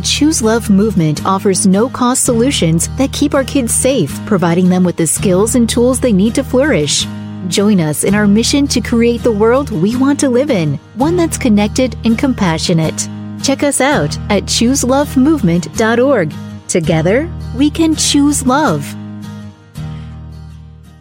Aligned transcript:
The 0.00 0.06
Choose 0.06 0.40
Love 0.40 0.70
movement 0.70 1.26
offers 1.26 1.66
no 1.66 1.86
cost 1.86 2.24
solutions 2.24 2.88
that 2.96 3.12
keep 3.12 3.34
our 3.34 3.44
kids 3.44 3.74
safe, 3.74 4.10
providing 4.24 4.70
them 4.70 4.82
with 4.82 4.96
the 4.96 5.06
skills 5.06 5.56
and 5.56 5.68
tools 5.68 6.00
they 6.00 6.10
need 6.10 6.34
to 6.36 6.42
flourish. 6.42 7.04
Join 7.48 7.80
us 7.80 8.02
in 8.04 8.14
our 8.14 8.26
mission 8.26 8.66
to 8.68 8.80
create 8.80 9.22
the 9.22 9.30
world 9.30 9.68
we 9.68 9.98
want 9.98 10.18
to 10.20 10.30
live 10.30 10.50
in, 10.50 10.76
one 10.94 11.16
that's 11.16 11.36
connected 11.36 11.98
and 12.06 12.18
compassionate. 12.18 13.10
Check 13.42 13.62
us 13.62 13.82
out 13.82 14.16
at 14.30 14.44
chooselovemovement.org. 14.44 16.32
Together, 16.66 17.30
we 17.54 17.68
can 17.68 17.94
choose 17.94 18.46
love. 18.46 18.82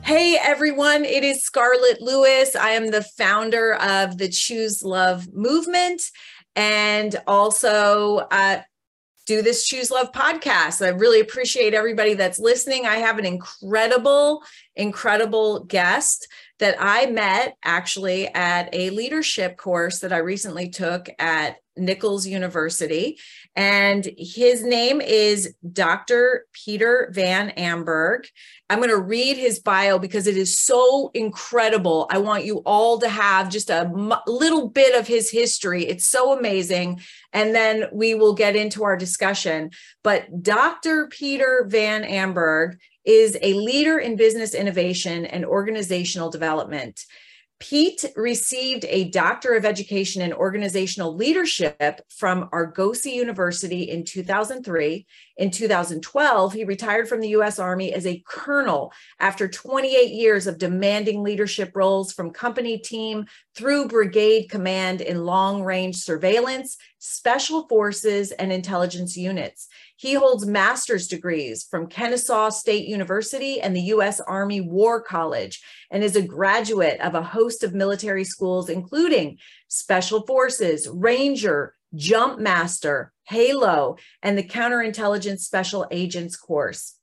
Hey 0.02 0.38
everyone, 0.44 1.06
it 1.06 1.24
is 1.24 1.42
Scarlett 1.42 2.02
Lewis. 2.02 2.54
I 2.54 2.72
am 2.72 2.92
the 2.92 3.04
founder 3.04 3.76
of 3.76 4.18
the 4.18 4.28
Choose 4.28 4.84
Love 4.84 5.34
movement 5.34 6.02
and 6.60 7.16
also 7.26 8.28
uh, 8.32 8.62
do 9.30 9.44
this 9.44 9.68
Choose 9.68 9.92
Love 9.92 10.12
podcast. 10.12 10.84
I 10.84 10.90
really 10.90 11.20
appreciate 11.20 11.76
everybody 11.76 12.16
that's 12.16 12.40
listening. 12.40 12.88
I 12.88 12.96
have 12.96 13.20
an 13.20 13.26
incredible, 13.26 14.42
incredible 14.76 15.66
guest 15.66 16.28
that 16.58 16.76
I 16.80 17.06
met 17.06 17.56
actually 17.64 18.28
at 18.30 18.74
a 18.74 18.90
leadership 18.90 19.56
course 19.56 20.00
that 20.00 20.12
I 20.12 20.18
recently 20.18 20.70
took 20.70 21.10
at 21.20 21.58
Nichols 21.78 22.26
University. 22.26 23.20
And 23.56 24.10
his 24.18 24.64
name 24.64 25.00
is 25.00 25.54
Dr. 25.74 26.48
Peter 26.52 27.14
VanAmburgh. 27.16 28.26
I'm 28.70 28.78
going 28.78 28.90
to 28.90 28.98
read 28.98 29.38
his 29.38 29.60
bio 29.60 29.98
because 29.98 30.28
it 30.28 30.38
is 30.38 30.60
so 30.60 31.10
incredible. 31.16 32.06
I 32.12 32.20
want 32.20 32.46
you 32.46 32.58
all 32.66 33.00
to 33.00 33.10
have 33.10 33.50
just 33.50 33.72
a 33.72 33.80
m- 33.80 34.14
little 34.28 34.70
bit 34.70 34.94
of 34.94 35.08
his 35.08 35.32
history. 35.32 35.86
It's 35.86 36.06
so 36.06 36.38
amazing. 36.38 37.02
And 37.34 37.56
then 37.56 37.86
we 37.92 38.14
will 38.14 38.36
get 38.36 38.56
into 38.56 38.84
our 38.84 38.96
discussion. 38.96 39.72
But 40.04 40.44
Dr. 40.44 41.08
Peter 41.08 41.68
VanAmburgh 41.68 42.78
is 43.06 43.38
a 43.42 43.54
leader 43.56 43.98
in 43.98 44.16
business 44.16 44.54
innovation 44.54 45.26
and 45.26 45.46
organizational 45.46 46.30
development. 46.30 47.06
Pete 47.60 48.06
received 48.16 48.86
a 48.88 49.10
Doctor 49.10 49.54
of 49.54 49.66
Education 49.66 50.22
in 50.22 50.32
Organizational 50.32 51.14
Leadership 51.14 52.02
from 52.10 52.48
Argosy 52.54 53.12
University 53.12 53.84
in 53.84 54.06
2003. 54.06 55.06
In 55.38 55.52
2012, 55.52 56.54
he 56.54 56.64
retired 56.64 57.10
from 57.10 57.20
the 57.20 57.30
U.S. 57.30 57.60
Army 57.60 57.94
as 57.94 58.06
a 58.06 58.24
colonel 58.26 58.94
after 59.20 59.48
28 59.48 60.12
years 60.12 60.48
of 60.48 60.58
demanding 60.58 61.22
leadership 61.22 61.72
roles 61.76 62.14
from 62.14 62.32
company 62.32 62.78
team 62.78 63.26
through 63.56 63.88
brigade 63.88 64.50
command 64.50 65.02
in 65.02 65.26
long 65.26 65.62
range 65.62 65.98
surveillance, 65.98 66.78
special 66.98 67.68
forces, 67.68 68.32
and 68.32 68.54
intelligence 68.54 69.18
units. 69.18 69.69
He 70.00 70.14
holds 70.14 70.46
master's 70.46 71.10
degrees 71.10 71.68
from 71.70 71.88
Kennesaw 71.88 72.52
State 72.52 72.88
University 72.88 73.60
and 73.60 73.76
the 73.76 73.82
U.S. 73.96 74.22
Army 74.22 74.62
War 74.62 75.02
College 75.02 75.62
and 75.92 76.06
is 76.06 76.16
a 76.16 76.22
graduate 76.22 77.02
of 77.02 77.16
a 77.16 77.22
host 77.22 77.66
of 77.66 77.74
military 77.74 78.24
schools, 78.24 78.70
including 78.70 79.40
Special 79.68 80.26
Forces, 80.26 80.88
Ranger, 80.88 81.76
Jump 81.96 82.40
Master, 82.40 83.12
Halo, 83.26 83.98
and 84.24 84.38
the 84.38 84.44
Counterintelligence 84.44 85.42
Special 85.42 85.86
Agents 85.92 86.38
course. 86.38 86.96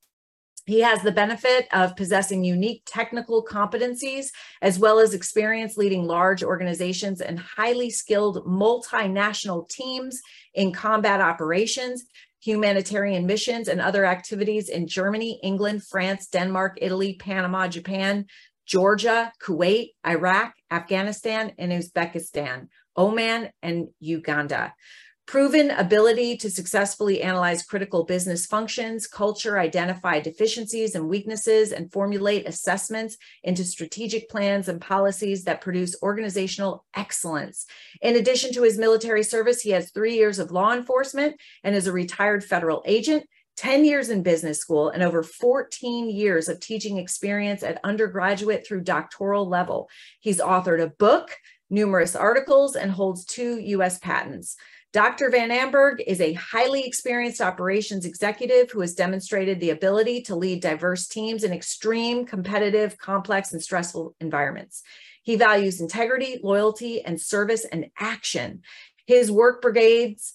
He 0.64 0.80
has 0.80 1.02
the 1.02 1.12
benefit 1.12 1.68
of 1.72 1.96
possessing 1.96 2.42
unique 2.42 2.82
technical 2.86 3.44
competencies 3.44 4.30
as 4.60 4.80
well 4.80 4.98
as 4.98 5.14
experience 5.14 5.76
leading 5.76 6.04
large 6.04 6.42
organizations 6.42 7.20
and 7.20 7.38
highly 7.38 7.88
skilled 7.88 8.44
multinational 8.44 9.68
teams 9.68 10.20
in 10.54 10.72
combat 10.72 11.20
operations, 11.20 12.06
humanitarian 12.40 13.26
missions, 13.26 13.68
and 13.68 13.80
other 13.80 14.04
activities 14.04 14.68
in 14.68 14.86
Germany, 14.86 15.40
England, 15.42 15.82
France, 15.84 16.28
Denmark, 16.28 16.78
Italy, 16.80 17.14
Panama, 17.14 17.68
Japan, 17.68 18.26
Georgia, 18.66 19.32
Kuwait, 19.42 19.90
Iraq, 20.06 20.54
Afghanistan, 20.70 21.52
and 21.58 21.72
Uzbekistan, 21.72 22.68
Oman, 22.96 23.50
and 23.62 23.88
Uganda 24.00 24.74
proven 25.26 25.72
ability 25.72 26.36
to 26.36 26.48
successfully 26.48 27.20
analyze 27.20 27.64
critical 27.64 28.04
business 28.04 28.46
functions, 28.46 29.08
culture, 29.08 29.58
identify 29.58 30.20
deficiencies 30.20 30.94
and 30.94 31.08
weaknesses, 31.08 31.72
and 31.72 31.92
formulate 31.92 32.48
assessments 32.48 33.16
into 33.42 33.64
strategic 33.64 34.30
plans 34.30 34.68
and 34.68 34.80
policies 34.80 35.44
that 35.44 35.60
produce 35.60 36.00
organizational 36.00 36.84
excellence. 36.94 37.66
In 38.00 38.16
addition 38.16 38.52
to 38.52 38.62
his 38.62 38.78
military 38.78 39.24
service, 39.24 39.60
he 39.60 39.70
has 39.70 39.90
three 39.90 40.14
years 40.14 40.38
of 40.38 40.52
law 40.52 40.72
enforcement 40.72 41.40
and 41.64 41.74
is 41.74 41.88
a 41.88 41.92
retired 41.92 42.44
federal 42.44 42.82
agent. 42.86 43.24
10 43.56 43.86
years 43.86 44.10
in 44.10 44.22
business 44.22 44.58
school 44.58 44.90
and 44.90 45.02
over 45.02 45.22
14 45.22 46.10
years 46.10 46.50
of 46.50 46.60
teaching 46.60 46.98
experience 46.98 47.62
at 47.62 47.80
undergraduate 47.82 48.66
through 48.66 48.82
doctoral 48.82 49.48
level. 49.48 49.88
He's 50.20 50.40
authored 50.40 50.82
a 50.82 50.88
book, 50.88 51.34
numerous 51.70 52.14
articles, 52.14 52.76
and 52.76 52.90
holds 52.90 53.24
two 53.24 53.58
US 53.58 53.98
patents. 53.98 54.56
Dr. 54.96 55.28
VanAmburgh 55.28 56.02
is 56.06 56.22
a 56.22 56.32
highly 56.32 56.82
experienced 56.86 57.42
operations 57.42 58.06
executive 58.06 58.70
who 58.70 58.80
has 58.80 58.94
demonstrated 58.94 59.60
the 59.60 59.68
ability 59.68 60.22
to 60.22 60.34
lead 60.34 60.62
diverse 60.62 61.06
teams 61.06 61.44
in 61.44 61.52
extreme, 61.52 62.24
competitive, 62.24 62.96
complex, 62.96 63.52
and 63.52 63.62
stressful 63.62 64.16
environments. 64.22 64.82
He 65.22 65.36
values 65.36 65.82
integrity, 65.82 66.40
loyalty, 66.42 67.04
and 67.04 67.20
service 67.20 67.66
and 67.66 67.90
action. 67.98 68.62
His 69.06 69.30
work 69.30 69.60
brigades 69.60 70.32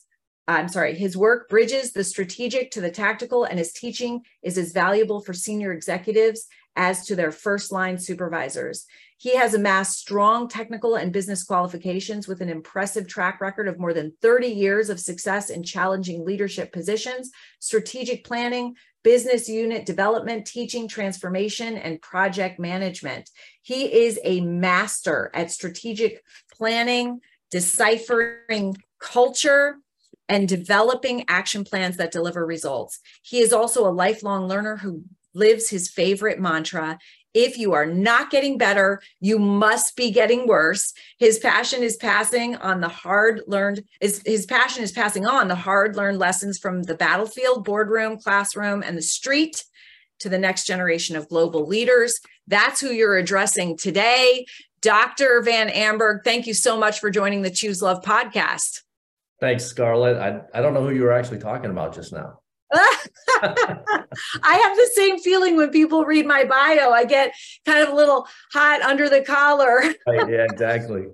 I'm 0.48 0.70
sorry, 0.70 0.96
his 0.96 1.16
work 1.18 1.50
bridges 1.50 1.94
the 1.94 2.04
strategic 2.04 2.72
to 2.72 2.82
the 2.82 2.92
tactical, 2.92 3.46
and 3.46 3.58
his 3.58 3.74
teaching 3.74 4.22
is 4.44 4.58
as 4.58 4.74
valuable 4.74 5.22
for 5.22 5.34
senior 5.34 5.72
executives 5.72 6.48
as 6.76 7.06
to 7.06 7.16
their 7.16 7.32
first 7.32 7.72
line 7.72 7.98
supervisors. 7.98 8.86
He 9.22 9.36
has 9.36 9.54
amassed 9.54 10.00
strong 10.00 10.48
technical 10.48 10.96
and 10.96 11.14
business 11.14 11.44
qualifications 11.44 12.28
with 12.28 12.42
an 12.42 12.50
impressive 12.50 13.08
track 13.08 13.40
record 13.40 13.68
of 13.68 13.78
more 13.78 13.94
than 13.94 14.14
30 14.20 14.48
years 14.48 14.90
of 14.90 15.00
success 15.00 15.52
in 15.52 15.62
challenging 15.62 16.26
leadership 16.26 16.74
positions, 16.74 17.30
strategic 17.60 18.24
planning, 18.24 18.74
business 19.04 19.48
unit 19.48 19.86
development, 19.86 20.48
teaching, 20.48 20.88
transformation, 20.88 21.78
and 21.78 22.02
project 22.02 22.60
management. 22.60 23.30
He 23.62 23.94
is 23.94 24.20
a 24.24 24.42
master 24.42 25.30
at 25.36 25.52
strategic 25.52 26.24
planning, 26.52 27.20
deciphering 27.52 28.76
culture, 29.00 29.78
and 30.30 30.48
developing 30.48 31.26
action 31.28 31.64
plans 31.64 31.98
that 31.98 32.12
deliver 32.12 32.44
results. 32.44 33.00
He 33.22 33.38
is 33.38 33.54
also 33.54 33.88
a 33.88 33.94
lifelong 33.94 34.48
learner 34.48 34.78
who 34.78 35.04
lives 35.34 35.70
his 35.70 35.90
favorite 35.90 36.40
mantra 36.40 36.98
if 37.34 37.58
you 37.58 37.74
are 37.74 37.86
not 37.86 38.30
getting 38.30 38.58
better, 38.58 39.02
you 39.20 39.40
must 39.40 39.96
be 39.96 40.12
getting 40.12 40.48
worse. 40.48 40.94
His 41.18 41.40
passion 41.40 41.84
is 41.84 41.96
passing 41.96 42.56
on 42.58 42.82
the 42.82 42.90
hard 42.90 43.42
learned, 43.48 43.84
is 44.00 44.22
his 44.26 44.46
passion 44.46 44.84
is 44.84 44.92
passing 44.92 45.26
on 45.26 45.48
the 45.48 45.56
hard 45.56 45.96
learned 45.96 46.20
lessons 46.20 46.58
from 46.58 46.84
the 46.84 46.96
battlefield, 46.96 47.64
boardroom, 47.64 48.18
classroom, 48.18 48.84
and 48.84 48.98
the 48.98 49.02
street 49.02 49.64
to 50.20 50.30
the 50.30 50.38
next 50.38 50.66
generation 50.66 51.16
of 51.16 51.30
global 51.30 51.66
leaders. 51.66 52.20
That's 52.48 52.82
who 52.82 52.92
you're 52.92 53.18
addressing 53.18 53.78
today. 53.78 54.46
Dr. 54.82 55.44
VanAmburgh, 55.46 56.24
thank 56.24 56.48
you 56.48 56.54
so 56.54 56.78
much 56.78 57.00
for 57.00 57.10
joining 57.10 57.44
the 57.44 57.52
Choose 57.52 57.82
Love 57.82 58.02
podcast. 58.04 58.82
Thanks, 59.40 59.66
Scarlett. 59.66 60.18
I, 60.18 60.42
I 60.58 60.62
don't 60.62 60.74
know 60.74 60.84
who 60.84 60.94
you 60.94 61.04
were 61.04 61.14
actually 61.14 61.40
talking 61.40 61.72
about 61.72 61.96
just 61.96 62.14
now. 62.14 62.41
I 62.74 64.06
have 64.44 64.78
the 64.78 64.90
same 64.94 65.20
feeling 65.20 65.58
when 65.58 65.70
people 65.70 66.06
read 66.06 66.26
my 66.26 66.44
bio. 66.44 66.92
I 66.92 67.06
get 67.06 67.34
kind 67.66 67.84
of 67.84 67.90
a 67.90 67.96
little 67.96 68.28
hot 68.54 68.82
under 68.82 69.10
the 69.10 69.22
collar. 69.22 69.84
right, 70.08 70.30
yeah, 70.30 70.46
exactly. 70.50 71.08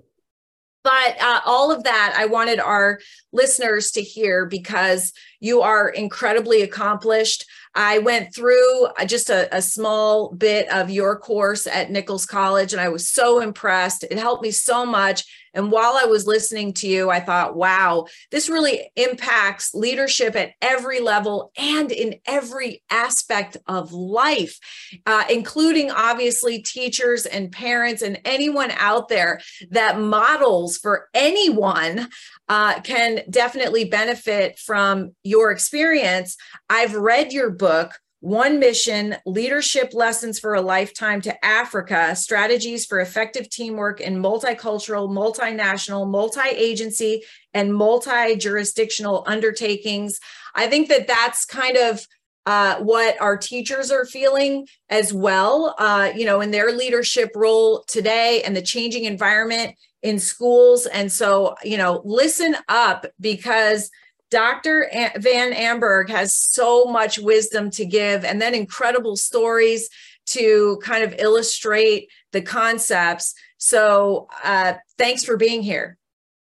But 0.84 1.22
uh, 1.22 1.42
all 1.46 1.72
of 1.72 1.84
that, 1.84 2.16
I 2.18 2.28
wanted 2.28 2.60
our 2.60 3.00
listeners 3.34 3.92
to 3.92 4.02
hear 4.02 4.46
because 4.46 5.12
you 5.40 5.62
are 5.62 5.90
incredibly 5.90 6.62
accomplished. 6.62 7.46
I 7.76 8.00
went 8.00 8.34
through 8.34 8.86
uh, 8.86 9.06
just 9.06 9.30
a, 9.30 9.54
a, 9.56 9.62
small 9.62 10.32
bit 10.34 10.72
of 10.72 10.90
your 10.90 11.20
course 11.20 11.68
at 11.68 11.92
Nichols 11.92 12.26
College, 12.26 12.72
and 12.72 12.82
I 12.82 12.90
was 12.90 13.10
so 13.10 13.42
impressed. 13.42 14.04
It 14.04 14.18
helped 14.18 14.44
me 14.44 14.52
so 14.52 14.86
much. 14.86 15.26
And 15.58 15.72
while 15.72 16.00
I 16.00 16.06
was 16.06 16.28
listening 16.28 16.72
to 16.74 16.88
you, 16.88 17.10
I 17.10 17.20
thought, 17.20 17.56
wow, 17.56 18.06
this 18.32 18.48
really 18.48 18.92
impacts 18.96 19.74
leadership 19.74 20.36
at 20.36 20.52
every 20.62 21.02
level 21.02 21.52
and 21.58 21.92
in 21.92 22.20
every 22.28 22.84
aspect 22.92 23.58
of 23.68 23.92
life, 23.92 24.60
uh, 25.08 25.24
including 25.30 25.90
obviously 25.90 26.62
teachers 26.62 27.26
and 27.26 27.52
parents 27.52 28.04
and 28.04 28.22
anyone 28.24 28.72
out 28.78 29.10
there 29.10 29.42
that 29.72 30.00
models 30.00 30.78
for 30.78 31.10
anyone 31.16 32.08
uh, 32.50 32.80
can 32.82 33.22
definitely 33.30 33.86
benefit 33.86 34.60
from 34.60 35.16
your 35.24 35.50
experience. 35.50 36.38
I've 36.70 36.94
read 36.94 37.34
your 37.34 37.50
book 37.50 37.94
one 38.20 38.60
mission 38.60 39.16
leadership 39.26 39.94
lessons 39.94 40.40
for 40.40 40.56
a 40.56 40.62
lifetime 40.62 41.22
to 41.22 41.46
Africa, 41.46 42.16
strategies 42.16 42.86
for 42.86 43.00
effective 43.00 43.50
teamwork 43.50 44.02
in 44.02 44.16
multicultural, 44.16 45.10
multinational, 45.10 46.10
multi 46.10 46.50
agency, 46.50 47.24
and 47.54 47.74
multi 47.74 48.36
jurisdictional 48.36 49.24
undertakings. 49.28 50.20
I 50.56 50.68
think 50.68 50.90
that 50.90 51.08
that's 51.08 51.46
kind 51.46 51.78
of 51.78 52.06
uh, 52.48 52.78
what 52.78 53.20
our 53.22 53.38
teachers 53.38 53.92
are 53.92 54.06
feeling 54.06 54.66
as 54.90 55.14
well, 55.14 55.76
uh, 55.78 56.12
you 56.16 56.26
know, 56.26 56.40
in 56.40 56.50
their 56.50 56.72
leadership 56.72 57.30
role 57.36 57.84
today 57.88 58.42
and 58.44 58.56
the 58.56 58.62
changing 58.62 59.04
environment 59.04 59.76
in 60.02 60.18
schools. 60.18 60.86
And 60.86 61.12
so, 61.12 61.56
you 61.64 61.78
know, 61.78 62.02
listen 62.06 62.56
up 62.70 63.06
because 63.20 63.92
Dr. 64.30 64.90
VanAmburgh 64.94 66.10
has 66.10 66.36
so 66.36 66.86
much 66.86 67.18
wisdom 67.18 67.70
to 67.72 67.86
give 67.86 68.26
and 68.26 68.42
then 68.42 68.54
incredible 68.54 69.16
stories 69.16 69.90
to 70.28 70.80
kind 70.84 71.04
of 71.04 71.16
illustrate 71.18 72.10
the 72.34 72.42
concepts. 72.42 73.34
So, 73.58 74.28
uh, 74.44 74.74
thanks 74.98 75.24
for 75.24 75.38
being 75.38 75.62
here. 75.62 75.98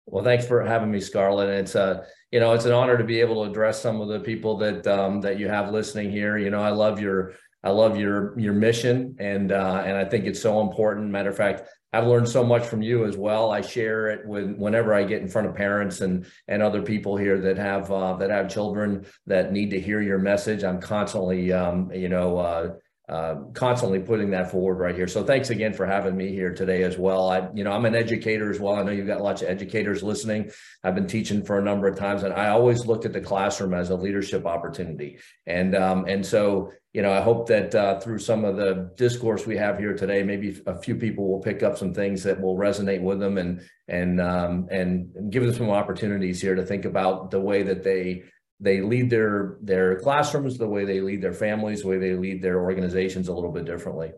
Well, 0.06 0.24
thanks 0.24 0.46
for 0.46 0.62
having 0.64 0.90
me, 0.90 1.00
Scarlett. 1.00 1.48
It's 1.48 1.74
a 1.74 1.82
uh, 1.82 2.04
you 2.30 2.40
know 2.40 2.52
it's 2.54 2.64
an 2.64 2.72
honor 2.72 2.96
to 2.96 3.04
be 3.04 3.20
able 3.20 3.44
to 3.44 3.50
address 3.50 3.80
some 3.80 4.00
of 4.00 4.08
the 4.08 4.20
people 4.20 4.56
that 4.58 4.86
um, 4.86 5.20
that 5.20 5.38
you 5.38 5.48
have 5.48 5.70
listening 5.70 6.10
here. 6.10 6.38
You 6.38 6.50
know, 6.50 6.60
I 6.60 6.70
love 6.70 7.00
your 7.00 7.34
I 7.62 7.70
love 7.70 7.96
your 7.96 8.38
your 8.38 8.54
mission, 8.54 9.16
and 9.18 9.52
uh, 9.52 9.82
and 9.86 9.96
I 9.96 10.04
think 10.04 10.24
it's 10.24 10.40
so 10.40 10.60
important. 10.60 11.10
Matter 11.10 11.30
of 11.30 11.36
fact, 11.36 11.68
I've 11.92 12.06
learned 12.06 12.28
so 12.28 12.42
much 12.42 12.64
from 12.64 12.80
you 12.80 13.04
as 13.04 13.16
well. 13.16 13.50
I 13.50 13.60
share 13.60 14.08
it 14.08 14.26
with 14.26 14.56
whenever 14.56 14.94
I 14.94 15.04
get 15.04 15.20
in 15.20 15.28
front 15.28 15.46
of 15.46 15.54
parents 15.54 16.00
and 16.00 16.26
and 16.48 16.62
other 16.62 16.82
people 16.82 17.16
here 17.16 17.38
that 17.40 17.58
have 17.58 17.90
uh, 17.92 18.16
that 18.16 18.30
have 18.30 18.48
children 18.48 19.04
that 19.26 19.52
need 19.52 19.70
to 19.70 19.80
hear 19.80 20.00
your 20.00 20.18
message. 20.18 20.64
I'm 20.64 20.80
constantly, 20.80 21.52
um, 21.52 21.92
you 21.92 22.08
know, 22.08 22.38
uh, 22.38 22.74
uh, 23.12 23.34
constantly 23.52 23.98
putting 23.98 24.30
that 24.30 24.50
forward 24.50 24.78
right 24.78 24.94
here. 24.94 25.06
So 25.06 25.22
thanks 25.22 25.50
again 25.50 25.74
for 25.74 25.84
having 25.84 26.16
me 26.16 26.30
here 26.30 26.54
today 26.54 26.82
as 26.82 26.96
well. 26.96 27.28
I, 27.28 27.46
you 27.52 27.62
know, 27.62 27.70
I'm 27.70 27.84
an 27.84 27.94
educator 27.94 28.50
as 28.50 28.58
well. 28.58 28.76
I 28.76 28.82
know 28.82 28.90
you've 28.90 29.06
got 29.06 29.20
lots 29.20 29.42
of 29.42 29.48
educators 29.48 30.02
listening. 30.02 30.50
I've 30.82 30.94
been 30.94 31.06
teaching 31.06 31.44
for 31.44 31.58
a 31.58 31.62
number 31.62 31.86
of 31.86 31.98
times, 31.98 32.22
and 32.22 32.32
I 32.32 32.48
always 32.48 32.86
looked 32.86 33.04
at 33.04 33.12
the 33.12 33.20
classroom 33.20 33.74
as 33.74 33.90
a 33.90 33.96
leadership 33.96 34.46
opportunity. 34.46 35.18
And 35.46 35.76
um, 35.76 36.06
and 36.08 36.24
so 36.24 36.72
you 36.94 37.02
know, 37.02 37.12
I 37.12 37.20
hope 37.20 37.48
that 37.48 37.74
uh, 37.74 38.00
through 38.00 38.18
some 38.18 38.46
of 38.46 38.56
the 38.56 38.90
discourse 38.96 39.46
we 39.46 39.58
have 39.58 39.78
here 39.78 39.94
today, 39.94 40.22
maybe 40.22 40.60
a 40.66 40.78
few 40.78 40.94
people 40.94 41.28
will 41.28 41.40
pick 41.40 41.62
up 41.62 41.76
some 41.76 41.92
things 41.92 42.22
that 42.22 42.40
will 42.40 42.56
resonate 42.56 43.02
with 43.02 43.20
them 43.20 43.36
and 43.36 43.62
and 43.88 44.22
um, 44.22 44.68
and 44.70 45.30
give 45.30 45.42
them 45.42 45.54
some 45.54 45.68
opportunities 45.68 46.40
here 46.40 46.54
to 46.54 46.64
think 46.64 46.86
about 46.86 47.30
the 47.30 47.40
way 47.40 47.62
that 47.62 47.82
they 47.82 48.24
they 48.62 48.80
lead 48.80 49.10
their 49.10 49.56
their 49.60 49.98
classrooms, 50.00 50.56
the 50.56 50.68
way 50.68 50.84
they 50.84 51.00
lead 51.00 51.20
their 51.20 51.32
families, 51.34 51.82
the 51.82 51.88
way 51.88 51.98
they 51.98 52.14
lead 52.14 52.40
their 52.40 52.60
organizations 52.60 53.28
a 53.28 53.34
little 53.34 53.52
bit 53.52 53.64
differently. 53.64 54.12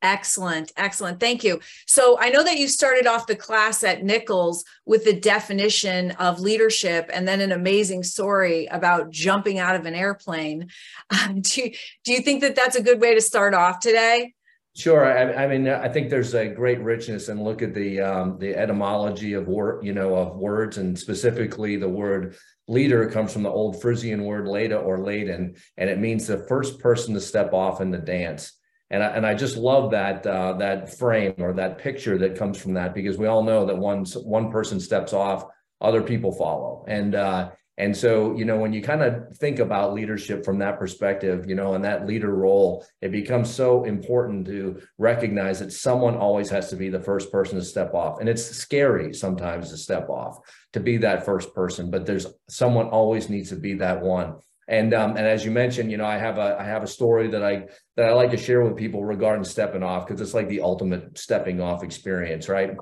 Excellent. 0.00 0.72
Excellent. 0.76 1.18
Thank 1.18 1.42
you. 1.42 1.60
So 1.86 2.18
I 2.20 2.28
know 2.28 2.44
that 2.44 2.58
you 2.58 2.68
started 2.68 3.08
off 3.08 3.26
the 3.26 3.34
class 3.34 3.82
at 3.82 4.04
Nichols 4.04 4.64
with 4.86 5.04
the 5.04 5.18
definition 5.18 6.12
of 6.12 6.40
leadership 6.40 7.10
and 7.12 7.26
then 7.26 7.40
an 7.40 7.50
amazing 7.50 8.04
story 8.04 8.66
about 8.66 9.10
jumping 9.10 9.58
out 9.58 9.74
of 9.74 9.86
an 9.86 9.94
airplane. 9.94 10.68
Um, 11.10 11.40
do, 11.40 11.62
you, 11.62 11.72
do 12.04 12.12
you 12.12 12.20
think 12.20 12.42
that 12.42 12.54
that's 12.54 12.76
a 12.76 12.82
good 12.82 13.00
way 13.00 13.14
to 13.14 13.20
start 13.20 13.54
off 13.54 13.80
today? 13.80 14.34
Sure. 14.76 15.04
I, 15.04 15.44
I, 15.44 15.48
mean, 15.48 15.66
I 15.66 15.88
think 15.88 16.10
there's 16.10 16.34
a 16.34 16.48
great 16.48 16.80
richness 16.80 17.28
and 17.28 17.42
look 17.42 17.62
at 17.62 17.72
the 17.74 18.00
um, 18.00 18.38
the 18.38 18.54
etymology 18.54 19.32
of 19.32 19.48
word, 19.48 19.84
you 19.84 19.94
know, 19.94 20.14
of 20.14 20.36
words, 20.36 20.76
and 20.76 20.96
specifically 20.98 21.76
the 21.76 21.88
word 21.88 22.36
leader 22.68 23.10
comes 23.10 23.32
from 23.32 23.42
the 23.42 23.50
old 23.50 23.80
Frisian 23.80 24.24
word 24.24 24.46
"leda" 24.46 24.76
or 24.76 24.98
"laden," 24.98 25.56
and 25.76 25.90
it 25.90 25.98
means 25.98 26.26
the 26.26 26.46
first 26.46 26.78
person 26.78 27.14
to 27.14 27.20
step 27.20 27.52
off 27.52 27.80
in 27.80 27.90
the 27.90 27.98
dance. 27.98 28.52
And 28.90 29.02
I, 29.02 29.08
and 29.08 29.26
I 29.26 29.34
just 29.34 29.56
love 29.56 29.90
that 29.90 30.26
uh, 30.26 30.52
that 30.54 30.96
frame 30.96 31.34
or 31.38 31.52
that 31.54 31.78
picture 31.78 32.18
that 32.18 32.36
comes 32.36 32.60
from 32.60 32.74
that 32.74 32.94
because 32.94 33.18
we 33.18 33.26
all 33.26 33.42
know 33.42 33.66
that 33.66 33.76
once 33.76 34.14
one 34.14 34.50
person 34.50 34.78
steps 34.78 35.12
off, 35.12 35.44
other 35.80 36.02
people 36.02 36.32
follow, 36.32 36.84
and 36.86 37.14
uh, 37.14 37.50
and 37.76 37.96
so 37.96 38.34
you 38.36 38.44
know 38.44 38.58
when 38.58 38.72
you 38.72 38.82
kind 38.82 39.02
of 39.02 39.36
think 39.36 39.58
about 39.58 39.94
leadership 39.94 40.44
from 40.44 40.58
that 40.58 40.78
perspective, 40.78 41.48
you 41.48 41.54
know, 41.54 41.74
and 41.74 41.84
that 41.84 42.06
leader 42.06 42.34
role, 42.34 42.84
it 43.02 43.12
becomes 43.12 43.52
so 43.52 43.84
important 43.84 44.46
to 44.46 44.80
recognize 44.98 45.58
that 45.58 45.72
someone 45.72 46.16
always 46.16 46.48
has 46.50 46.70
to 46.70 46.76
be 46.76 46.88
the 46.88 47.00
first 47.00 47.30
person 47.30 47.58
to 47.58 47.64
step 47.64 47.94
off, 47.94 48.20
and 48.20 48.28
it's 48.28 48.44
scary 48.44 49.12
sometimes 49.12 49.70
to 49.70 49.76
step 49.76 50.08
off 50.08 50.38
to 50.72 50.80
be 50.80 50.98
that 50.98 51.24
first 51.24 51.54
person, 51.54 51.90
but 51.90 52.06
there's 52.06 52.26
someone 52.48 52.88
always 52.88 53.28
needs 53.28 53.50
to 53.50 53.56
be 53.56 53.74
that 53.74 54.00
one. 54.00 54.36
And 54.68 54.92
um, 54.92 55.16
and 55.16 55.26
as 55.26 55.44
you 55.44 55.50
mentioned, 55.50 55.90
you 55.90 55.96
know, 55.96 56.04
I 56.04 56.18
have 56.18 56.36
a 56.36 56.56
I 56.60 56.64
have 56.64 56.82
a 56.82 56.86
story 56.86 57.28
that 57.28 57.42
I 57.42 57.68
that 57.96 58.06
I 58.06 58.12
like 58.12 58.30
to 58.32 58.36
share 58.36 58.62
with 58.62 58.76
people 58.76 59.02
regarding 59.02 59.44
stepping 59.44 59.82
off 59.82 60.06
because 60.06 60.20
it's 60.20 60.34
like 60.34 60.48
the 60.48 60.60
ultimate 60.60 61.16
stepping 61.16 61.60
off 61.60 61.82
experience, 61.82 62.48
right? 62.50 62.76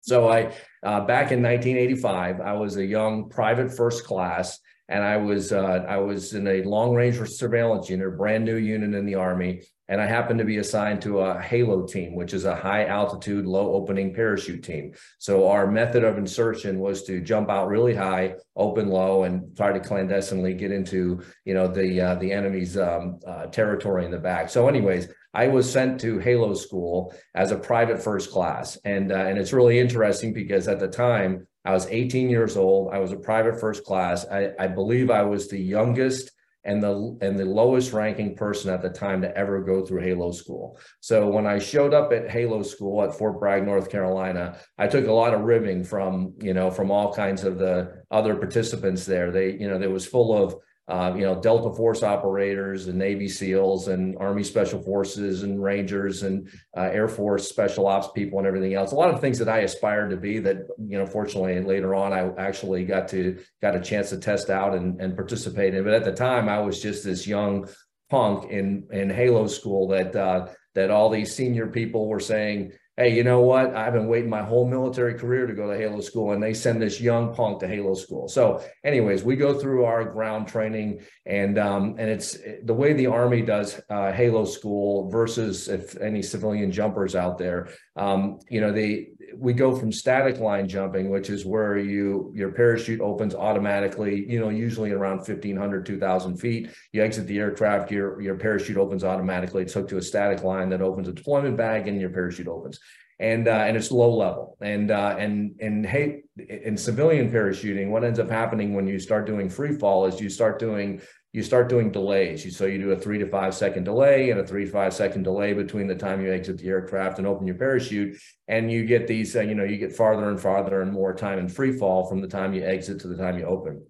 So 0.00 0.28
I 0.28 0.52
uh, 0.82 1.00
back 1.06 1.30
in 1.30 1.42
1985, 1.42 2.40
I 2.40 2.54
was 2.54 2.76
a 2.76 2.84
young 2.84 3.28
private 3.28 3.76
first 3.76 4.04
class, 4.04 4.58
and 4.90 5.04
I 5.04 5.16
was 5.16 5.52
uh, 5.52 5.84
I 5.88 5.98
was 5.98 6.34
in 6.34 6.46
a 6.48 6.62
long 6.64 6.94
range 6.94 7.16
surveillance 7.30 7.88
unit, 7.88 8.08
a 8.08 8.10
brand 8.10 8.44
new 8.44 8.56
unit 8.56 8.92
in 8.92 9.06
the 9.06 9.14
Army, 9.14 9.62
and 9.88 10.00
I 10.00 10.06
happened 10.06 10.40
to 10.40 10.44
be 10.44 10.58
assigned 10.58 11.00
to 11.02 11.20
a 11.20 11.40
Halo 11.40 11.86
team, 11.86 12.16
which 12.16 12.34
is 12.34 12.44
a 12.44 12.56
high 12.56 12.86
altitude, 12.86 13.46
low 13.46 13.72
opening 13.72 14.12
parachute 14.12 14.64
team. 14.64 14.92
So 15.18 15.48
our 15.48 15.70
method 15.70 16.02
of 16.02 16.18
insertion 16.18 16.80
was 16.80 17.04
to 17.04 17.20
jump 17.20 17.50
out 17.50 17.68
really 17.68 17.94
high, 17.94 18.34
open 18.56 18.88
low, 18.88 19.22
and 19.22 19.56
try 19.56 19.72
to 19.72 19.80
clandestinely 19.80 20.54
get 20.54 20.72
into 20.72 21.22
you 21.44 21.54
know 21.54 21.68
the 21.68 22.00
uh, 22.00 22.14
the 22.16 22.32
enemy's 22.32 22.76
um, 22.76 23.20
uh, 23.24 23.46
territory 23.46 24.04
in 24.04 24.10
the 24.10 24.18
back. 24.18 24.50
So, 24.50 24.68
anyways. 24.68 25.08
I 25.32 25.46
was 25.46 25.70
sent 25.70 26.00
to 26.00 26.18
Halo 26.18 26.54
School 26.54 27.14
as 27.36 27.52
a 27.52 27.56
private 27.56 28.02
first 28.02 28.32
class, 28.32 28.76
and 28.84 29.12
uh, 29.12 29.14
and 29.14 29.38
it's 29.38 29.52
really 29.52 29.78
interesting 29.78 30.32
because 30.32 30.66
at 30.66 30.80
the 30.80 30.88
time 30.88 31.46
I 31.70 31.74
was 31.74 31.86
18 31.86 32.28
years 32.28 32.56
old. 32.56 32.92
I 32.92 32.98
was 32.98 33.12
a 33.12 33.16
private 33.16 33.60
first 33.60 33.84
class. 33.84 34.26
I, 34.26 34.50
I 34.58 34.66
believe 34.66 35.08
I 35.08 35.22
was 35.22 35.48
the 35.48 35.60
youngest 35.60 36.32
and 36.64 36.82
the 36.82 37.16
and 37.22 37.38
the 37.38 37.44
lowest 37.44 37.92
ranking 37.92 38.34
person 38.34 38.74
at 38.74 38.82
the 38.82 38.90
time 38.90 39.22
to 39.22 39.34
ever 39.36 39.62
go 39.62 39.86
through 39.86 40.02
Halo 40.02 40.32
School. 40.32 40.78
So 41.00 41.28
when 41.28 41.46
I 41.46 41.58
showed 41.58 41.94
up 41.94 42.12
at 42.12 42.28
Halo 42.28 42.62
School 42.62 43.02
at 43.02 43.14
Fort 43.14 43.38
Bragg, 43.38 43.64
North 43.64 43.88
Carolina, 43.88 44.58
I 44.76 44.88
took 44.88 45.06
a 45.06 45.12
lot 45.12 45.32
of 45.32 45.42
ribbing 45.42 45.84
from 45.84 46.34
you 46.42 46.52
know 46.52 46.70
from 46.70 46.90
all 46.90 47.14
kinds 47.14 47.44
of 47.44 47.56
the 47.56 48.02
other 48.10 48.34
participants 48.34 49.06
there. 49.06 49.30
They 49.30 49.52
you 49.52 49.68
know 49.68 49.78
there 49.78 49.90
was 49.90 50.04
full 50.04 50.36
of 50.36 50.56
uh, 50.88 51.14
you 51.14 51.22
know, 51.22 51.40
Delta 51.40 51.72
Force 51.72 52.02
operators 52.02 52.88
and 52.88 52.98
Navy 52.98 53.28
SEALs 53.28 53.88
and 53.88 54.16
Army 54.18 54.42
Special 54.42 54.82
Forces 54.82 55.44
and 55.44 55.62
Rangers 55.62 56.24
and 56.24 56.48
uh, 56.76 56.80
Air 56.80 57.06
Force 57.06 57.48
Special 57.48 57.86
Ops 57.86 58.08
people 58.12 58.38
and 58.38 58.46
everything 58.46 58.74
else. 58.74 58.90
A 58.90 58.96
lot 58.96 59.14
of 59.14 59.20
things 59.20 59.38
that 59.38 59.48
I 59.48 59.58
aspired 59.58 60.10
to 60.10 60.16
be 60.16 60.40
that, 60.40 60.66
you 60.78 60.98
know, 60.98 61.06
fortunately 61.06 61.60
later 61.60 61.94
on 61.94 62.12
I 62.12 62.30
actually 62.42 62.84
got 62.84 63.06
to 63.08 63.38
got 63.62 63.76
a 63.76 63.80
chance 63.80 64.10
to 64.10 64.18
test 64.18 64.50
out 64.50 64.74
and, 64.74 65.00
and 65.00 65.14
participate 65.14 65.74
in. 65.74 65.84
But 65.84 65.94
at 65.94 66.04
the 66.04 66.12
time 66.12 66.48
I 66.48 66.58
was 66.58 66.82
just 66.82 67.04
this 67.04 67.26
young 67.26 67.68
punk 68.08 68.50
in 68.50 68.88
in 68.90 69.10
Halo 69.10 69.46
school 69.46 69.86
that 69.88 70.16
uh, 70.16 70.48
that 70.74 70.90
all 70.90 71.08
these 71.08 71.34
senior 71.34 71.68
people 71.68 72.08
were 72.08 72.20
saying, 72.20 72.72
hey, 73.00 73.16
you 73.16 73.24
know 73.24 73.40
what? 73.40 73.74
I've 73.74 73.94
been 73.94 74.08
waiting 74.08 74.28
my 74.28 74.42
whole 74.42 74.68
military 74.68 75.14
career 75.14 75.46
to 75.46 75.54
go 75.54 75.72
to 75.72 75.78
Halo 75.78 76.02
School, 76.02 76.32
and 76.32 76.42
they 76.42 76.52
send 76.52 76.82
this 76.82 77.00
young 77.00 77.34
punk 77.34 77.60
to 77.60 77.66
Halo 77.66 77.94
School. 77.94 78.28
So, 78.28 78.62
anyways, 78.84 79.24
we 79.24 79.36
go 79.36 79.58
through 79.58 79.86
our 79.86 80.04
ground 80.04 80.48
training, 80.48 81.00
and 81.24 81.58
um, 81.58 81.96
and 81.98 82.10
it's 82.10 82.36
the 82.64 82.74
way 82.74 82.92
the 82.92 83.06
Army 83.06 83.40
does 83.40 83.80
uh, 83.88 84.12
Halo 84.12 84.44
School 84.44 85.08
versus 85.08 85.66
if 85.68 85.96
any 85.96 86.20
civilian 86.20 86.70
jumpers 86.70 87.16
out 87.16 87.38
there. 87.38 87.70
Um, 87.96 88.38
you 88.50 88.60
know, 88.60 88.70
they 88.70 89.12
we 89.36 89.52
go 89.52 89.74
from 89.74 89.92
static 89.92 90.38
line 90.38 90.68
jumping, 90.68 91.10
which 91.10 91.30
is 91.30 91.44
where 91.44 91.78
you 91.78 92.32
your 92.34 92.52
parachute 92.52 93.00
opens 93.00 93.34
automatically. 93.34 94.24
You 94.28 94.40
know, 94.40 94.48
usually 94.48 94.92
around 94.92 95.18
1,500, 95.18 95.86
2,000 95.86 96.36
feet. 96.36 96.70
You 96.92 97.02
exit 97.02 97.26
the 97.26 97.38
aircraft, 97.38 97.90
your 97.90 98.20
your 98.20 98.36
parachute 98.36 98.76
opens 98.76 99.04
automatically. 99.04 99.62
It's 99.62 99.74
hooked 99.74 99.90
to 99.90 99.98
a 99.98 100.02
static 100.02 100.42
line 100.42 100.68
that 100.70 100.82
opens 100.82 101.08
a 101.08 101.12
deployment 101.12 101.56
bag, 101.56 101.88
and 101.88 102.00
your 102.00 102.10
parachute 102.10 102.48
opens 102.48 102.78
and 103.20 103.48
uh, 103.48 103.50
and 103.50 103.76
it's 103.76 103.92
low 103.92 104.16
level. 104.16 104.56
And 104.60 104.90
uh, 104.90 105.14
and 105.18 105.54
and 105.60 105.84
hey, 105.84 106.22
in 106.38 106.76
civilian 106.76 107.30
parachuting, 107.30 107.90
what 107.90 108.02
ends 108.02 108.18
up 108.18 108.30
happening 108.30 108.74
when 108.74 108.88
you 108.88 108.98
start 108.98 109.26
doing 109.26 109.48
free 109.50 109.76
fall 109.76 110.06
is 110.06 110.20
you 110.20 110.30
start 110.30 110.58
doing 110.58 111.02
you 111.32 111.42
start 111.42 111.68
doing 111.68 111.92
delays. 111.92 112.44
You, 112.44 112.50
so 112.50 112.66
you 112.66 112.78
do 112.78 112.90
a 112.90 112.96
three 112.96 113.18
to 113.18 113.26
five 113.26 113.54
second 113.54 113.84
delay 113.84 114.30
and 114.30 114.40
a 114.40 114.46
three 114.46 114.64
to 114.64 114.70
five 114.70 114.92
second 114.92 115.22
delay 115.22 115.52
between 115.52 115.86
the 115.86 115.94
time 115.94 116.20
you 116.20 116.32
exit 116.32 116.58
the 116.58 116.68
aircraft 116.68 117.18
and 117.18 117.26
open 117.26 117.46
your 117.46 117.56
parachute, 117.56 118.20
and 118.48 118.70
you 118.70 118.84
get 118.84 119.06
these. 119.06 119.34
Uh, 119.36 119.42
you 119.42 119.54
know, 119.54 119.64
you 119.64 119.76
get 119.76 119.94
farther 119.94 120.28
and 120.28 120.40
farther 120.40 120.82
and 120.82 120.92
more 120.92 121.14
time 121.14 121.38
in 121.38 121.48
free 121.48 121.72
fall 121.72 122.08
from 122.08 122.20
the 122.20 122.28
time 122.28 122.52
you 122.52 122.64
exit 122.64 123.00
to 123.00 123.08
the 123.08 123.16
time 123.16 123.38
you 123.38 123.44
open. 123.44 123.84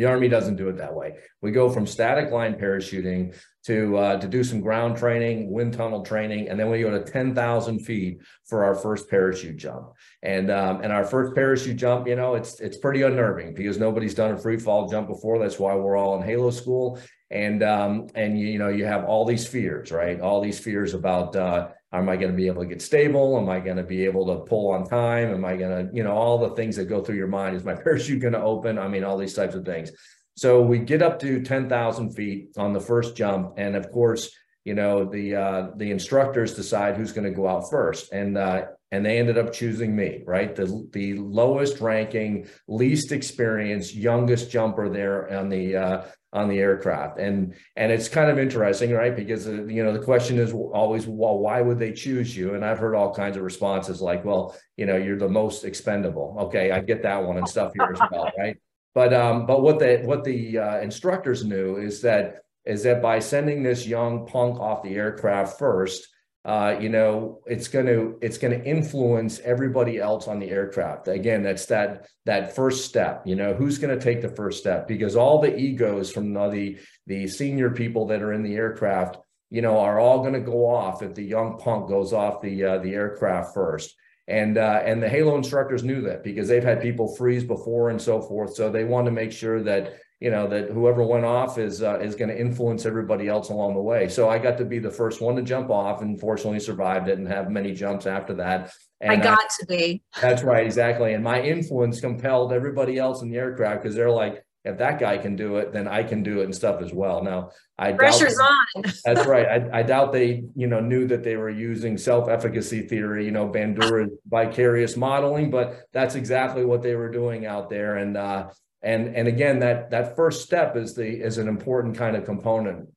The 0.00 0.06
Army 0.06 0.28
doesn't 0.28 0.56
do 0.56 0.70
it 0.70 0.78
that 0.78 0.94
way. 0.94 1.16
We 1.42 1.50
go 1.50 1.68
from 1.68 1.86
static 1.86 2.30
line 2.32 2.54
parachuting 2.54 3.36
to 3.66 3.98
uh, 3.98 4.16
to 4.18 4.26
do 4.26 4.42
some 4.42 4.62
ground 4.62 4.96
training, 4.96 5.50
wind 5.50 5.74
tunnel 5.74 6.02
training, 6.02 6.48
and 6.48 6.58
then 6.58 6.70
we 6.70 6.80
go 6.80 6.90
to 6.90 7.04
10,000 7.04 7.80
feet 7.80 8.22
for 8.46 8.64
our 8.64 8.74
first 8.74 9.10
parachute 9.10 9.58
jump. 9.58 9.92
And 10.22 10.50
um, 10.50 10.80
and 10.80 10.90
our 10.90 11.04
first 11.04 11.34
parachute 11.34 11.76
jump, 11.76 12.06
you 12.06 12.16
know, 12.16 12.34
it's 12.34 12.60
it's 12.60 12.78
pretty 12.78 13.02
unnerving 13.02 13.52
because 13.52 13.76
nobody's 13.76 14.14
done 14.14 14.30
a 14.30 14.38
free 14.38 14.56
fall 14.56 14.88
jump 14.88 15.06
before. 15.06 15.38
That's 15.38 15.58
why 15.58 15.74
we're 15.74 15.98
all 15.98 16.16
in 16.16 16.26
Halo 16.26 16.50
school. 16.50 16.98
And 17.30 17.62
um, 17.62 18.06
and 18.14 18.40
you, 18.40 18.46
you 18.46 18.58
know, 18.58 18.70
you 18.70 18.86
have 18.86 19.04
all 19.04 19.26
these 19.26 19.46
fears, 19.46 19.92
right? 19.92 20.18
All 20.18 20.40
these 20.40 20.58
fears 20.58 20.94
about 20.94 21.36
uh, 21.36 21.68
am 21.92 22.08
I 22.08 22.16
going 22.16 22.30
to 22.30 22.36
be 22.36 22.46
able 22.46 22.62
to 22.62 22.68
get 22.68 22.82
stable? 22.82 23.38
Am 23.38 23.48
I 23.48 23.60
going 23.60 23.76
to 23.76 23.82
be 23.82 24.04
able 24.04 24.26
to 24.26 24.44
pull 24.44 24.72
on 24.72 24.86
time? 24.86 25.32
Am 25.32 25.44
I 25.44 25.56
going 25.56 25.88
to, 25.88 25.94
you 25.94 26.04
know, 26.04 26.12
all 26.12 26.38
the 26.38 26.54
things 26.54 26.76
that 26.76 26.86
go 26.86 27.02
through 27.02 27.16
your 27.16 27.26
mind. 27.26 27.56
Is 27.56 27.64
my 27.64 27.74
parachute 27.74 28.20
going 28.20 28.34
to 28.34 28.42
open? 28.42 28.78
I 28.78 28.88
mean, 28.88 29.04
all 29.04 29.16
these 29.16 29.34
types 29.34 29.54
of 29.54 29.64
things. 29.64 29.90
So 30.36 30.62
we 30.62 30.78
get 30.78 31.02
up 31.02 31.18
to 31.20 31.42
10,000 31.42 32.12
feet 32.12 32.50
on 32.56 32.72
the 32.72 32.80
first 32.80 33.16
jump. 33.16 33.54
And 33.56 33.76
of 33.76 33.90
course, 33.90 34.30
you 34.64 34.74
know, 34.74 35.04
the 35.04 35.34
uh, 35.34 35.68
the 35.76 35.90
instructors 35.90 36.54
decide 36.54 36.96
who's 36.96 37.12
going 37.12 37.24
to 37.24 37.30
go 37.30 37.48
out 37.48 37.70
first. 37.70 38.12
And 38.12 38.36
uh, 38.36 38.66
and 38.92 39.06
they 39.06 39.18
ended 39.18 39.38
up 39.38 39.52
choosing 39.52 39.94
me, 39.94 40.22
right? 40.26 40.54
The 40.54 40.88
the 40.92 41.14
lowest 41.14 41.80
ranking, 41.80 42.46
least 42.68 43.12
experienced, 43.12 43.94
youngest 43.94 44.50
jumper 44.50 44.88
there 44.88 45.32
on 45.32 45.48
the 45.48 45.76
uh, 45.76 46.04
on 46.32 46.48
the 46.48 46.58
aircraft. 46.58 47.18
And 47.18 47.54
and 47.76 47.90
it's 47.90 48.08
kind 48.08 48.30
of 48.30 48.38
interesting 48.38 48.92
right? 48.92 49.14
Because 49.14 49.48
uh, 49.48 49.64
you 49.64 49.82
know 49.84 49.92
the 49.92 50.04
question 50.04 50.38
is 50.38 50.52
always 50.52 51.06
well 51.06 51.38
why 51.38 51.60
would 51.60 51.78
they 51.78 51.92
choose 51.92 52.36
you? 52.36 52.54
And 52.54 52.64
i've 52.64 52.78
heard 52.78 52.94
all 52.94 53.14
kinds 53.14 53.36
of 53.36 53.42
responses 53.42 54.00
like 54.00 54.24
well 54.24 54.56
you 54.76 54.86
know 54.86 54.96
you're 54.96 55.18
the 55.18 55.28
most 55.28 55.64
expendable. 55.64 56.36
Okay 56.38 56.70
i 56.70 56.80
get 56.80 57.02
that 57.02 57.22
one 57.22 57.38
and 57.38 57.48
stuff 57.48 57.72
here 57.74 57.90
as 57.92 58.00
well 58.10 58.30
right? 58.38 58.56
But 58.94 59.14
um 59.14 59.46
but 59.46 59.62
what 59.62 59.78
the 59.78 60.02
what 60.04 60.24
the 60.24 60.58
uh, 60.58 60.80
instructors 60.80 61.44
knew 61.44 61.76
is 61.76 62.02
that 62.02 62.42
is 62.64 62.82
that 62.82 63.02
by 63.02 63.18
sending 63.18 63.62
this 63.62 63.86
young 63.86 64.26
punk 64.26 64.58
off 64.60 64.82
the 64.82 64.94
aircraft 64.94 65.58
first 65.58 66.06
uh, 66.44 66.74
you 66.80 66.88
know, 66.88 67.40
it's 67.44 67.68
going 67.68 67.84
to 67.84 68.16
it's 68.22 68.38
going 68.38 68.58
to 68.58 68.66
influence 68.66 69.40
everybody 69.40 69.98
else 69.98 70.26
on 70.26 70.38
the 70.38 70.48
aircraft. 70.48 71.06
Again, 71.06 71.42
that's 71.42 71.66
that 71.66 72.06
that 72.24 72.56
first 72.56 72.86
step. 72.86 73.22
You 73.26 73.36
know, 73.36 73.52
who's 73.52 73.78
going 73.78 73.96
to 73.96 74.02
take 74.02 74.22
the 74.22 74.34
first 74.34 74.58
step? 74.58 74.88
Because 74.88 75.16
all 75.16 75.40
the 75.40 75.54
egos 75.54 76.10
from 76.10 76.32
the 76.32 76.78
the 77.06 77.28
senior 77.28 77.70
people 77.70 78.06
that 78.06 78.22
are 78.22 78.32
in 78.32 78.42
the 78.42 78.54
aircraft, 78.54 79.18
you 79.50 79.60
know, 79.60 79.78
are 79.80 80.00
all 80.00 80.20
going 80.20 80.32
to 80.32 80.40
go 80.40 80.66
off 80.66 81.02
if 81.02 81.14
the 81.14 81.22
young 81.22 81.58
punk 81.58 81.88
goes 81.88 82.14
off 82.14 82.40
the 82.40 82.64
uh, 82.64 82.78
the 82.78 82.94
aircraft 82.94 83.52
first. 83.52 83.94
And 84.26 84.56
uh, 84.56 84.80
and 84.82 85.02
the 85.02 85.10
Halo 85.10 85.36
instructors 85.36 85.84
knew 85.84 86.00
that 86.02 86.24
because 86.24 86.48
they've 86.48 86.64
had 86.64 86.80
people 86.80 87.14
freeze 87.16 87.44
before 87.44 87.90
and 87.90 88.00
so 88.00 88.22
forth. 88.22 88.54
So 88.54 88.70
they 88.70 88.84
want 88.84 89.04
to 89.06 89.12
make 89.12 89.32
sure 89.32 89.62
that 89.64 89.98
you 90.20 90.30
know 90.30 90.46
that 90.48 90.70
whoever 90.70 91.02
went 91.02 91.24
off 91.24 91.58
is 91.58 91.82
uh, 91.82 91.98
is 91.98 92.14
going 92.14 92.28
to 92.28 92.38
influence 92.38 92.84
everybody 92.84 93.26
else 93.26 93.48
along 93.48 93.74
the 93.74 93.80
way. 93.80 94.08
So 94.08 94.28
I 94.28 94.38
got 94.38 94.58
to 94.58 94.64
be 94.64 94.78
the 94.78 94.90
first 94.90 95.20
one 95.20 95.36
to 95.36 95.42
jump 95.42 95.70
off, 95.70 96.02
and 96.02 96.20
fortunately 96.20 96.60
survived 96.60 97.08
it 97.08 97.18
and 97.18 97.26
have 97.26 97.50
many 97.50 97.72
jumps 97.72 98.06
after 98.06 98.34
that. 98.34 98.72
And 99.00 99.12
I 99.12 99.16
got 99.16 99.38
I, 99.38 99.48
to 99.60 99.66
be. 99.66 100.02
That's 100.20 100.42
right, 100.42 100.64
exactly. 100.64 101.14
And 101.14 101.24
my 101.24 101.40
influence 101.40 102.00
compelled 102.00 102.52
everybody 102.52 102.98
else 102.98 103.22
in 103.22 103.30
the 103.30 103.38
aircraft 103.38 103.82
because 103.82 103.96
they're 103.96 104.10
like, 104.10 104.44
if 104.62 104.76
that 104.76 105.00
guy 105.00 105.16
can 105.16 105.36
do 105.36 105.56
it, 105.56 105.72
then 105.72 105.88
I 105.88 106.02
can 106.02 106.22
do 106.22 106.40
it 106.40 106.44
and 106.44 106.54
stuff 106.54 106.82
as 106.82 106.92
well. 106.92 107.24
Now, 107.24 107.50
I 107.78 107.92
pressure's 107.92 108.38
on. 108.38 108.82
that's 109.06 109.26
right. 109.26 109.46
I, 109.46 109.78
I, 109.78 109.82
doubt 109.82 110.12
they, 110.12 110.44
you 110.54 110.66
know, 110.66 110.80
knew 110.80 111.06
that 111.06 111.24
they 111.24 111.36
were 111.36 111.48
using 111.48 111.96
self-efficacy 111.96 112.82
theory, 112.82 113.24
you 113.24 113.30
know, 113.30 113.48
Bandura 113.48 114.08
vicarious 114.28 114.98
modeling, 114.98 115.50
but 115.50 115.84
that's 115.94 116.14
exactly 116.14 116.66
what 116.66 116.82
they 116.82 116.94
were 116.94 117.10
doing 117.10 117.46
out 117.46 117.70
there. 117.70 117.96
And 117.96 118.18
uh, 118.18 118.50
and 118.82 119.14
and 119.14 119.28
again 119.28 119.60
that 119.60 119.90
that 119.90 120.16
first 120.16 120.42
step 120.42 120.76
is 120.76 120.94
the 120.94 121.06
is 121.06 121.38
an 121.38 121.48
important 121.48 121.96
kind 121.96 122.16
of 122.16 122.24
component. 122.24 122.88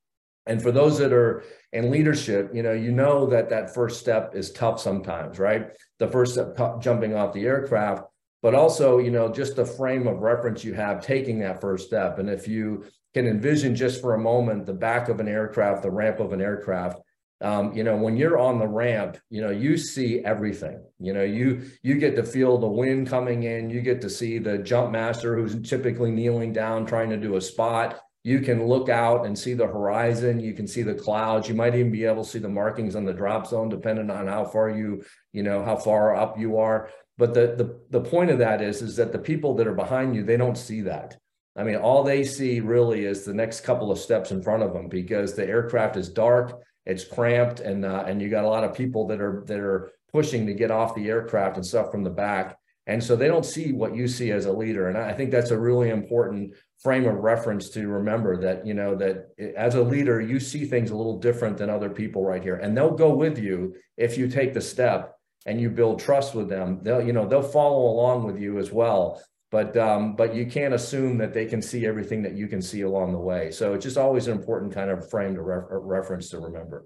And 0.45 0.61
for 0.61 0.73
those 0.73 0.97
that 0.97 1.13
are 1.13 1.43
in 1.71 1.89
leadership 1.89 2.51
you 2.53 2.63
know 2.63 2.73
you 2.73 2.91
know 2.91 3.25
that 3.27 3.49
that 3.49 3.73
first 3.73 3.99
step 3.99 4.35
is 4.35 4.51
tough 4.51 4.79
sometimes 4.79 5.39
right? 5.39 5.67
The 5.99 6.07
first 6.07 6.33
step 6.33 6.57
jumping 6.81 7.15
off 7.15 7.33
the 7.33 7.45
aircraft 7.45 8.03
but 8.41 8.53
also 8.53 8.97
you 8.97 9.11
know 9.11 9.31
just 9.31 9.55
the 9.55 9.65
frame 9.65 10.07
of 10.07 10.19
reference 10.19 10.63
you 10.63 10.73
have 10.73 11.05
taking 11.05 11.39
that 11.39 11.61
first 11.61 11.87
step. 11.87 12.19
And 12.19 12.29
if 12.29 12.47
you 12.47 12.85
can 13.13 13.27
envision 13.27 13.75
just 13.75 14.01
for 14.01 14.15
a 14.15 14.19
moment 14.19 14.65
the 14.65 14.73
back 14.73 15.09
of 15.09 15.19
an 15.19 15.27
aircraft 15.27 15.83
the 15.83 15.91
ramp 15.91 16.19
of 16.19 16.33
an 16.33 16.41
aircraft 16.41 16.99
um, 17.43 17.73
you 17.73 17.83
know 17.83 17.97
when 17.97 18.15
you're 18.15 18.39
on 18.39 18.57
the 18.57 18.67
ramp 18.67 19.17
you 19.29 19.41
know 19.41 19.49
you 19.51 19.77
see 19.77 20.19
everything. 20.23 20.81
You 20.99 21.13
know 21.13 21.23
you 21.23 21.63
you 21.83 21.95
get 21.95 22.15
to 22.15 22.23
feel 22.23 22.57
the 22.57 22.67
wind 22.67 23.07
coming 23.07 23.43
in. 23.43 23.69
You 23.69 23.81
get 23.81 24.01
to 24.01 24.09
see 24.09 24.39
the 24.39 24.57
jump 24.57 24.91
master 24.91 25.35
who's 25.35 25.61
typically 25.69 26.09
kneeling 26.09 26.53
down 26.53 26.85
trying 26.85 27.09
to 27.09 27.17
do 27.17 27.35
a 27.35 27.41
spot. 27.41 27.99
You 28.23 28.39
can 28.39 28.65
look 28.65 28.87
out 28.87 29.25
and 29.25 29.37
see 29.37 29.53
the 29.53 29.67
horizon. 29.67 30.39
You 30.39 30.53
can 30.53 30.65
see 30.65 30.81
the 30.81 30.93
clouds. 30.93 31.49
You 31.49 31.55
might 31.55 31.75
even 31.75 31.91
be 31.91 32.05
able 32.05 32.23
to 32.23 32.29
see 32.29 32.39
the 32.39 32.47
markings 32.47 32.95
on 32.95 33.03
the 33.03 33.11
drop 33.11 33.47
zone 33.47 33.67
depending 33.67 34.09
on 34.09 34.27
how 34.27 34.45
far 34.45 34.69
you 34.69 35.03
you 35.33 35.43
know 35.43 35.63
how 35.63 35.75
far 35.75 36.15
up 36.15 36.39
you 36.39 36.57
are. 36.57 36.89
But 37.17 37.33
the 37.33 37.55
the, 37.57 37.99
the 37.99 38.09
point 38.09 38.31
of 38.31 38.39
that 38.39 38.61
is 38.61 38.81
is 38.81 38.95
that 38.95 39.11
the 39.11 39.19
people 39.19 39.55
that 39.55 39.67
are 39.67 39.75
behind 39.75 40.15
you 40.15 40.23
they 40.23 40.37
don't 40.37 40.57
see 40.57 40.81
that. 40.81 41.17
I 41.57 41.63
mean 41.63 41.75
all 41.75 42.03
they 42.03 42.23
see 42.23 42.61
really 42.61 43.03
is 43.03 43.25
the 43.25 43.33
next 43.33 43.61
couple 43.61 43.91
of 43.91 43.99
steps 43.99 44.31
in 44.31 44.41
front 44.41 44.63
of 44.63 44.71
them 44.71 44.87
because 44.87 45.35
the 45.35 45.45
aircraft 45.45 45.97
is 45.97 46.07
dark 46.07 46.63
it's 46.85 47.05
cramped 47.05 47.59
and 47.59 47.85
uh, 47.85 48.03
and 48.07 48.21
you 48.21 48.29
got 48.29 48.45
a 48.45 48.49
lot 48.49 48.63
of 48.63 48.75
people 48.75 49.07
that 49.07 49.21
are 49.21 49.43
that 49.47 49.59
are 49.59 49.91
pushing 50.11 50.45
to 50.45 50.53
get 50.53 50.71
off 50.71 50.95
the 50.95 51.07
aircraft 51.07 51.57
and 51.57 51.65
stuff 51.65 51.91
from 51.91 52.03
the 52.03 52.09
back. 52.09 52.57
And 52.85 53.01
so 53.01 53.15
they 53.15 53.27
don't 53.27 53.45
see 53.45 53.71
what 53.71 53.95
you 53.95 54.09
see 54.09 54.31
as 54.31 54.45
a 54.45 54.51
leader. 54.51 54.89
And 54.89 54.97
i 54.97 55.13
think 55.13 55.31
that's 55.31 55.51
a 55.51 55.59
really 55.59 55.89
important 55.89 56.53
frame 56.79 57.05
of 57.05 57.15
reference 57.15 57.69
to 57.69 57.87
remember 57.87 58.35
that 58.41 58.67
you 58.67 58.73
know 58.73 58.93
that 58.95 59.29
as 59.55 59.75
a 59.75 59.81
leader 59.81 60.19
you 60.19 60.37
see 60.37 60.65
things 60.65 60.91
a 60.91 60.95
little 60.95 61.17
different 61.17 61.57
than 61.57 61.69
other 61.69 61.89
people 61.89 62.23
right 62.23 62.43
here. 62.43 62.55
And 62.55 62.75
they'll 62.75 62.91
go 62.91 63.13
with 63.13 63.37
you 63.39 63.75
if 63.97 64.17
you 64.17 64.27
take 64.27 64.53
the 64.53 64.61
step 64.61 65.15
and 65.45 65.59
you 65.59 65.69
build 65.69 65.99
trust 65.99 66.35
with 66.35 66.49
them. 66.49 66.79
They'll 66.81 67.01
you 67.01 67.13
know 67.13 67.27
they'll 67.27 67.41
follow 67.41 67.85
along 67.89 68.25
with 68.25 68.39
you 68.39 68.59
as 68.59 68.71
well 68.71 69.21
but 69.53 69.77
um, 69.77 70.15
but 70.15 70.33
you 70.33 70.47
can't 70.47 70.73
assume 70.73 71.19
that 71.19 71.31
they 71.31 71.45
can 71.45 71.61
see 71.61 71.85
everything 71.85 72.23
that 72.23 72.33
you 72.33 72.47
can 72.47 72.59
see 72.59 72.81
along 72.81 73.11
the 73.11 73.19
way. 73.19 73.51
So 73.51 73.75
it's 73.75 73.83
just 73.83 73.97
always 73.97 74.25
an 74.25 74.35
important 74.35 74.73
kind 74.73 74.89
of 74.89 75.07
frame 75.11 75.35
to 75.35 75.43
re- 75.43 75.61
reference 75.69 76.29
to 76.29 76.39
remember. 76.39 76.85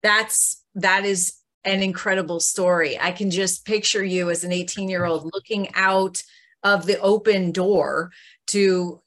That's 0.00 0.62
that 0.76 1.04
is 1.04 1.34
an 1.64 1.82
incredible 1.82 2.38
story. 2.38 2.96
I 3.00 3.10
can 3.10 3.32
just 3.32 3.66
picture 3.66 4.04
you 4.04 4.30
as 4.30 4.44
an 4.44 4.52
18 4.52 4.88
year 4.88 5.04
old 5.04 5.28
looking 5.34 5.74
out 5.74 6.22
of 6.62 6.86
the 6.86 7.00
open 7.00 7.50
door 7.50 8.12
to 8.48 9.02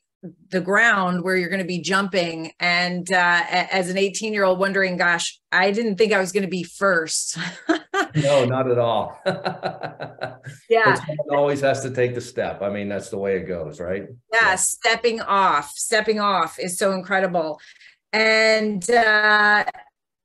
the 0.49 0.61
ground 0.61 1.23
where 1.23 1.37
you're 1.37 1.49
going 1.49 1.61
to 1.61 1.65
be 1.65 1.79
jumping 1.79 2.51
and 2.59 3.11
uh, 3.13 3.43
as 3.49 3.89
an 3.89 3.97
18 3.97 4.33
year 4.33 4.43
old 4.43 4.59
wondering 4.59 4.95
gosh 4.95 5.39
i 5.51 5.71
didn't 5.71 5.95
think 5.95 6.13
i 6.13 6.19
was 6.19 6.31
going 6.31 6.43
to 6.43 6.47
be 6.47 6.61
first 6.61 7.39
no 8.15 8.45
not 8.45 8.69
at 8.69 8.77
all 8.77 9.19
yeah 10.69 10.99
always 11.29 11.61
has 11.61 11.81
to 11.81 11.89
take 11.89 12.15
the 12.15 12.21
step 12.21 12.61
i 12.61 12.69
mean 12.69 12.89
that's 12.89 13.09
the 13.09 13.17
way 13.17 13.37
it 13.37 13.43
goes 13.43 13.79
right 13.79 14.07
yeah, 14.33 14.39
yeah. 14.41 14.55
stepping 14.55 15.21
off 15.21 15.71
stepping 15.71 16.19
off 16.19 16.59
is 16.59 16.77
so 16.77 16.91
incredible 16.93 17.59
and 18.13 18.89
uh 18.91 19.63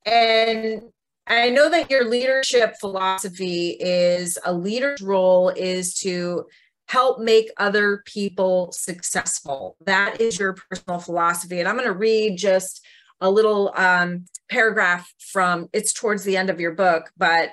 and 0.05 0.83
I 1.27 1.51
know 1.51 1.69
that 1.69 1.91
your 1.91 2.09
leadership 2.09 2.77
philosophy 2.79 3.71
is 3.81 4.39
a 4.45 4.53
leader's 4.53 5.03
role 5.03 5.49
is 5.49 5.95
to 6.01 6.47
help 6.89 7.19
make 7.19 7.51
other 7.57 8.03
people 8.07 8.71
successful. 8.71 9.77
That 9.87 10.21
is 10.21 10.39
your 10.39 10.55
personal 10.55 11.01
philosophy. 11.01 11.59
And 11.59 11.69
I'm 11.69 11.75
going 11.75 11.89
to 11.89 11.93
read 11.93 12.39
just 12.39 12.85
a 13.21 13.31
little 13.31 13.73
um, 13.77 14.27
paragraph 14.51 15.13
from 15.19 15.69
it's 15.73 15.93
towards 15.93 16.25
the 16.25 16.37
end 16.37 16.51
of 16.51 16.61
your 16.61 16.73
book, 16.73 17.11
but 17.17 17.51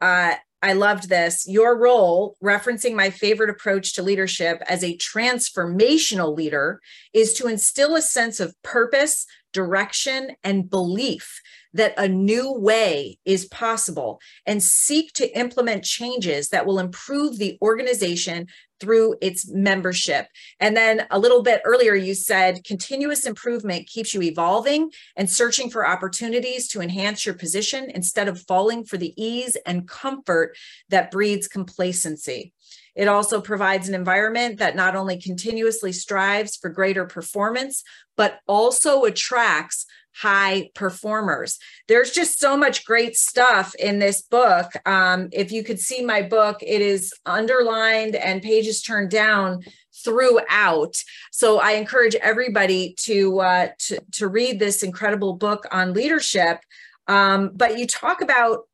uh, 0.00 0.34
I 0.64 0.72
loved 0.72 1.10
this. 1.10 1.46
Your 1.46 1.78
role, 1.78 2.36
referencing 2.42 2.94
my 2.94 3.10
favorite 3.10 3.50
approach 3.50 3.92
to 3.94 4.02
leadership 4.02 4.62
as 4.66 4.82
a 4.82 4.96
transformational 4.96 6.34
leader, 6.34 6.80
is 7.12 7.34
to 7.34 7.48
instill 7.48 7.94
a 7.96 8.02
sense 8.02 8.40
of 8.40 8.54
purpose, 8.62 9.26
direction, 9.52 10.36
and 10.42 10.70
belief 10.70 11.42
that 11.74 11.92
a 11.98 12.08
new 12.08 12.50
way 12.50 13.18
is 13.26 13.44
possible 13.46 14.20
and 14.46 14.62
seek 14.62 15.12
to 15.12 15.38
implement 15.38 15.84
changes 15.84 16.48
that 16.48 16.64
will 16.64 16.78
improve 16.78 17.38
the 17.38 17.58
organization 17.60 18.46
through 18.84 19.16
its 19.22 19.50
membership. 19.50 20.26
And 20.60 20.76
then 20.76 21.06
a 21.10 21.18
little 21.18 21.42
bit 21.42 21.62
earlier, 21.64 21.94
you 21.94 22.14
said 22.14 22.64
continuous 22.64 23.24
improvement 23.24 23.86
keeps 23.86 24.12
you 24.12 24.20
evolving 24.22 24.90
and 25.16 25.28
searching 25.28 25.70
for 25.70 25.86
opportunities 25.86 26.68
to 26.68 26.82
enhance 26.82 27.24
your 27.24 27.34
position 27.34 27.90
instead 27.90 28.28
of 28.28 28.42
falling 28.42 28.84
for 28.84 28.98
the 28.98 29.14
ease 29.16 29.56
and 29.66 29.88
comfort 29.88 30.54
that 30.90 31.10
breeds 31.10 31.48
complacency. 31.48 32.52
It 32.94 33.08
also 33.08 33.40
provides 33.40 33.88
an 33.88 33.94
environment 33.94 34.58
that 34.58 34.76
not 34.76 34.96
only 34.96 35.20
continuously 35.20 35.92
strives 35.92 36.56
for 36.56 36.70
greater 36.70 37.06
performance, 37.06 37.82
but 38.16 38.40
also 38.46 39.04
attracts 39.04 39.86
high 40.16 40.70
performers. 40.74 41.58
There's 41.88 42.12
just 42.12 42.38
so 42.38 42.56
much 42.56 42.84
great 42.84 43.16
stuff 43.16 43.74
in 43.74 43.98
this 43.98 44.22
book. 44.22 44.70
Um, 44.86 45.28
if 45.32 45.50
you 45.50 45.64
could 45.64 45.80
see 45.80 46.04
my 46.04 46.22
book, 46.22 46.62
it 46.62 46.80
is 46.80 47.12
underlined 47.26 48.14
and 48.14 48.40
pages 48.40 48.80
turned 48.80 49.10
down 49.10 49.64
throughout. 50.04 50.94
So 51.32 51.58
I 51.58 51.72
encourage 51.72 52.14
everybody 52.16 52.94
to 53.00 53.40
uh, 53.40 53.68
to, 53.86 54.00
to 54.12 54.28
read 54.28 54.58
this 54.58 54.82
incredible 54.82 55.34
book 55.34 55.66
on 55.72 55.94
leadership. 55.94 56.58
Um, 57.08 57.50
but 57.54 57.78
you 57.78 57.86
talk 57.86 58.20
about 58.20 58.68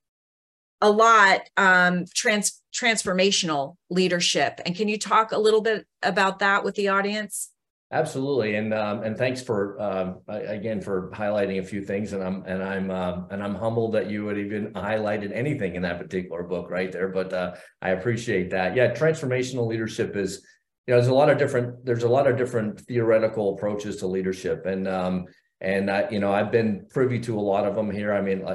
a 0.81 0.91
lot 0.91 1.43
um, 1.57 2.05
trans 2.15 2.61
transformational 2.75 3.77
leadership, 3.91 4.61
and 4.65 4.77
can 4.77 4.89
you 4.89 4.99
talk 4.99 5.33
a 5.33 5.39
little 5.39 5.61
bit 5.61 5.87
about 6.03 6.39
that 6.39 6.65
with 6.65 6.75
the 6.77 6.89
audience? 6.89 7.51
Absolutely, 7.93 8.55
and 8.55 8.73
um, 8.73 9.03
and 9.03 9.19
thanks 9.19 9.43
for 9.43 9.81
um, 9.83 10.21
again 10.29 10.81
for 10.81 11.11
highlighting 11.13 11.59
a 11.59 11.65
few 11.65 11.85
things, 11.85 12.13
and 12.13 12.23
I'm 12.23 12.45
and 12.47 12.63
I'm 12.63 12.89
um, 12.89 13.27
and 13.33 13.43
I'm 13.43 13.57
humbled 13.57 13.95
that 13.95 14.09
you 14.09 14.25
would 14.27 14.39
even 14.39 14.73
highlighted 14.75 15.33
anything 15.35 15.75
in 15.75 15.83
that 15.83 15.99
particular 15.99 16.45
book 16.45 16.71
right 16.71 16.93
there. 16.93 17.09
But 17.09 17.33
uh, 17.33 17.55
I 17.83 17.91
appreciate 17.91 18.51
that. 18.51 18.77
Yeah, 18.77 18.95
transformational 18.95 19.67
leadership 19.67 20.15
is 20.15 20.47
you 20.87 20.95
know 20.95 21.01
there's 21.01 21.11
a 21.11 21.15
lot 21.15 21.31
of 21.31 21.39
different 21.39 21.85
there's 21.85 22.05
a 22.05 22.09
lot 22.09 22.29
of 22.29 22.37
different 22.37 22.81
theoretical 22.83 23.55
approaches 23.55 23.97
to 23.97 24.07
leadership, 24.07 24.67
and 24.67 24.87
um, 24.87 25.27
and 25.61 25.91
I, 25.91 26.09
you 26.11 26.21
know, 26.21 26.33
I've 26.33 26.51
been 26.51 26.87
privy 26.89 27.21
to 27.21 27.39
a 27.39 27.41
lot 27.41 27.67
of 27.67 27.75
them 27.75 27.91
here. 27.91 28.15
I 28.15 28.23
mean, 28.23 28.47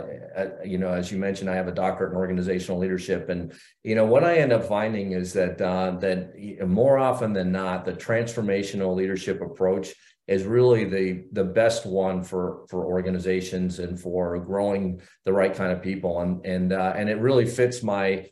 you 0.65 0.79
know, 0.79 0.89
as 0.89 1.11
you 1.11 1.19
mentioned, 1.19 1.49
I 1.49 1.55
have 1.55 1.67
a 1.67 1.71
doctorate 1.71 2.11
in 2.11 2.17
organizational 2.17 2.79
leadership, 2.79 3.29
and 3.29 3.53
you 3.83 3.93
know, 3.93 4.05
what 4.05 4.23
I 4.23 4.37
end 4.37 4.51
up 4.51 4.65
finding 4.65 5.11
is 5.11 5.31
that 5.33 5.61
uh, 5.61 5.91
that 5.99 6.33
more 6.67 6.97
often 6.97 7.33
than 7.33 7.51
not, 7.51 7.85
the 7.85 7.93
transformational 7.93 8.95
leadership 8.95 9.41
approach 9.41 9.93
is 10.27 10.43
really 10.43 10.85
the 10.85 11.25
the 11.33 11.43
best 11.43 11.85
one 11.85 12.23
for 12.23 12.65
for 12.69 12.85
organizations 12.85 13.77
and 13.77 13.99
for 13.99 14.39
growing 14.39 14.99
the 15.25 15.33
right 15.33 15.53
kind 15.53 15.71
of 15.71 15.83
people, 15.83 16.21
and 16.21 16.43
and 16.43 16.73
uh, 16.73 16.93
and 16.95 17.07
it 17.07 17.19
really 17.19 17.45
fits 17.45 17.83
my 17.83 18.25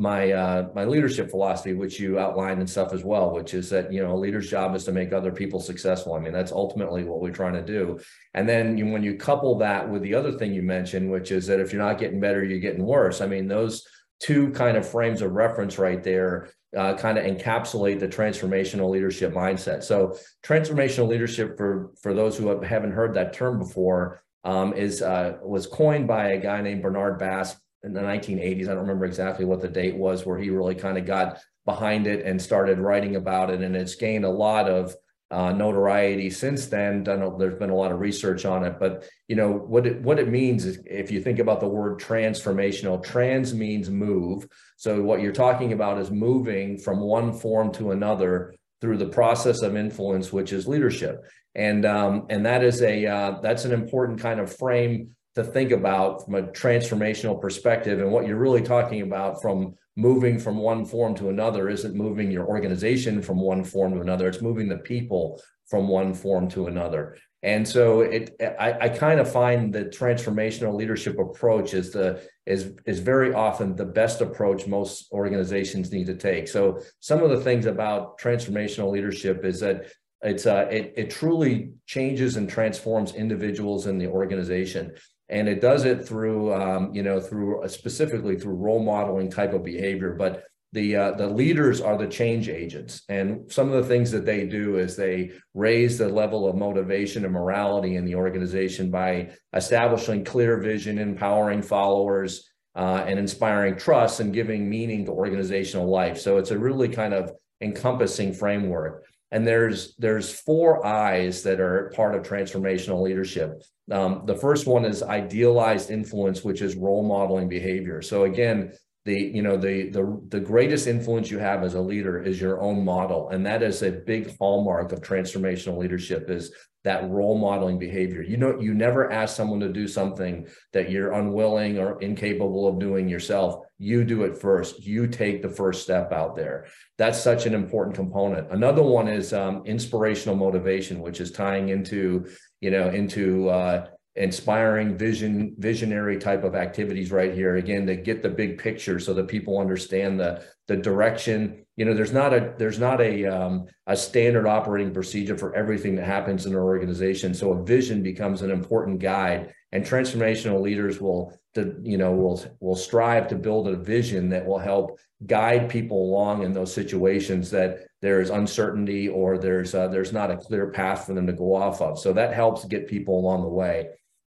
my 0.00 0.32
uh, 0.32 0.68
my 0.74 0.86
leadership 0.86 1.30
philosophy, 1.30 1.74
which 1.74 2.00
you 2.00 2.18
outlined 2.18 2.58
and 2.58 2.68
stuff 2.68 2.94
as 2.94 3.04
well, 3.04 3.34
which 3.34 3.52
is 3.52 3.68
that 3.68 3.92
you 3.92 4.02
know 4.02 4.14
a 4.14 4.16
leader's 4.16 4.48
job 4.48 4.74
is 4.74 4.84
to 4.84 4.92
make 4.92 5.12
other 5.12 5.30
people 5.30 5.60
successful. 5.60 6.14
I 6.14 6.20
mean, 6.20 6.32
that's 6.32 6.52
ultimately 6.52 7.04
what 7.04 7.20
we're 7.20 7.32
trying 7.32 7.52
to 7.52 7.62
do. 7.62 8.00
And 8.32 8.48
then 8.48 8.78
you, 8.78 8.90
when 8.90 9.02
you 9.02 9.16
couple 9.16 9.58
that 9.58 9.86
with 9.86 10.00
the 10.00 10.14
other 10.14 10.32
thing 10.32 10.54
you 10.54 10.62
mentioned, 10.62 11.10
which 11.10 11.30
is 11.30 11.46
that 11.48 11.60
if 11.60 11.70
you're 11.70 11.82
not 11.82 11.98
getting 11.98 12.18
better, 12.18 12.42
you're 12.42 12.60
getting 12.60 12.82
worse. 12.82 13.20
I 13.20 13.26
mean, 13.26 13.46
those 13.46 13.86
two 14.20 14.50
kind 14.52 14.78
of 14.78 14.88
frames 14.88 15.20
of 15.20 15.32
reference 15.32 15.78
right 15.78 16.02
there 16.02 16.48
uh, 16.74 16.94
kind 16.94 17.18
of 17.18 17.26
encapsulate 17.26 18.00
the 18.00 18.08
transformational 18.08 18.88
leadership 18.88 19.34
mindset. 19.34 19.82
So, 19.82 20.16
transformational 20.42 21.08
leadership, 21.08 21.58
for 21.58 21.90
for 22.00 22.14
those 22.14 22.38
who 22.38 22.48
haven't 22.62 22.92
heard 22.92 23.12
that 23.14 23.34
term 23.34 23.58
before, 23.58 24.22
um, 24.44 24.72
is 24.72 25.02
uh, 25.02 25.36
was 25.42 25.66
coined 25.66 26.08
by 26.08 26.28
a 26.28 26.40
guy 26.40 26.62
named 26.62 26.82
Bernard 26.82 27.18
Bass 27.18 27.54
in 27.82 27.92
the 27.92 28.00
1980s. 28.00 28.64
I 28.64 28.74
don't 28.74 28.78
remember 28.78 29.06
exactly 29.06 29.44
what 29.44 29.60
the 29.60 29.68
date 29.68 29.96
was 29.96 30.26
where 30.26 30.38
he 30.38 30.50
really 30.50 30.74
kind 30.74 30.98
of 30.98 31.06
got 31.06 31.40
behind 31.64 32.06
it 32.06 32.24
and 32.24 32.40
started 32.40 32.78
writing 32.78 33.16
about 33.16 33.50
it. 33.50 33.62
And 33.62 33.76
it's 33.76 33.94
gained 33.94 34.24
a 34.24 34.30
lot 34.30 34.68
of 34.68 34.94
uh, 35.30 35.52
notoriety 35.52 36.28
since 36.28 36.66
then. 36.66 37.04
Done, 37.04 37.38
there's 37.38 37.58
been 37.58 37.70
a 37.70 37.74
lot 37.74 37.92
of 37.92 38.00
research 38.00 38.44
on 38.44 38.64
it, 38.64 38.78
but 38.80 39.08
you 39.28 39.36
know 39.36 39.52
what 39.52 39.86
it 39.86 40.02
what 40.02 40.18
it 40.18 40.28
means 40.28 40.64
is 40.64 40.80
if 40.86 41.10
you 41.10 41.22
think 41.22 41.38
about 41.38 41.60
the 41.60 41.68
word 41.68 42.00
transformational, 42.00 43.02
trans 43.02 43.54
means 43.54 43.88
move. 43.88 44.46
So 44.76 45.00
what 45.02 45.20
you're 45.20 45.32
talking 45.32 45.72
about 45.72 45.98
is 45.98 46.10
moving 46.10 46.78
from 46.78 47.00
one 47.00 47.32
form 47.32 47.70
to 47.74 47.92
another 47.92 48.54
through 48.80 48.96
the 48.96 49.06
process 49.06 49.62
of 49.62 49.76
influence, 49.76 50.32
which 50.32 50.52
is 50.52 50.66
leadership, 50.66 51.22
and 51.54 51.86
um, 51.86 52.26
and 52.28 52.44
that 52.44 52.64
is 52.64 52.82
a 52.82 53.06
uh, 53.06 53.40
that's 53.40 53.64
an 53.64 53.72
important 53.72 54.18
kind 54.18 54.40
of 54.40 54.56
frame 54.56 55.14
to 55.34 55.44
think 55.44 55.70
about 55.70 56.24
from 56.24 56.34
a 56.34 56.42
transformational 56.42 57.40
perspective. 57.40 58.00
And 58.00 58.10
what 58.10 58.26
you're 58.26 58.36
really 58.36 58.62
talking 58.62 59.02
about 59.02 59.40
from 59.40 59.74
moving 59.96 60.38
from 60.38 60.56
one 60.56 60.84
form 60.84 61.14
to 61.16 61.28
another 61.28 61.68
isn't 61.68 61.94
moving 61.94 62.30
your 62.30 62.46
organization 62.46 63.22
from 63.22 63.40
one 63.40 63.64
form 63.64 63.94
to 63.94 64.00
another, 64.00 64.28
it's 64.28 64.42
moving 64.42 64.68
the 64.68 64.78
people 64.78 65.40
from 65.68 65.88
one 65.88 66.14
form 66.14 66.48
to 66.48 66.66
another. 66.66 67.16
And 67.42 67.66
so 67.66 68.00
it, 68.00 68.36
I, 68.40 68.76
I 68.82 68.88
kind 68.90 69.18
of 69.18 69.30
find 69.30 69.72
the 69.72 69.86
transformational 69.86 70.74
leadership 70.74 71.18
approach 71.18 71.72
is 71.72 71.90
the 71.90 72.22
is 72.44 72.74
is 72.84 72.98
very 72.98 73.32
often 73.32 73.76
the 73.76 73.86
best 73.86 74.20
approach 74.20 74.66
most 74.66 75.10
organizations 75.12 75.90
need 75.90 76.06
to 76.06 76.16
take. 76.16 76.48
So 76.48 76.80
some 76.98 77.22
of 77.22 77.30
the 77.30 77.40
things 77.40 77.64
about 77.64 78.18
transformational 78.18 78.90
leadership 78.90 79.44
is 79.44 79.60
that 79.60 79.86
it's 80.22 80.44
uh, 80.44 80.68
it, 80.70 80.92
it 80.96 81.10
truly 81.10 81.72
changes 81.86 82.36
and 82.36 82.48
transforms 82.48 83.14
individuals 83.14 83.86
in 83.86 83.96
the 83.96 84.08
organization 84.08 84.92
and 85.30 85.48
it 85.48 85.60
does 85.60 85.84
it 85.84 86.06
through 86.06 86.52
um, 86.52 86.92
you 86.92 87.02
know 87.02 87.20
through 87.20 87.62
uh, 87.62 87.68
specifically 87.68 88.36
through 88.36 88.54
role 88.54 88.82
modeling 88.82 89.30
type 89.30 89.54
of 89.54 89.64
behavior 89.64 90.14
but 90.14 90.44
the 90.72 90.94
uh, 90.94 91.10
the 91.12 91.26
leaders 91.26 91.80
are 91.80 91.98
the 91.98 92.06
change 92.06 92.48
agents. 92.48 93.02
And 93.08 93.50
some 93.50 93.72
of 93.72 93.82
the 93.82 93.88
things 93.88 94.10
that 94.12 94.24
they 94.24 94.46
do 94.46 94.76
is 94.76 94.96
they 94.96 95.32
raise 95.52 95.98
the 95.98 96.08
level 96.08 96.48
of 96.48 96.56
motivation 96.56 97.24
and 97.24 97.32
morality 97.32 97.96
in 97.96 98.04
the 98.04 98.14
organization 98.14 98.90
by 98.90 99.30
establishing 99.54 100.24
clear 100.24 100.60
vision 100.60 100.98
empowering 100.98 101.62
followers 101.62 102.48
uh, 102.76 103.04
and 103.06 103.18
inspiring 103.18 103.76
trust 103.76 104.20
and 104.20 104.32
giving 104.32 104.68
meaning 104.70 105.04
to 105.06 105.10
organizational 105.10 105.90
life. 105.90 106.18
So 106.20 106.38
it's 106.38 106.52
a 106.52 106.58
really 106.58 106.88
kind 106.88 107.14
of 107.14 107.32
encompassing 107.60 108.32
framework 108.32 109.04
and 109.30 109.46
there's 109.46 109.94
there's 109.96 110.32
four 110.32 110.84
I's 110.84 111.42
that 111.42 111.60
are 111.60 111.92
part 111.94 112.14
of 112.14 112.22
transformational 112.22 113.02
leadership. 113.02 113.62
Um, 113.90 114.22
the 114.26 114.34
first 114.36 114.66
one 114.66 114.84
is 114.84 115.02
idealized 115.02 115.90
influence, 115.90 116.44
which 116.44 116.62
is 116.62 116.76
role 116.76 117.02
modeling 117.02 117.48
behavior. 117.48 118.02
So 118.02 118.24
again, 118.24 118.72
the 119.04 119.14
you 119.14 119.42
know 119.42 119.56
the 119.56 119.88
the 119.90 120.20
the 120.28 120.40
greatest 120.40 120.86
influence 120.86 121.30
you 121.30 121.38
have 121.38 121.62
as 121.62 121.74
a 121.74 121.80
leader 121.80 122.22
is 122.22 122.40
your 122.40 122.60
own 122.60 122.84
model, 122.84 123.30
and 123.30 123.46
that 123.46 123.62
is 123.62 123.82
a 123.82 123.90
big 123.90 124.36
hallmark 124.38 124.92
of 124.92 125.00
transformational 125.00 125.78
leadership. 125.78 126.28
Is 126.28 126.52
that 126.82 127.08
role 127.10 127.38
modeling 127.38 127.78
behavior. 127.78 128.22
You 128.22 128.38
know, 128.38 128.58
you 128.58 128.72
never 128.72 129.12
ask 129.12 129.36
someone 129.36 129.60
to 129.60 129.68
do 129.68 129.86
something 129.86 130.46
that 130.72 130.90
you're 130.90 131.12
unwilling 131.12 131.78
or 131.78 132.00
incapable 132.00 132.66
of 132.66 132.78
doing 132.78 133.08
yourself. 133.08 133.66
You 133.78 134.04
do 134.04 134.22
it 134.22 134.38
first. 134.38 134.84
You 134.84 135.06
take 135.06 135.42
the 135.42 135.48
first 135.48 135.82
step 135.82 136.10
out 136.10 136.36
there. 136.36 136.68
That's 136.96 137.20
such 137.20 137.44
an 137.44 137.54
important 137.54 137.96
component. 137.96 138.50
Another 138.50 138.82
one 138.82 139.08
is 139.08 139.32
um, 139.34 139.62
inspirational 139.66 140.36
motivation, 140.36 141.00
which 141.00 141.20
is 141.20 141.30
tying 141.30 141.68
into, 141.68 142.26
you 142.60 142.70
know, 142.70 142.88
into 142.88 143.50
uh, 143.50 143.88
inspiring 144.16 144.98
vision 144.98 145.54
visionary 145.58 146.18
type 146.18 146.42
of 146.42 146.54
activities 146.54 147.12
right 147.12 147.32
here. 147.32 147.56
Again 147.56 147.86
to 147.86 147.96
get 147.96 148.22
the 148.22 148.28
big 148.28 148.58
picture 148.58 148.98
so 148.98 149.14
that 149.14 149.28
people 149.28 149.58
understand 149.58 150.18
the 150.18 150.44
the 150.66 150.76
direction. 150.76 151.64
You 151.76 151.84
know 151.84 151.94
there's 151.94 152.12
not 152.12 152.34
a 152.34 152.54
there's 152.58 152.78
not 152.78 153.00
a 153.00 153.24
um, 153.26 153.66
a 153.86 153.96
standard 153.96 154.46
operating 154.46 154.92
procedure 154.92 155.38
for 155.38 155.54
everything 155.54 155.94
that 155.96 156.06
happens 156.06 156.44
in 156.46 156.52
an 156.52 156.58
organization. 156.58 157.34
So 157.34 157.52
a 157.52 157.64
vision 157.64 158.02
becomes 158.02 158.42
an 158.42 158.50
important 158.50 158.98
guide 158.98 159.54
and 159.72 159.84
transformational 159.84 160.60
leaders 160.60 161.00
will 161.00 161.32
to, 161.54 161.76
you 161.82 161.98
know 161.98 162.12
will 162.12 162.44
will 162.58 162.76
strive 162.76 163.28
to 163.28 163.36
build 163.36 163.68
a 163.68 163.76
vision 163.76 164.28
that 164.30 164.44
will 164.44 164.58
help 164.58 164.98
guide 165.26 165.68
people 165.68 166.02
along 166.02 166.42
in 166.42 166.52
those 166.52 166.74
situations 166.74 167.50
that 167.50 167.86
there's 168.02 168.30
uncertainty 168.30 169.08
or 169.08 169.38
there's 169.38 169.74
uh, 169.74 169.86
there's 169.86 170.12
not 170.12 170.30
a 170.30 170.36
clear 170.36 170.70
path 170.70 171.06
for 171.06 171.14
them 171.14 171.26
to 171.26 171.32
go 171.32 171.54
off 171.54 171.80
of. 171.80 171.98
So 171.98 172.12
that 172.12 172.34
helps 172.34 172.64
get 172.64 172.88
people 172.88 173.18
along 173.18 173.42
the 173.42 173.48
way 173.48 173.90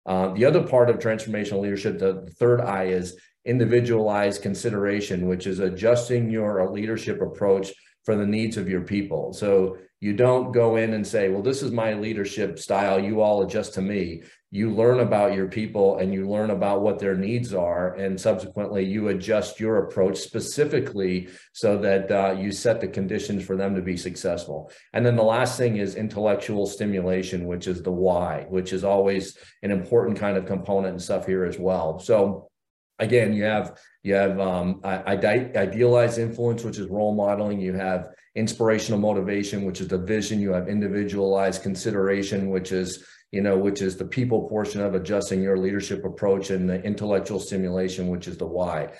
uh, 0.05 0.33
the 0.33 0.45
other 0.45 0.63
part 0.63 0.89
of 0.89 0.99
transformational 0.99 1.61
leadership, 1.61 1.99
the 1.99 2.29
third 2.37 2.59
I 2.61 2.85
is 2.85 3.17
individualized 3.45 4.41
consideration, 4.41 5.27
which 5.27 5.47
is 5.47 5.59
adjusting 5.59 6.29
your 6.29 6.69
leadership 6.69 7.21
approach 7.21 7.71
for 8.03 8.15
the 8.15 8.25
needs 8.25 8.57
of 8.57 8.69
your 8.69 8.81
people. 8.81 9.33
So 9.33 9.77
you 9.99 10.13
don't 10.13 10.51
go 10.51 10.75
in 10.75 10.93
and 10.93 11.05
say, 11.05 11.29
well, 11.29 11.41
this 11.41 11.63
is 11.63 11.71
my 11.71 11.93
leadership 11.93 12.59
style. 12.59 12.99
You 12.99 13.21
all 13.21 13.43
adjust 13.43 13.73
to 13.75 13.81
me 13.81 14.23
you 14.53 14.69
learn 14.69 14.99
about 14.99 15.33
your 15.33 15.47
people 15.47 15.97
and 15.97 16.13
you 16.13 16.29
learn 16.29 16.51
about 16.51 16.83
what 16.83 16.99
their 16.99 17.15
needs 17.15 17.55
are 17.55 17.95
and 17.95 18.21
subsequently 18.21 18.85
you 18.85 19.07
adjust 19.07 19.59
your 19.59 19.87
approach 19.87 20.15
specifically 20.15 21.27
so 21.53 21.75
that 21.79 22.11
uh, 22.11 22.35
you 22.39 22.51
set 22.51 22.79
the 22.79 22.87
conditions 22.87 23.43
for 23.43 23.55
them 23.57 23.73
to 23.73 23.81
be 23.81 23.97
successful 23.97 24.71
and 24.93 25.03
then 25.03 25.15
the 25.15 25.23
last 25.23 25.57
thing 25.57 25.77
is 25.77 25.95
intellectual 25.95 26.67
stimulation 26.67 27.47
which 27.47 27.67
is 27.67 27.81
the 27.81 27.91
why 27.91 28.45
which 28.47 28.73
is 28.73 28.83
always 28.83 29.35
an 29.63 29.71
important 29.71 30.19
kind 30.19 30.37
of 30.37 30.45
component 30.45 30.93
and 30.93 31.01
stuff 31.01 31.25
here 31.25 31.45
as 31.45 31.57
well 31.57 31.97
so 31.97 32.47
again 32.99 33.33
you 33.33 33.43
have 33.43 33.77
you 34.03 34.13
have 34.13 34.39
um, 34.39 34.79
idealized 34.83 36.19
influence 36.19 36.63
which 36.63 36.77
is 36.77 36.87
role 36.87 37.15
modeling 37.15 37.59
you 37.59 37.73
have 37.73 38.09
inspirational 38.35 38.99
motivation 38.99 39.63
which 39.63 39.81
is 39.81 39.87
the 39.87 39.97
vision 39.97 40.39
you 40.39 40.51
have 40.51 40.67
individualized 40.67 41.63
consideration 41.63 42.49
which 42.49 42.71
is 42.71 43.05
you 43.33 43.41
know, 43.41 43.57
which 43.57 43.81
is 43.81 43.97
the 43.97 44.05
people 44.05 44.47
portion 44.47 44.79
of 44.79 44.93
adjusting 44.93 45.41
your 45.41 45.57
leadership 45.57 46.05
approach 46.05 46.51
and 46.51 46.69
the 46.69 46.79
intellectual 46.83 47.39
stimulation, 47.39 48.09
which 48.09 48.27
is 48.27 48.37
the 48.37 48.45
why. 48.45 48.93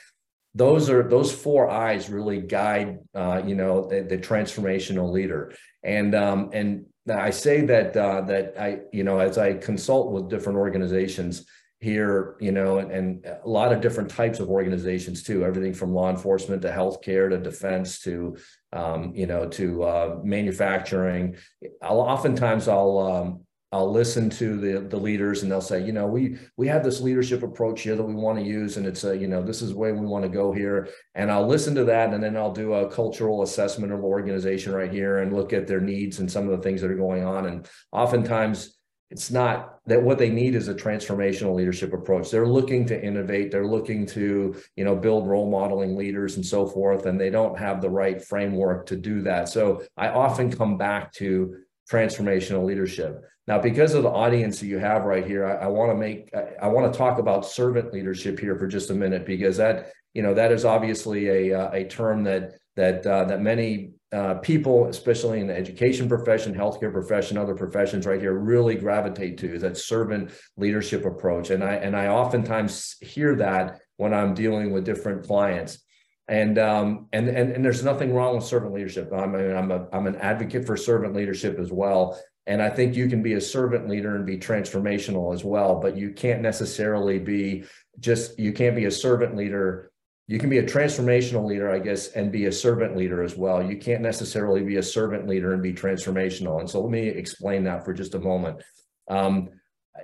Those 0.56 0.90
are 0.90 1.08
those 1.08 1.32
four 1.32 1.70
eyes 1.70 2.10
really 2.10 2.42
guide, 2.42 2.98
uh, 3.14 3.44
you 3.46 3.54
know, 3.54 3.88
the, 3.88 4.02
the, 4.02 4.18
transformational 4.18 5.12
leader. 5.12 5.54
And 5.84 6.16
um, 6.16 6.50
and 6.52 6.88
I 7.08 7.30
say 7.30 7.62
that 7.68 7.96
uh, 7.96 8.22
that 8.22 8.56
I 8.60 8.80
you 8.92 9.04
know 9.04 9.20
as 9.20 9.38
I 9.38 9.54
consult 9.54 10.12
with 10.12 10.32
different 10.32 10.58
organizations 10.58 11.46
here, 11.84 12.38
you 12.40 12.54
know, 12.54 12.78
and, 12.78 12.92
and, 12.92 13.26
a 13.26 13.48
lot 13.48 13.74
of 13.74 13.82
different 13.82 14.10
types 14.10 14.40
of 14.40 14.50
organizations 14.50 15.22
too, 15.22 15.44
everything 15.44 15.74
from 15.74 15.94
law 15.94 16.10
enforcement 16.10 16.62
to 16.62 16.70
healthcare 16.70 17.30
to 17.30 17.38
defense 17.38 18.00
to, 18.00 18.38
um, 18.72 19.12
you 19.14 19.28
know, 19.28 19.48
to 19.50 19.84
uh, 19.84 20.20
manufacturing. 20.24 21.36
I'll 21.82 22.00
oftentimes 22.00 22.70
I'll 22.70 22.98
um, 22.98 23.42
I'll 23.74 23.92
listen 23.92 24.30
to 24.30 24.58
the 24.58 24.88
the 24.88 24.98
leaders 24.98 25.44
and 25.44 25.52
they'll 25.52 25.60
say, 25.60 25.84
you 25.84 25.92
know, 25.92 26.08
we 26.08 26.38
we 26.56 26.68
have 26.68 26.84
this 26.84 27.02
leadership 27.02 27.44
approach 27.44 27.82
here 27.82 27.96
that 27.96 28.04
we 28.04 28.14
want 28.16 28.40
to 28.40 28.46
use, 28.46 28.78
and 28.78 28.86
it's 28.86 29.04
a, 29.04 29.18
you 29.18 29.28
know, 29.28 29.44
this 29.44 29.62
is 29.62 29.72
the 29.72 29.78
way 29.78 29.92
we 29.92 30.06
want 30.06 30.24
to 30.24 30.30
go 30.30 30.54
here. 30.54 30.88
And 31.16 31.30
I'll 31.30 31.48
listen 31.48 31.76
to 31.76 31.84
that, 31.86 32.14
and 32.14 32.24
then 32.24 32.38
I'll 32.38 32.54
do 32.54 32.74
a 32.74 32.90
cultural 32.90 33.42
assessment 33.42 33.92
of 33.92 34.04
organization 34.04 34.74
right 34.74 34.92
here 34.92 35.18
and 35.18 35.34
look 35.34 35.52
at 35.52 35.68
their 35.68 35.82
needs 35.82 36.20
and 36.20 36.32
some 36.32 36.48
of 36.48 36.56
the 36.56 36.64
things 36.64 36.82
that 36.82 36.92
are 36.92 36.96
going 36.96 37.26
on. 37.26 37.48
And 37.48 37.68
oftentimes 37.92 38.78
it's 39.14 39.30
not 39.30 39.78
that 39.86 40.02
what 40.02 40.18
they 40.18 40.32
need 40.32 40.56
is 40.56 40.70
a 40.70 40.74
transformational 40.74 41.54
leadership 41.54 41.94
approach. 41.94 42.32
They're 42.32 42.48
looking 42.48 42.84
to 42.88 43.00
innovate. 43.00 43.52
They're 43.52 43.68
looking 43.68 44.08
to 44.08 44.56
you 44.76 44.84
know 44.84 44.96
build 44.96 45.28
role 45.28 45.52
modeling 45.52 45.96
leaders 45.96 46.36
and 46.36 46.44
so 46.44 46.66
forth 46.66 47.06
and 47.06 47.22
they 47.22 47.30
don't 47.30 47.56
have 47.60 47.80
the 47.80 47.92
right 47.92 48.20
framework 48.20 48.88
to 48.88 48.96
do 48.96 49.22
that. 49.22 49.50
So 49.50 49.84
i 49.98 50.08
often 50.10 50.52
come 50.52 50.80
back 50.80 51.14
to 51.14 51.58
transformational 51.92 52.66
leadership. 52.66 53.24
Now, 53.46 53.60
because 53.60 53.94
of 53.94 54.02
the 54.02 54.10
audience 54.10 54.60
that 54.60 54.66
you 54.66 54.80
have 54.80 55.04
right 55.04 55.28
here, 55.28 55.46
I, 55.46 55.66
I 55.66 55.68
want 55.68 55.92
to 55.92 55.96
make 55.96 56.34
I, 56.34 56.66
I 56.66 56.68
want 56.70 56.92
to 56.92 56.98
talk 56.98 57.20
about 57.20 57.46
servant 57.46 57.94
leadership 57.94 58.40
here 58.40 58.56
for 58.58 58.66
just 58.66 58.90
a 58.90 58.96
minute 58.96 59.28
because 59.28 59.58
that 59.58 59.92
you 60.16 60.24
know 60.24 60.34
that 60.34 60.52
is 60.52 60.66
obviously 60.66 61.28
a 61.28 61.60
uh, 61.60 61.70
a 61.72 61.84
term 61.84 62.24
that 62.24 62.54
that 62.76 63.06
uh, 63.06 63.26
that 63.26 63.42
many 63.42 63.93
uh, 64.14 64.36
people, 64.36 64.88
especially 64.88 65.40
in 65.40 65.48
the 65.48 65.56
education 65.56 66.08
profession, 66.08 66.54
healthcare 66.54 66.92
profession, 66.92 67.38
other 67.38 67.56
professions, 67.56 68.06
right 68.06 68.22
here, 68.22 68.34
really 68.34 68.76
gravitate 68.76 69.38
to 69.40 69.58
that 69.60 69.78
servant 69.78 70.32
leadership 70.58 71.06
approach. 71.06 71.50
And 71.50 71.64
I 71.64 71.76
and 71.76 71.96
I 71.96 72.08
oftentimes 72.08 72.96
hear 73.02 73.36
that 73.38 73.80
when 73.98 74.14
I'm 74.14 74.34
dealing 74.34 74.72
with 74.72 74.86
different 74.86 75.26
clients. 75.26 75.80
And 76.28 76.58
um, 76.58 77.08
and 77.12 77.28
and 77.28 77.52
and 77.52 77.66
there's 77.66 77.84
nothing 77.84 78.14
wrong 78.14 78.36
with 78.36 78.46
servant 78.46 78.74
leadership. 78.74 79.12
I'm 79.12 79.36
I'm 79.36 79.72
a 79.72 79.88
I'm 79.92 80.08
an 80.08 80.16
advocate 80.18 80.66
for 80.66 80.78
servant 80.78 81.16
leadership 81.16 81.60
as 81.60 81.72
well. 81.72 82.18
And 82.46 82.62
I 82.62 82.70
think 82.70 82.96
you 82.96 83.08
can 83.08 83.24
be 83.24 83.34
a 83.34 83.42
servant 83.42 83.88
leader 83.88 84.16
and 84.16 84.26
be 84.26 84.38
transformational 84.38 85.34
as 85.34 85.44
well, 85.44 85.80
but 85.80 85.96
you 85.96 86.12
can't 86.12 86.42
necessarily 86.42 87.20
be 87.20 87.64
just, 88.00 88.38
you 88.38 88.52
can't 88.52 88.76
be 88.76 88.86
a 88.86 88.92
servant 88.92 89.38
leader. 89.38 89.92
You 90.28 90.40
can 90.40 90.50
be 90.50 90.60
a 90.60 90.64
transformational 90.64 91.46
leader, 91.46 91.70
I 91.70 91.80
guess, 91.80 92.10
and 92.10 92.32
be 92.32 92.46
a 92.46 92.52
servant 92.52 92.96
leader 92.96 93.24
as 93.24 93.36
well. 93.36 93.62
You 93.62 93.78
can't 93.78 94.02
necessarily 94.02 94.64
be 94.64 94.78
a 94.78 94.84
servant 94.84 95.28
leader 95.28 95.54
and 95.54 95.62
be 95.62 95.74
transformational. 95.74 96.60
And 96.60 96.70
so 96.70 96.82
let 96.82 96.92
me 96.92 97.08
explain 97.08 97.66
that 97.66 97.84
for 97.84 97.94
just 97.94 98.16
a 98.16 98.20
moment. 98.20 98.64
Um, 99.10 99.50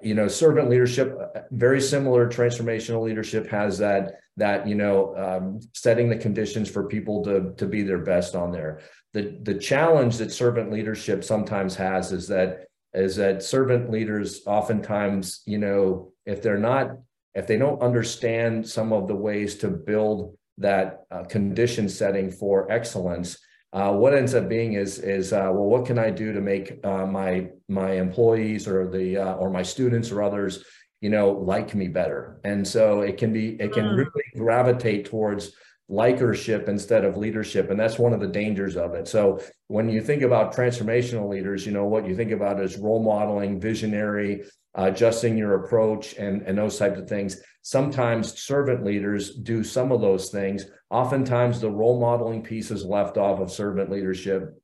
you 0.03 0.13
know, 0.13 0.27
servant 0.27 0.69
leadership, 0.69 1.17
very 1.51 1.81
similar 1.81 2.29
transformational 2.29 3.01
leadership 3.01 3.47
has 3.49 3.77
that, 3.79 4.19
that, 4.37 4.67
you 4.67 4.75
know, 4.75 5.15
um, 5.15 5.59
setting 5.73 6.09
the 6.09 6.17
conditions 6.17 6.69
for 6.69 6.87
people 6.87 7.23
to, 7.23 7.53
to 7.57 7.65
be 7.65 7.81
their 7.81 7.97
best 7.99 8.35
on 8.35 8.51
there 8.51 8.81
the 9.13 9.37
the 9.41 9.55
challenge 9.55 10.17
that 10.17 10.31
servant 10.31 10.71
leadership 10.71 11.23
sometimes 11.23 11.75
has 11.75 12.11
is 12.11 12.27
that 12.27 12.65
is 12.93 13.15
that 13.15 13.43
servant 13.43 13.89
leaders 13.89 14.41
oftentimes 14.45 15.41
you 15.45 15.57
know 15.57 16.11
if 16.25 16.41
they're 16.41 16.57
not 16.57 16.91
if 17.39 17.47
they 17.47 17.57
don't 17.57 17.81
understand 17.81 18.67
some 18.67 18.93
of 18.93 19.07
the 19.07 19.15
ways 19.15 19.55
to 19.55 19.69
build 19.69 20.37
that 20.57 21.05
uh, 21.09 21.23
condition 21.23 21.87
setting 21.87 22.29
for 22.29 22.69
excellence 22.71 23.39
uh, 23.71 23.93
what 23.93 24.13
ends 24.13 24.33
up 24.33 24.49
being 24.49 24.73
is 24.73 24.99
is 24.99 25.31
uh, 25.31 25.49
well 25.51 25.65
what 25.65 25.85
can 25.85 25.97
i 25.97 26.09
do 26.09 26.33
to 26.33 26.41
make 26.41 26.79
uh, 26.85 27.05
my 27.05 27.47
my 27.67 27.91
employees 27.93 28.67
or 28.67 28.89
the 28.89 29.17
uh, 29.17 29.33
or 29.35 29.49
my 29.49 29.63
students 29.63 30.11
or 30.11 30.21
others 30.21 30.63
you 31.01 31.09
know 31.09 31.29
like 31.29 31.73
me 31.73 31.87
better 31.87 32.39
and 32.43 32.67
so 32.67 33.01
it 33.01 33.17
can 33.17 33.31
be 33.31 33.55
it 33.61 33.71
can 33.71 33.85
mm. 33.85 33.97
really 33.97 34.25
gravitate 34.35 35.05
towards 35.05 35.53
likership 35.87 36.67
instead 36.67 37.03
of 37.03 37.17
leadership 37.17 37.71
and 37.71 37.79
that's 37.79 37.97
one 37.97 38.13
of 38.13 38.19
the 38.19 38.27
dangers 38.27 38.75
of 38.75 38.93
it 38.93 39.07
so 39.07 39.39
when 39.67 39.89
you 39.89 40.01
think 40.01 40.21
about 40.21 40.53
transformational 40.53 41.27
leaders 41.29 41.65
you 41.65 41.71
know 41.71 41.85
what 41.85 42.05
you 42.07 42.15
think 42.15 42.31
about 42.31 42.59
is 42.59 42.77
role 42.77 43.01
modeling 43.01 43.59
visionary 43.59 44.43
adjusting 44.75 45.37
your 45.37 45.63
approach 45.63 46.13
and 46.15 46.41
and 46.43 46.57
those 46.57 46.77
types 46.77 46.99
of 46.99 47.07
things. 47.07 47.41
Sometimes 47.61 48.39
servant 48.39 48.83
leaders 48.83 49.35
do 49.35 49.63
some 49.63 49.91
of 49.91 50.01
those 50.01 50.29
things. 50.29 50.65
Oftentimes 50.89 51.59
the 51.59 51.71
role 51.71 51.99
modeling 51.99 52.43
piece 52.43 52.71
is 52.71 52.85
left 52.85 53.17
off 53.17 53.39
of 53.39 53.51
servant 53.51 53.89
leadership 53.89 54.61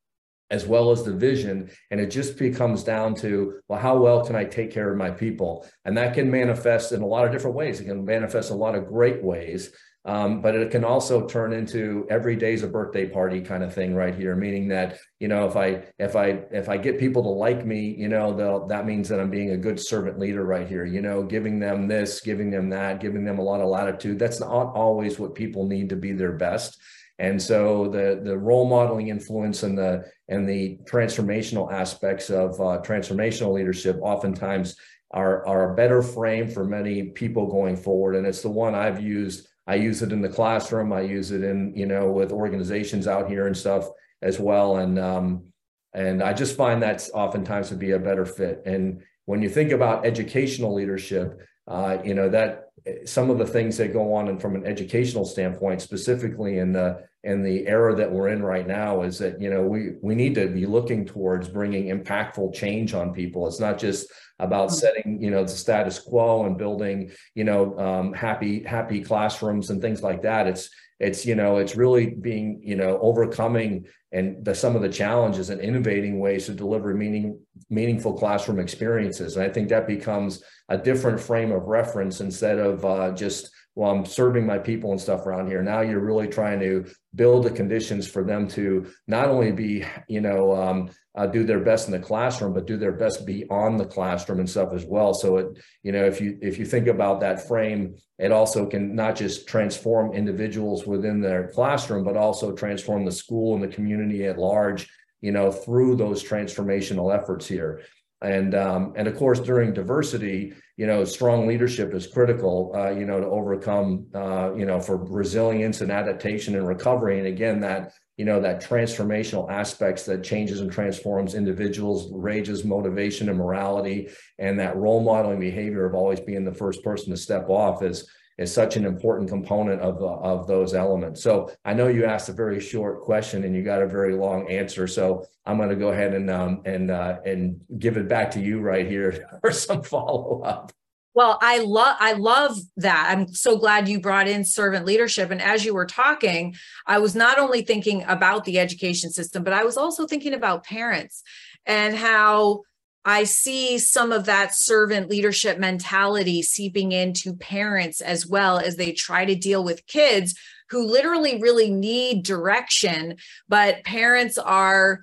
as 0.51 0.67
well 0.67 0.91
as 0.91 1.03
the 1.03 1.11
vision 1.11 1.71
and 1.89 1.99
it 1.99 2.11
just 2.11 2.37
becomes 2.37 2.83
down 2.83 3.15
to 3.15 3.59
well 3.67 3.79
how 3.79 3.97
well 3.97 4.23
can 4.23 4.35
i 4.35 4.43
take 4.43 4.71
care 4.71 4.91
of 4.91 4.97
my 4.97 5.09
people? 5.09 5.67
And 5.85 5.97
that 5.97 6.13
can 6.13 6.29
manifest 6.29 6.91
in 6.91 7.01
a 7.01 7.07
lot 7.07 7.25
of 7.25 7.31
different 7.31 7.55
ways. 7.55 7.79
It 7.79 7.85
can 7.85 8.05
manifest 8.05 8.51
a 8.51 8.55
lot 8.55 8.75
of 8.75 8.87
great 8.87 9.23
ways 9.23 9.71
um, 10.05 10.39
but 10.39 10.53
it 10.53 10.69
can 10.69 10.83
also 10.83 11.25
turn 11.25 11.51
into 11.51 12.05
every 12.11 12.35
day's 12.35 12.61
a 12.61 12.67
birthday 12.67 13.09
party 13.09 13.41
kind 13.41 13.63
of 13.63 13.73
thing 13.73 13.95
right 13.95 14.13
here, 14.13 14.35
meaning 14.35 14.67
that, 14.67 14.99
you 15.19 15.27
know, 15.27 15.47
if 15.47 15.55
I 15.55 15.83
if 15.97 16.15
I 16.15 16.43
if 16.51 16.69
I 16.69 16.77
get 16.77 16.99
people 16.99 17.23
to 17.23 17.29
like 17.29 17.65
me, 17.65 17.95
you 17.97 18.07
know, 18.07 18.67
that 18.67 18.85
means 18.85 19.09
that 19.09 19.19
I'm 19.19 19.31
being 19.31 19.51
a 19.51 19.57
good 19.57 19.79
servant 19.79 20.19
leader 20.19 20.45
right 20.45 20.67
here, 20.67 20.85
you 20.85 21.01
know, 21.01 21.23
giving 21.23 21.59
them 21.59 21.87
this, 21.87 22.21
giving 22.21 22.51
them 22.51 22.69
that, 22.69 23.01
giving 23.01 23.25
them 23.25 23.39
a 23.39 23.43
lot 23.43 23.61
of 23.61 23.67
latitude. 23.67 24.19
That's 24.19 24.39
not 24.39 24.75
always 24.75 25.17
what 25.17 25.33
people 25.33 25.67
need 25.67 25.89
to 25.89 25.95
be 25.95 26.11
their 26.11 26.33
best. 26.33 26.77
And 27.17 27.41
so 27.41 27.87
the 27.87 28.21
the 28.23 28.37
role 28.37 28.69
modeling 28.69 29.07
influence 29.07 29.63
and 29.63 29.75
the 29.75 30.03
and 30.27 30.47
the 30.47 30.77
transformational 30.83 31.71
aspects 31.71 32.29
of 32.29 32.51
uh, 32.61 32.79
transformational 32.83 33.53
leadership 33.53 33.97
oftentimes 34.03 34.75
are 35.09 35.47
are 35.47 35.71
a 35.71 35.75
better 35.75 36.03
frame 36.03 36.47
for 36.47 36.63
many 36.63 37.05
people 37.05 37.47
going 37.47 37.75
forward. 37.75 38.15
And 38.15 38.27
it's 38.27 38.43
the 38.43 38.51
one 38.51 38.75
I've 38.75 39.01
used 39.01 39.47
I 39.67 39.75
use 39.75 40.01
it 40.01 40.11
in 40.11 40.21
the 40.21 40.29
classroom. 40.29 40.93
I 40.93 41.01
use 41.01 41.31
it 41.31 41.43
in, 41.43 41.73
you 41.75 41.85
know, 41.85 42.11
with 42.11 42.31
organizations 42.31 43.07
out 43.07 43.29
here 43.29 43.47
and 43.47 43.57
stuff 43.57 43.89
as 44.21 44.39
well. 44.39 44.77
And, 44.77 44.99
um, 44.99 45.45
and 45.93 46.21
I 46.21 46.33
just 46.33 46.55
find 46.55 46.81
that's 46.81 47.09
oftentimes 47.11 47.69
to 47.69 47.75
be 47.75 47.91
a 47.91 47.99
better 47.99 48.25
fit. 48.25 48.61
And 48.65 49.01
when 49.25 49.41
you 49.41 49.49
think 49.49 49.71
about 49.71 50.05
educational 50.05 50.73
leadership, 50.73 51.39
uh, 51.67 51.97
you 52.03 52.13
know, 52.13 52.29
that 52.29 52.69
some 53.05 53.29
of 53.29 53.39
the 53.39 53.47
things 53.47 53.77
that 53.77 53.93
go 53.93 54.13
on 54.13 54.27
and 54.27 54.39
from 54.39 54.55
an 54.55 54.65
educational 54.65 55.25
standpoint, 55.25 55.81
specifically 55.81 56.59
in 56.59 56.71
the 56.71 57.03
in 57.25 57.43
the 57.43 57.67
era 57.67 57.95
that 57.95 58.11
we're 58.11 58.29
in 58.29 58.41
right 58.41 58.67
now, 58.67 59.01
is 59.01 59.17
that 59.17 59.41
you 59.41 59.49
know 59.49 59.63
we 59.63 59.93
we 60.01 60.15
need 60.15 60.35
to 60.35 60.47
be 60.47 60.65
looking 60.65 61.05
towards 61.05 61.49
bringing 61.49 61.85
impactful 61.87 62.53
change 62.53 62.93
on 62.93 63.13
people. 63.13 63.47
It's 63.47 63.59
not 63.59 63.77
just 63.77 64.07
about 64.39 64.69
mm-hmm. 64.69 64.77
setting 64.77 65.21
you 65.21 65.31
know 65.31 65.43
the 65.43 65.49
status 65.49 65.99
quo 65.99 66.45
and 66.45 66.57
building 66.57 67.11
you 67.33 67.43
know 67.43 67.77
um, 67.79 68.13
happy 68.13 68.63
happy 68.63 69.01
classrooms 69.01 69.69
and 69.69 69.81
things 69.81 70.01
like 70.01 70.21
that. 70.21 70.47
It's 70.47 70.69
it's 70.99 71.25
you 71.25 71.35
know 71.35 71.57
it's 71.57 71.75
really 71.75 72.11
being 72.11 72.61
you 72.63 72.75
know 72.75 72.97
overcoming 73.01 73.85
and 74.11 74.45
the, 74.45 74.55
some 74.55 74.75
of 74.75 74.81
the 74.81 74.89
challenges 74.89 75.49
and 75.49 75.59
innovating 75.59 76.19
ways 76.19 76.45
to 76.45 76.53
deliver 76.53 76.93
meaning 76.93 77.37
meaningful 77.69 78.13
classroom 78.13 78.59
experiences 78.59 79.35
and 79.35 79.45
i 79.45 79.49
think 79.49 79.67
that 79.67 79.87
becomes 79.87 80.43
a 80.69 80.77
different 80.77 81.19
frame 81.19 81.51
of 81.51 81.63
reference 81.63 82.21
instead 82.21 82.59
of 82.59 82.85
uh, 82.85 83.11
just 83.11 83.49
well 83.75 83.91
i'm 83.91 84.05
serving 84.05 84.45
my 84.45 84.57
people 84.57 84.91
and 84.91 84.99
stuff 84.99 85.25
around 85.25 85.47
here 85.47 85.61
now 85.61 85.81
you're 85.81 85.99
really 85.99 86.27
trying 86.27 86.59
to 86.59 86.85
build 87.13 87.43
the 87.43 87.51
conditions 87.51 88.07
for 88.07 88.23
them 88.23 88.47
to 88.47 88.91
not 89.07 89.29
only 89.29 89.51
be 89.51 89.85
you 90.07 90.21
know 90.21 90.55
um, 90.55 90.89
uh, 91.15 91.25
do 91.25 91.43
their 91.43 91.61
best 91.61 91.87
in 91.87 91.93
the 91.93 91.99
classroom, 91.99 92.53
but 92.53 92.67
do 92.67 92.77
their 92.77 92.91
best 92.91 93.25
beyond 93.25 93.79
the 93.79 93.85
classroom 93.85 94.39
and 94.39 94.49
stuff 94.49 94.73
as 94.73 94.85
well. 94.85 95.13
So 95.13 95.37
it, 95.37 95.47
you 95.81 95.91
know, 95.91 96.03
if 96.03 96.19
you 96.19 96.37
if 96.41 96.59
you 96.59 96.65
think 96.65 96.87
about 96.87 97.21
that 97.21 97.47
frame, 97.47 97.95
it 98.19 98.31
also 98.31 98.65
can 98.65 98.95
not 98.95 99.15
just 99.15 99.47
transform 99.47 100.13
individuals 100.13 100.85
within 100.85 101.21
their 101.21 101.47
classroom, 101.47 102.03
but 102.03 102.17
also 102.17 102.51
transform 102.51 103.05
the 103.05 103.11
school 103.11 103.55
and 103.55 103.63
the 103.63 103.73
community 103.73 104.25
at 104.25 104.37
large. 104.37 104.89
You 105.21 105.31
know, 105.31 105.51
through 105.51 105.95
those 105.95 106.23
transformational 106.23 107.17
efforts 107.17 107.47
here. 107.47 107.81
And 108.21 108.53
um, 108.53 108.93
and 108.97 109.07
of 109.07 109.15
course, 109.15 109.39
during 109.39 109.73
diversity, 109.73 110.53
you 110.77 110.87
know, 110.87 111.05
strong 111.05 111.47
leadership 111.47 111.93
is 111.93 112.05
critical. 112.07 112.71
Uh, 112.75 112.89
you 112.89 113.05
know, 113.05 113.19
to 113.19 113.27
overcome, 113.27 114.07
uh, 114.13 114.53
you 114.55 114.65
know, 114.65 114.79
for 114.79 114.97
resilience 114.97 115.81
and 115.81 115.91
adaptation 115.91 116.55
and 116.55 116.67
recovery. 116.67 117.17
And 117.17 117.27
again, 117.27 117.61
that 117.61 117.93
you 118.17 118.25
know 118.25 118.39
that 118.41 118.63
transformational 118.63 119.49
aspects 119.51 120.03
that 120.05 120.23
changes 120.23 120.61
and 120.61 120.71
transforms 120.71 121.35
individuals 121.35 122.09
rages 122.13 122.63
motivation 122.63 123.27
and 123.29 123.37
morality 123.37 124.09
and 124.39 124.59
that 124.59 124.77
role 124.77 125.03
modeling 125.03 125.39
behavior 125.39 125.85
of 125.85 125.95
always 125.95 126.21
being 126.21 126.45
the 126.45 126.53
first 126.53 126.81
person 126.83 127.09
to 127.11 127.17
step 127.17 127.49
off 127.49 127.83
is 127.83 128.09
is 128.37 128.53
such 128.53 128.75
an 128.75 128.85
important 128.85 129.29
component 129.29 129.81
of 129.81 130.01
of 130.01 130.47
those 130.47 130.73
elements. 130.73 131.21
So 131.21 131.51
i 131.63 131.73
know 131.73 131.87
you 131.87 132.05
asked 132.05 132.29
a 132.29 132.33
very 132.33 132.59
short 132.59 133.01
question 133.01 133.43
and 133.43 133.55
you 133.55 133.63
got 133.63 133.81
a 133.81 133.87
very 133.87 134.13
long 134.13 134.49
answer. 134.49 134.87
So 134.87 135.25
i'm 135.45 135.57
going 135.57 135.69
to 135.69 135.75
go 135.75 135.89
ahead 135.89 136.13
and 136.13 136.29
um 136.29 136.61
and 136.65 136.91
uh, 136.91 137.19
and 137.25 137.61
give 137.79 137.97
it 137.97 138.07
back 138.07 138.31
to 138.31 138.39
you 138.39 138.59
right 138.59 138.87
here 138.87 139.27
for 139.41 139.51
some 139.51 139.83
follow-up. 139.83 140.71
Well, 141.13 141.39
I 141.41 141.59
love 141.59 141.95
I 142.01 142.11
love 142.11 142.57
that. 142.75 143.07
I'm 143.09 143.29
so 143.29 143.57
glad 143.57 143.87
you 143.87 144.01
brought 144.01 144.27
in 144.27 144.43
servant 144.43 144.85
leadership. 144.85 145.31
And 145.31 145.41
as 145.41 145.63
you 145.63 145.73
were 145.73 145.85
talking, 145.85 146.55
I 146.85 146.99
was 146.99 147.15
not 147.15 147.39
only 147.39 147.61
thinking 147.61 148.03
about 148.03 148.43
the 148.43 148.59
education 148.59 149.11
system, 149.11 149.41
but 149.41 149.53
I 149.53 149.63
was 149.63 149.77
also 149.77 150.05
thinking 150.05 150.33
about 150.33 150.65
parents 150.65 151.23
and 151.65 151.95
how 151.95 152.63
I 153.05 153.23
see 153.25 153.77
some 153.77 154.11
of 154.11 154.25
that 154.25 154.55
servant 154.55 155.09
leadership 155.09 155.59
mentality 155.59 156.41
seeping 156.41 156.91
into 156.91 157.35
parents 157.35 158.01
as 158.01 158.25
well 158.25 158.57
as 158.57 158.75
they 158.75 158.91
try 158.91 159.25
to 159.25 159.35
deal 159.35 159.63
with 159.63 159.85
kids 159.85 160.35
who 160.71 160.87
literally 160.87 161.39
really 161.39 161.69
need 161.69 162.23
direction, 162.23 163.17
but 163.47 163.83
parents 163.83 164.39
are 164.39 165.01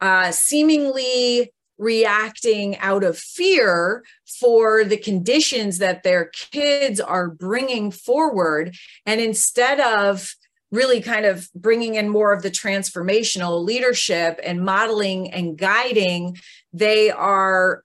uh, 0.00 0.30
seemingly 0.30 1.52
reacting 1.76 2.76
out 2.78 3.02
of 3.02 3.18
fear 3.18 4.04
for 4.38 4.84
the 4.84 4.96
conditions 4.96 5.78
that 5.78 6.02
their 6.02 6.26
kids 6.52 7.00
are 7.00 7.28
bringing 7.28 7.90
forward. 7.90 8.76
And 9.06 9.20
instead 9.20 9.80
of 9.80 10.34
really 10.70 11.00
kind 11.00 11.26
of 11.26 11.48
bringing 11.54 11.96
in 11.96 12.08
more 12.08 12.32
of 12.32 12.42
the 12.42 12.50
transformational 12.50 13.64
leadership 13.64 14.40
and 14.42 14.64
modeling 14.64 15.32
and 15.32 15.56
guiding, 15.56 16.38
they 16.72 17.10
are 17.10 17.82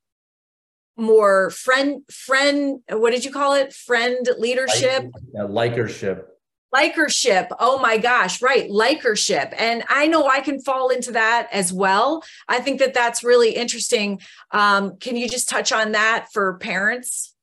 more 0.97 1.49
friend 1.49 2.03
friend 2.09 2.79
what 2.89 3.11
did 3.11 3.25
you 3.25 3.31
call 3.31 3.53
it? 3.53 3.73
Friend 3.73 4.27
leadership? 4.37 5.11
Like, 5.33 5.49
likership. 5.49 6.31
Likership. 6.71 7.51
Oh 7.59 7.79
my 7.79 7.97
gosh 7.97 8.41
right 8.41 8.69
likership. 8.69 9.53
And 9.57 9.83
i 9.89 10.07
know 10.07 10.27
i 10.27 10.39
can 10.39 10.61
fall 10.61 10.89
into 10.89 11.11
that 11.11 11.49
as 11.51 11.73
well. 11.73 12.23
I 12.47 12.59
think 12.59 12.79
that 12.79 12.93
that's 12.93 13.23
really 13.23 13.51
interesting. 13.55 14.21
Um, 14.51 14.97
can 14.97 15.17
you 15.17 15.27
just 15.27 15.49
touch 15.49 15.71
on 15.71 15.91
that 15.93 16.27
for 16.31 16.57
parents 16.59 17.34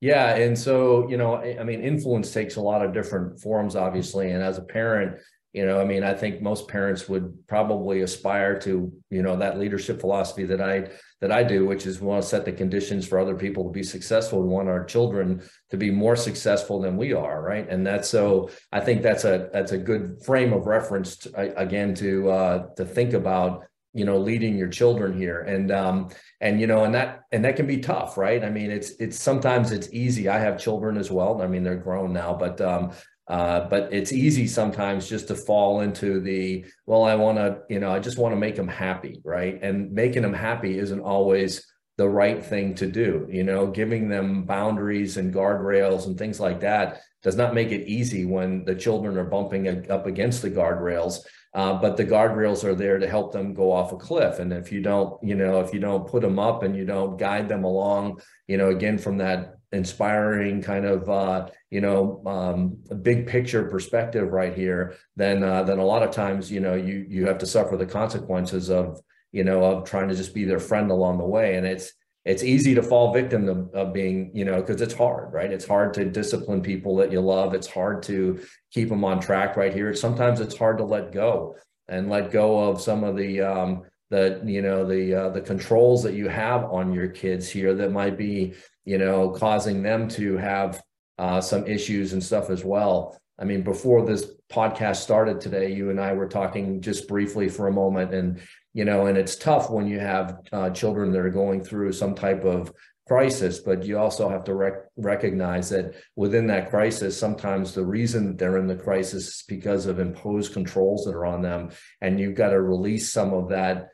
yeah 0.00 0.36
and 0.36 0.58
so 0.58 1.08
you 1.08 1.16
know 1.16 1.36
i 1.36 1.62
mean 1.62 1.80
influence 1.80 2.32
takes 2.32 2.56
a 2.56 2.60
lot 2.60 2.84
of 2.84 2.92
different 2.92 3.40
forms 3.40 3.76
obviously 3.76 4.30
and 4.30 4.42
as 4.42 4.58
a 4.58 4.62
parent 4.62 5.18
you 5.54 5.64
know 5.64 5.80
i 5.80 5.84
mean 5.84 6.02
i 6.02 6.12
think 6.12 6.42
most 6.42 6.68
parents 6.68 7.08
would 7.08 7.32
probably 7.46 8.02
aspire 8.02 8.58
to 8.58 8.92
you 9.08 9.22
know 9.22 9.36
that 9.36 9.58
leadership 9.58 10.00
philosophy 10.00 10.44
that 10.44 10.60
i 10.60 10.86
that 11.20 11.30
i 11.32 11.42
do 11.42 11.64
which 11.64 11.86
is 11.86 12.00
we 12.00 12.08
want 12.08 12.22
to 12.22 12.28
set 12.28 12.44
the 12.44 12.52
conditions 12.52 13.06
for 13.06 13.18
other 13.18 13.36
people 13.36 13.64
to 13.64 13.70
be 13.70 13.82
successful. 13.82 14.42
We 14.42 14.48
want 14.48 14.68
our 14.68 14.84
children 14.84 15.42
to 15.70 15.76
be 15.76 15.90
more 15.90 16.16
successful 16.16 16.80
than 16.80 16.96
we 16.96 17.14
are 17.14 17.40
right? 17.40 17.66
And 17.66 17.86
that's 17.86 18.08
so 18.08 18.50
i 18.72 18.80
think 18.80 19.00
that's 19.02 19.24
a 19.24 19.48
that's 19.52 19.72
a 19.72 19.78
good 19.78 20.18
frame 20.26 20.52
of 20.52 20.66
reference 20.66 21.16
to, 21.18 21.58
again 21.58 21.94
to 21.94 22.28
uh 22.30 22.66
to 22.76 22.84
think 22.84 23.14
about 23.14 23.64
you 23.94 24.04
know 24.04 24.18
leading 24.18 24.58
your 24.58 24.68
children 24.68 25.16
here 25.16 25.42
and 25.42 25.70
um 25.70 26.10
and 26.40 26.60
you 26.60 26.66
know 26.66 26.84
and 26.84 26.94
that 26.94 27.20
and 27.32 27.44
that 27.44 27.56
can 27.56 27.66
be 27.66 27.78
tough 27.78 28.18
right 28.18 28.44
i 28.44 28.50
mean 28.50 28.70
it's 28.70 28.90
it's 28.98 29.18
sometimes 29.18 29.70
it's 29.70 29.88
easy 29.92 30.28
i 30.28 30.38
have 30.38 30.58
children 30.58 30.96
as 30.96 31.10
well 31.10 31.40
i 31.40 31.46
mean 31.46 31.62
they're 31.62 31.76
grown 31.76 32.12
now 32.12 32.34
but 32.34 32.60
um 32.60 32.90
uh, 33.26 33.66
but 33.68 33.92
it's 33.92 34.12
easy 34.12 34.46
sometimes 34.46 35.08
just 35.08 35.28
to 35.28 35.34
fall 35.34 35.80
into 35.80 36.20
the, 36.20 36.64
well, 36.84 37.04
I 37.04 37.14
want 37.14 37.38
to, 37.38 37.60
you 37.70 37.80
know, 37.80 37.90
I 37.90 37.98
just 37.98 38.18
want 38.18 38.32
to 38.32 38.38
make 38.38 38.54
them 38.54 38.68
happy, 38.68 39.20
right? 39.24 39.58
And 39.62 39.92
making 39.92 40.20
them 40.22 40.34
happy 40.34 40.78
isn't 40.78 41.00
always 41.00 41.64
the 41.96 42.08
right 42.08 42.44
thing 42.44 42.74
to 42.74 42.86
do. 42.86 43.26
You 43.30 43.44
know, 43.44 43.68
giving 43.68 44.08
them 44.08 44.44
boundaries 44.44 45.16
and 45.16 45.32
guardrails 45.32 46.06
and 46.06 46.18
things 46.18 46.38
like 46.38 46.60
that 46.60 47.00
does 47.24 47.36
not 47.36 47.54
make 47.54 47.72
it 47.72 47.88
easy 47.88 48.24
when 48.24 48.64
the 48.64 48.74
children 48.74 49.16
are 49.18 49.24
bumping 49.24 49.90
up 49.90 50.06
against 50.06 50.42
the 50.42 50.50
guardrails. 50.50 51.20
Uh, 51.54 51.72
but 51.74 51.96
the 51.96 52.04
guardrails 52.04 52.64
are 52.64 52.74
there 52.74 52.98
to 52.98 53.08
help 53.08 53.32
them 53.32 53.54
go 53.54 53.72
off 53.72 53.92
a 53.92 53.96
cliff. 53.96 54.40
And 54.40 54.52
if 54.52 54.70
you 54.70 54.80
don't, 54.80 55.22
you 55.22 55.34
know, 55.34 55.60
if 55.60 55.72
you 55.72 55.80
don't 55.80 56.06
put 56.06 56.22
them 56.22 56.38
up 56.38 56.62
and 56.62 56.76
you 56.76 56.84
don't 56.84 57.16
guide 57.16 57.48
them 57.48 57.64
along, 57.64 58.20
you 58.46 58.56
know, 58.56 58.68
again 58.68 58.98
from 58.98 59.18
that 59.18 59.54
inspiring 59.74 60.62
kind 60.62 60.84
of 60.84 61.10
uh, 61.10 61.48
you 61.70 61.80
know 61.80 62.22
um, 62.26 62.76
big 63.02 63.26
picture 63.26 63.64
perspective 63.64 64.32
right 64.32 64.54
here, 64.54 64.96
then 65.16 65.42
uh, 65.42 65.62
then 65.64 65.78
a 65.78 65.84
lot 65.84 66.02
of 66.02 66.12
times 66.12 66.50
you 66.50 66.60
know 66.60 66.74
you 66.74 67.04
you 67.08 67.26
have 67.26 67.38
to 67.38 67.46
suffer 67.46 67.76
the 67.76 67.86
consequences 67.86 68.70
of 68.70 69.00
you 69.32 69.44
know 69.44 69.64
of 69.64 69.84
trying 69.84 70.08
to 70.08 70.14
just 70.14 70.34
be 70.34 70.44
their 70.44 70.60
friend 70.60 70.90
along 70.90 71.18
the 71.18 71.24
way, 71.24 71.56
and 71.56 71.66
it's 71.66 71.92
it's 72.24 72.42
easy 72.42 72.74
to 72.74 72.82
fall 72.82 73.12
victim 73.12 73.48
of, 73.48 73.70
of 73.74 73.92
being 73.92 74.30
you 74.34 74.44
know 74.44 74.60
because 74.60 74.80
it's 74.80 74.94
hard 74.94 75.32
right? 75.32 75.52
It's 75.52 75.66
hard 75.66 75.94
to 75.94 76.04
discipline 76.04 76.62
people 76.62 76.96
that 76.96 77.12
you 77.12 77.20
love. 77.20 77.54
It's 77.54 77.66
hard 77.68 78.02
to 78.04 78.40
keep 78.70 78.88
them 78.88 79.04
on 79.04 79.20
track 79.20 79.56
right 79.56 79.72
here. 79.72 79.94
Sometimes 79.94 80.40
it's 80.40 80.56
hard 80.56 80.78
to 80.78 80.84
let 80.84 81.12
go 81.12 81.56
and 81.88 82.08
let 82.08 82.30
go 82.30 82.70
of 82.70 82.80
some 82.80 83.04
of 83.04 83.16
the 83.16 83.40
um, 83.40 83.82
the 84.10 84.40
you 84.44 84.62
know 84.62 84.86
the 84.86 85.14
uh, 85.14 85.28
the 85.30 85.40
controls 85.40 86.02
that 86.02 86.14
you 86.14 86.28
have 86.28 86.64
on 86.64 86.92
your 86.92 87.08
kids 87.08 87.48
here 87.48 87.74
that 87.74 87.92
might 87.92 88.16
be 88.16 88.54
you 88.84 88.98
know, 88.98 89.30
causing 89.30 89.82
them 89.82 90.08
to 90.08 90.36
have 90.36 90.82
uh, 91.18 91.40
some 91.40 91.66
issues 91.66 92.12
and 92.12 92.22
stuff 92.22 92.50
as 92.50 92.64
well. 92.64 93.18
I 93.38 93.44
mean, 93.44 93.62
before 93.62 94.04
this 94.04 94.30
podcast 94.52 94.96
started 94.96 95.40
today, 95.40 95.72
you 95.72 95.90
and 95.90 96.00
I 96.00 96.12
were 96.12 96.28
talking 96.28 96.80
just 96.80 97.08
briefly 97.08 97.48
for 97.48 97.66
a 97.66 97.72
moment, 97.72 98.14
and 98.14 98.40
you 98.74 98.84
know, 98.84 99.06
and 99.06 99.16
it's 99.16 99.36
tough 99.36 99.70
when 99.70 99.86
you 99.86 100.00
have 100.00 100.40
uh, 100.52 100.70
children 100.70 101.12
that 101.12 101.20
are 101.20 101.30
going 101.30 101.64
through 101.64 101.92
some 101.92 102.14
type 102.14 102.44
of 102.44 102.72
crisis, 103.06 103.60
but 103.60 103.84
you 103.84 103.98
also 103.98 104.28
have 104.28 104.44
to 104.44 104.54
rec- 104.54 104.88
recognize 104.96 105.70
that 105.70 105.94
within 106.16 106.46
that 106.48 106.70
crisis, 106.70 107.18
sometimes 107.18 107.72
the 107.72 107.84
reason 107.84 108.36
they're 108.36 108.58
in 108.58 108.66
the 108.66 108.76
crisis 108.76 109.28
is 109.28 109.44
because 109.48 109.86
of 109.86 109.98
imposed 109.98 110.52
controls 110.52 111.04
that 111.04 111.14
are 111.14 111.26
on 111.26 111.40
them, 111.40 111.70
and 112.00 112.20
you've 112.20 112.34
got 112.34 112.50
to 112.50 112.60
release 112.60 113.12
some 113.12 113.32
of 113.32 113.48
that 113.50 113.88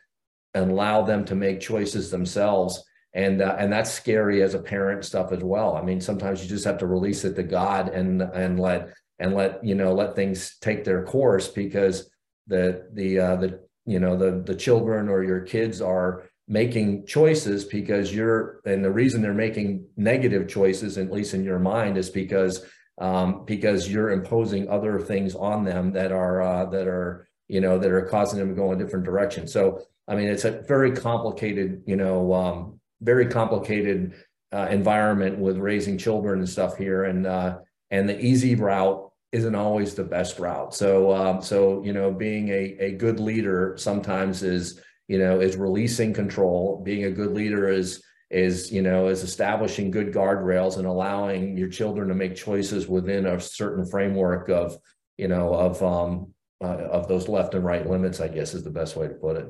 and 0.54 0.70
allow 0.70 1.02
them 1.02 1.24
to 1.24 1.34
make 1.36 1.60
choices 1.60 2.10
themselves 2.10 2.82
and 3.12 3.42
uh, 3.42 3.56
and 3.58 3.72
that's 3.72 3.90
scary 3.90 4.42
as 4.42 4.54
a 4.54 4.58
parent 4.60 5.04
stuff 5.04 5.32
as 5.32 5.42
well. 5.42 5.76
I 5.76 5.82
mean 5.82 6.00
sometimes 6.00 6.42
you 6.42 6.48
just 6.48 6.64
have 6.64 6.78
to 6.78 6.86
release 6.86 7.24
it 7.24 7.34
to 7.36 7.42
god 7.42 7.88
and 7.88 8.22
and 8.22 8.58
let 8.58 8.94
and 9.18 9.34
let 9.34 9.64
you 9.64 9.74
know 9.74 9.92
let 9.92 10.14
things 10.14 10.56
take 10.60 10.84
their 10.84 11.04
course 11.04 11.48
because 11.48 12.08
the 12.46 12.88
the 12.92 13.18
uh 13.18 13.36
the 13.36 13.60
you 13.90 14.00
know 14.00 14.16
the 14.16 14.42
the 14.44 14.54
children 14.54 15.08
or 15.08 15.22
your 15.22 15.40
kids 15.40 15.80
are 15.80 16.24
making 16.48 17.06
choices 17.06 17.64
because 17.64 18.14
you're 18.14 18.60
and 18.64 18.84
the 18.84 18.90
reason 18.90 19.22
they're 19.22 19.34
making 19.34 19.86
negative 19.96 20.48
choices 20.48 20.98
at 20.98 21.12
least 21.12 21.34
in 21.34 21.44
your 21.44 21.58
mind 21.58 21.96
is 21.96 22.10
because 22.10 22.64
um 23.00 23.44
because 23.44 23.90
you're 23.90 24.10
imposing 24.10 24.68
other 24.68 25.00
things 25.00 25.34
on 25.34 25.64
them 25.64 25.92
that 25.92 26.12
are 26.12 26.42
uh 26.42 26.64
that 26.66 26.86
are 26.86 27.28
you 27.48 27.60
know 27.60 27.78
that 27.78 27.90
are 27.90 28.06
causing 28.06 28.38
them 28.38 28.48
to 28.48 28.54
go 28.54 28.72
in 28.72 28.78
different 28.78 29.04
direction 29.04 29.46
so 29.46 29.80
i 30.08 30.14
mean 30.14 30.28
it's 30.28 30.44
a 30.44 30.62
very 30.66 30.92
complicated 30.92 31.82
you 31.86 31.96
know 31.96 32.32
um 32.32 32.80
very 33.00 33.26
complicated 33.26 34.14
uh, 34.52 34.66
environment 34.70 35.38
with 35.38 35.56
raising 35.58 35.96
children 35.96 36.40
and 36.40 36.48
stuff 36.48 36.76
here, 36.76 37.04
and 37.04 37.26
uh, 37.26 37.58
and 37.90 38.08
the 38.08 38.20
easy 38.20 38.54
route 38.54 39.09
isn't 39.32 39.54
always 39.54 39.94
the 39.94 40.04
best 40.04 40.38
route. 40.38 40.74
So 40.74 41.12
um, 41.12 41.42
so 41.42 41.82
you 41.84 41.92
know, 41.92 42.10
being 42.10 42.48
a 42.48 42.76
a 42.80 42.92
good 42.92 43.20
leader 43.20 43.74
sometimes 43.76 44.42
is 44.42 44.80
you 45.08 45.18
know 45.18 45.40
is 45.40 45.56
releasing 45.56 46.12
control. 46.12 46.82
Being 46.84 47.04
a 47.04 47.10
good 47.10 47.32
leader 47.32 47.68
is 47.68 48.02
is 48.30 48.70
you 48.70 48.82
know 48.82 49.08
is 49.08 49.22
establishing 49.22 49.90
good 49.90 50.12
guardrails 50.12 50.78
and 50.78 50.86
allowing 50.86 51.56
your 51.56 51.68
children 51.68 52.08
to 52.08 52.14
make 52.14 52.36
choices 52.36 52.86
within 52.86 53.26
a 53.26 53.40
certain 53.40 53.84
framework 53.84 54.48
of 54.48 54.76
you 55.18 55.26
know 55.26 55.52
of 55.52 55.82
um 55.82 56.32
uh, 56.62 56.76
of 56.92 57.08
those 57.08 57.28
left 57.28 57.54
and 57.54 57.64
right 57.64 57.90
limits 57.90 58.20
i 58.20 58.28
guess 58.28 58.54
is 58.54 58.62
the 58.62 58.70
best 58.70 58.94
way 58.94 59.08
to 59.08 59.14
put 59.14 59.36
it 59.36 59.46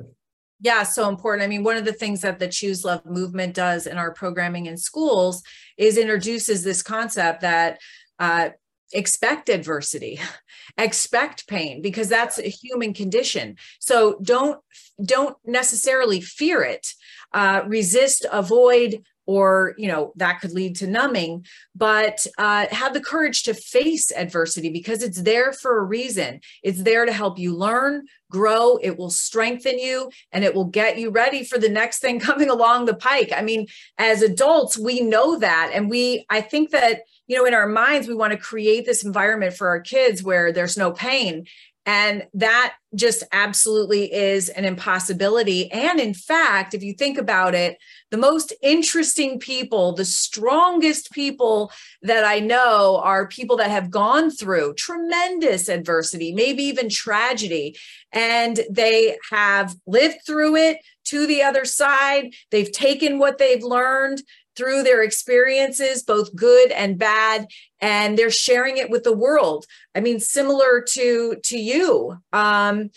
yeah, 0.62 0.82
so 0.82 1.08
important. 1.08 1.42
I 1.42 1.46
mean, 1.46 1.64
one 1.64 1.78
of 1.78 1.86
the 1.86 1.92
things 1.94 2.20
that 2.20 2.38
the 2.38 2.46
Choose 2.46 2.84
Love 2.84 3.06
movement 3.06 3.54
does 3.54 3.86
in 3.86 3.96
our 3.96 4.12
programming 4.12 4.66
in 4.66 4.76
schools 4.76 5.42
is 5.78 5.96
introduces 5.96 6.62
this 6.62 6.82
concept 6.82 7.40
that 7.40 7.80
uh, 8.18 8.50
expect 8.92 9.48
adversity, 9.48 10.20
expect 10.78 11.46
pain, 11.48 11.82
because 11.82 12.08
that's 12.08 12.38
a 12.38 12.48
human 12.48 12.94
condition. 12.94 13.56
So 13.78 14.18
don't 14.22 14.60
don't 15.04 15.36
necessarily 15.44 16.20
fear 16.20 16.62
it. 16.62 16.94
Uh, 17.32 17.62
resist, 17.66 18.26
avoid, 18.32 19.04
or 19.30 19.74
you 19.78 19.86
know 19.86 20.12
that 20.16 20.40
could 20.40 20.50
lead 20.50 20.74
to 20.74 20.88
numbing 20.88 21.46
but 21.74 22.26
uh, 22.36 22.66
have 22.72 22.92
the 22.94 23.00
courage 23.00 23.44
to 23.44 23.54
face 23.54 24.10
adversity 24.10 24.70
because 24.70 25.04
it's 25.04 25.22
there 25.22 25.52
for 25.52 25.78
a 25.78 25.84
reason 25.84 26.40
it's 26.64 26.82
there 26.82 27.06
to 27.06 27.12
help 27.12 27.38
you 27.38 27.54
learn 27.54 28.04
grow 28.28 28.76
it 28.82 28.98
will 28.98 29.10
strengthen 29.10 29.78
you 29.78 30.10
and 30.32 30.42
it 30.42 30.52
will 30.52 30.64
get 30.64 30.98
you 30.98 31.10
ready 31.10 31.44
for 31.44 31.58
the 31.58 31.68
next 31.68 32.00
thing 32.00 32.18
coming 32.28 32.50
along 32.50 32.86
the 32.86 32.94
pike 32.94 33.32
i 33.36 33.42
mean 33.42 33.66
as 33.98 34.20
adults 34.22 34.76
we 34.76 35.00
know 35.00 35.38
that 35.38 35.70
and 35.72 35.88
we 35.88 36.26
i 36.28 36.40
think 36.40 36.70
that 36.70 37.02
you 37.30 37.36
know 37.36 37.44
in 37.44 37.54
our 37.54 37.68
minds 37.68 38.08
we 38.08 38.14
want 38.14 38.32
to 38.32 38.38
create 38.38 38.84
this 38.84 39.04
environment 39.04 39.54
for 39.54 39.68
our 39.68 39.80
kids 39.80 40.20
where 40.20 40.52
there's 40.52 40.76
no 40.76 40.90
pain 40.90 41.46
and 41.86 42.26
that 42.34 42.74
just 42.94 43.22
absolutely 43.32 44.12
is 44.12 44.48
an 44.50 44.64
impossibility. 44.64 45.72
And 45.72 45.98
in 45.98 46.12
fact, 46.12 46.74
if 46.74 46.82
you 46.82 46.92
think 46.92 47.16
about 47.16 47.54
it, 47.54 47.78
the 48.10 48.18
most 48.18 48.52
interesting 48.62 49.38
people, 49.38 49.92
the 49.92 50.04
strongest 50.04 51.10
people 51.12 51.72
that 52.02 52.24
I 52.24 52.38
know 52.38 53.00
are 53.02 53.26
people 53.26 53.56
that 53.56 53.70
have 53.70 53.90
gone 53.90 54.30
through 54.30 54.74
tremendous 54.74 55.68
adversity, 55.68 56.32
maybe 56.32 56.64
even 56.64 56.90
tragedy, 56.90 57.76
and 58.12 58.60
they 58.70 59.16
have 59.30 59.74
lived 59.86 60.18
through 60.26 60.56
it 60.56 60.78
to 61.06 61.26
the 61.26 61.42
other 61.42 61.64
side. 61.64 62.34
They've 62.50 62.70
taken 62.70 63.18
what 63.18 63.38
they've 63.38 63.62
learned 63.62 64.22
through 64.60 64.82
their 64.82 65.02
experiences, 65.02 66.02
both 66.02 66.36
good 66.36 66.70
and 66.70 66.98
bad, 66.98 67.46
and 67.80 68.18
they're 68.18 68.30
sharing 68.30 68.76
it 68.76 68.90
with 68.90 69.04
the 69.04 69.16
world. 69.16 69.64
I 69.94 70.00
mean, 70.00 70.20
similar 70.20 70.84
to 70.90 71.36
to 71.42 71.58
you. 71.58 72.18
Um, 72.32 72.90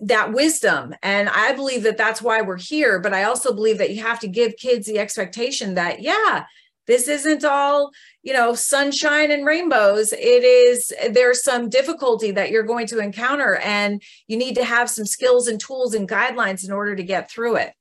that 0.00 0.32
wisdom 0.32 0.92
and 1.00 1.28
i 1.28 1.52
believe 1.52 1.84
that 1.84 1.96
that's 1.96 2.20
why 2.20 2.42
we're 2.42 2.58
here 2.58 2.98
but 2.98 3.14
i 3.14 3.22
also 3.22 3.54
believe 3.54 3.78
that 3.78 3.94
you 3.94 4.02
have 4.02 4.18
to 4.18 4.26
give 4.26 4.56
kids 4.56 4.84
the 4.84 4.98
expectation 4.98 5.74
that 5.74 6.02
yeah 6.02 6.44
this 6.88 7.06
isn't 7.06 7.44
all 7.44 7.92
you 8.24 8.32
know 8.32 8.52
sunshine 8.52 9.30
and 9.30 9.46
rainbows 9.46 10.12
it 10.12 10.42
is 10.42 10.92
there's 11.12 11.44
some 11.44 11.68
difficulty 11.68 12.32
that 12.32 12.50
you're 12.50 12.64
going 12.64 12.88
to 12.88 12.98
encounter 12.98 13.58
and 13.58 14.02
you 14.26 14.36
need 14.36 14.56
to 14.56 14.64
have 14.64 14.90
some 14.90 15.06
skills 15.06 15.46
and 15.46 15.60
tools 15.60 15.94
and 15.94 16.08
guidelines 16.08 16.66
in 16.66 16.72
order 16.72 16.96
to 16.96 17.04
get 17.04 17.30
through 17.30 17.54
it 17.54 17.72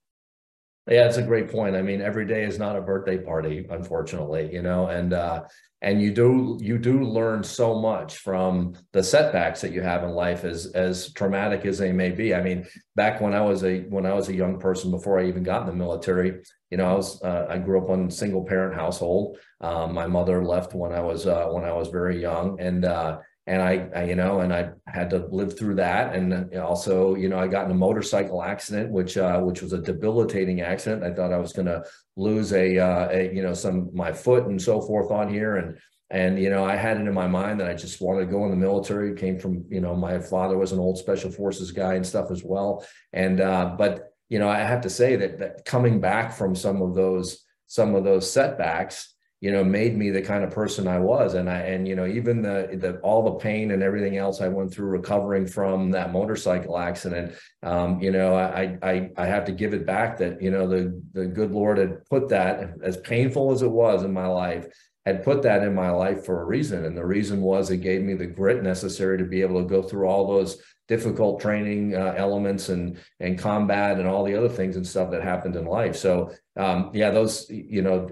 yeah 0.88 1.06
it's 1.06 1.18
a 1.18 1.22
great 1.22 1.52
point. 1.52 1.76
I 1.76 1.82
mean 1.82 2.02
every 2.02 2.26
day 2.26 2.44
is 2.44 2.60
not 2.60 2.76
a 2.76 2.82
birthday 2.82 3.18
party 3.18 3.66
unfortunately 3.70 4.50
you 4.54 4.62
know 4.62 4.88
and 4.88 5.14
uh 5.14 5.44
and 5.82 6.02
you 6.02 6.12
do 6.12 6.58
you 6.62 6.78
do 6.78 7.04
learn 7.04 7.44
so 7.44 7.80
much 7.80 8.18
from 8.18 8.74
the 8.94 9.04
setbacks 9.04 9.62
that 9.62 9.72
you 9.72 9.82
have 9.82 10.04
in 10.04 10.12
life 10.12 10.44
as 10.44 10.68
as 10.68 11.14
traumatic 11.14 11.66
as 11.66 11.78
they 11.78 11.92
may 11.92 12.10
be. 12.10 12.34
I 12.34 12.42
mean 12.42 12.66
back 12.96 13.22
when 13.22 13.34
i 13.34 13.42
was 13.42 13.64
a 13.64 13.82
when 13.82 14.06
i 14.06 14.14
was 14.14 14.30
a 14.30 14.34
young 14.34 14.60
person 14.60 14.90
before 14.90 15.20
i 15.20 15.28
even 15.28 15.44
got 15.44 15.62
in 15.62 15.68
the 15.68 15.74
military 15.74 16.42
you 16.72 16.78
know 16.78 16.86
i 16.86 16.94
was 16.94 17.22
uh, 17.24 17.46
i 17.50 17.58
grew 17.58 17.82
up 17.82 17.90
on 17.90 18.10
single 18.10 18.44
parent 18.44 18.74
household. 18.74 19.38
Um, 19.62 19.94
my 19.94 20.08
mother 20.08 20.44
left 20.44 20.74
when 20.74 20.92
i 20.92 21.02
was 21.02 21.28
uh, 21.28 21.48
when 21.48 21.66
i 21.66 21.74
was 21.74 21.90
very 21.90 22.22
young 22.22 22.60
and 22.60 22.86
uh, 22.86 23.20
and 23.48 23.62
I, 23.62 23.88
I, 23.96 24.04
you 24.06 24.16
know 24.16 24.40
and 24.40 24.52
i 24.52 24.70
had 24.88 25.10
to 25.12 25.28
live 25.28 25.58
through 25.58 25.76
that. 25.76 26.16
And 26.16 26.56
also 26.58 27.16
you 27.16 27.30
know 27.30 27.40
i 27.40 27.48
got 27.48 27.66
in 27.66 27.72
a 27.72 27.76
motorcycle 27.76 28.44
accident 28.44 28.92
which 28.92 29.18
uh, 29.18 29.40
which 29.42 29.62
was 29.62 29.74
a 29.74 29.82
debilitating 29.82 30.62
accident. 30.62 31.04
I 31.04 31.14
thought 31.14 31.34
i 31.34 31.38
was 31.38 31.54
going 31.54 31.68
to 31.68 31.84
lose 32.16 32.54
a, 32.54 32.78
uh, 32.78 33.10
a, 33.12 33.34
you 33.34 33.44
know 33.44 33.54
some 33.54 33.90
my 33.94 34.12
foot 34.12 34.46
and 34.46 34.62
so 34.62 34.82
forth 34.82 35.12
on 35.12 35.30
here. 35.30 35.58
And 35.58 35.78
and 36.12 36.40
you 36.40 36.50
know 36.50 36.64
i 36.64 36.76
had 36.76 36.98
it 36.98 37.08
in 37.08 37.14
my 37.14 37.28
mind 37.28 37.60
that 37.60 37.68
i 37.68 37.74
just 37.74 38.00
wanted 38.00 38.22
to 38.22 38.32
go 38.32 38.46
in 38.46 38.52
the 38.52 38.58
military. 38.58 39.16
Came 39.16 39.40
from 39.40 39.66
you 39.70 39.82
know 39.82 39.96
my 39.96 40.20
father 40.20 40.58
was 40.58 40.72
an 40.72 40.80
old 40.80 40.98
special 40.98 41.32
forces 41.32 41.72
guy 41.72 41.96
and 41.96 42.06
stuff 42.06 42.32
as 42.32 42.44
well. 42.44 42.86
And 43.14 43.42
uh, 43.42 43.76
but 43.78 44.12
you 44.30 44.40
know 44.40 44.50
i 44.50 44.60
have 44.60 44.82
to 44.82 44.90
say 44.90 45.16
that 45.16 45.40
that 45.40 45.66
coming 45.66 46.00
back 46.00 46.34
from 46.34 46.56
some 46.56 46.82
of 46.82 46.96
those 46.96 47.44
some 47.68 47.96
of 47.96 48.04
those 48.04 48.32
setbacks 48.32 49.15
you 49.42 49.52
know 49.52 49.64
made 49.64 49.96
me 49.98 50.10
the 50.10 50.22
kind 50.22 50.44
of 50.44 50.52
person 50.52 50.88
i 50.88 51.00
was. 51.00 51.34
And 51.34 51.50
i 51.50 51.60
and 51.60 51.88
you 51.88 51.96
know 51.96 52.06
even 52.06 52.42
the 52.42 52.70
the 52.74 52.98
all 53.00 53.24
the 53.24 53.40
pain 53.40 53.72
and 53.72 53.84
everything 53.84 54.18
else 54.18 54.42
i 54.42 54.48
went 54.48 54.74
through 54.74 54.88
recovering 54.88 55.46
from 55.46 55.92
that 55.92 56.12
motorcycle 56.12 56.78
accident 56.78 57.36
um, 57.64 58.00
you 58.00 58.12
know 58.12 58.36
I, 58.36 58.78
I 58.82 59.10
i 59.18 59.26
have 59.26 59.46
to 59.46 59.52
give 59.52 59.74
it 59.74 59.86
back 59.86 60.18
that 60.18 60.42
you 60.42 60.52
know 60.52 60.68
the 60.68 61.02
the 61.14 61.26
good 61.26 61.52
lord 61.52 61.78
had 61.78 62.06
put 62.06 62.30
that 62.30 62.74
as 62.84 62.98
painful 62.98 63.52
as 63.52 63.62
it 63.62 63.72
was 63.72 64.04
in 64.04 64.14
my 64.14 64.28
life 64.28 64.68
had 65.06 65.24
put 65.24 65.44
that 65.44 65.62
in 65.62 65.76
my 65.76 65.92
life 65.92 66.26
for 66.26 66.42
a 66.42 66.46
reason. 66.46 66.86
And 66.86 66.98
the 66.98 67.06
reason 67.06 67.42
was 67.42 67.70
it 67.70 67.78
gave 67.78 68.02
me 68.02 68.16
the 68.16 68.26
grit 68.26 68.64
necessary 68.64 69.18
to 69.20 69.24
be 69.24 69.42
able 69.42 69.62
to 69.62 69.70
go 69.70 69.84
through 69.84 70.08
all 70.08 70.28
those 70.28 70.58
difficult 70.88 71.40
training 71.40 71.96
uh, 71.96 72.14
elements 72.18 72.70
and 72.70 73.00
and 73.20 73.40
combat 73.40 73.98
and 74.00 74.08
all 74.08 74.24
the 74.24 74.36
other 74.36 74.50
things 74.50 74.76
and 74.76 74.86
stuff 74.86 75.12
that 75.12 75.24
happened 75.24 75.56
in 75.56 75.66
life. 75.66 75.96
So 75.96 76.32
um, 76.58 76.92
yeah 76.94 77.12
those 77.12 77.48
you 77.50 77.82
know 77.82 78.10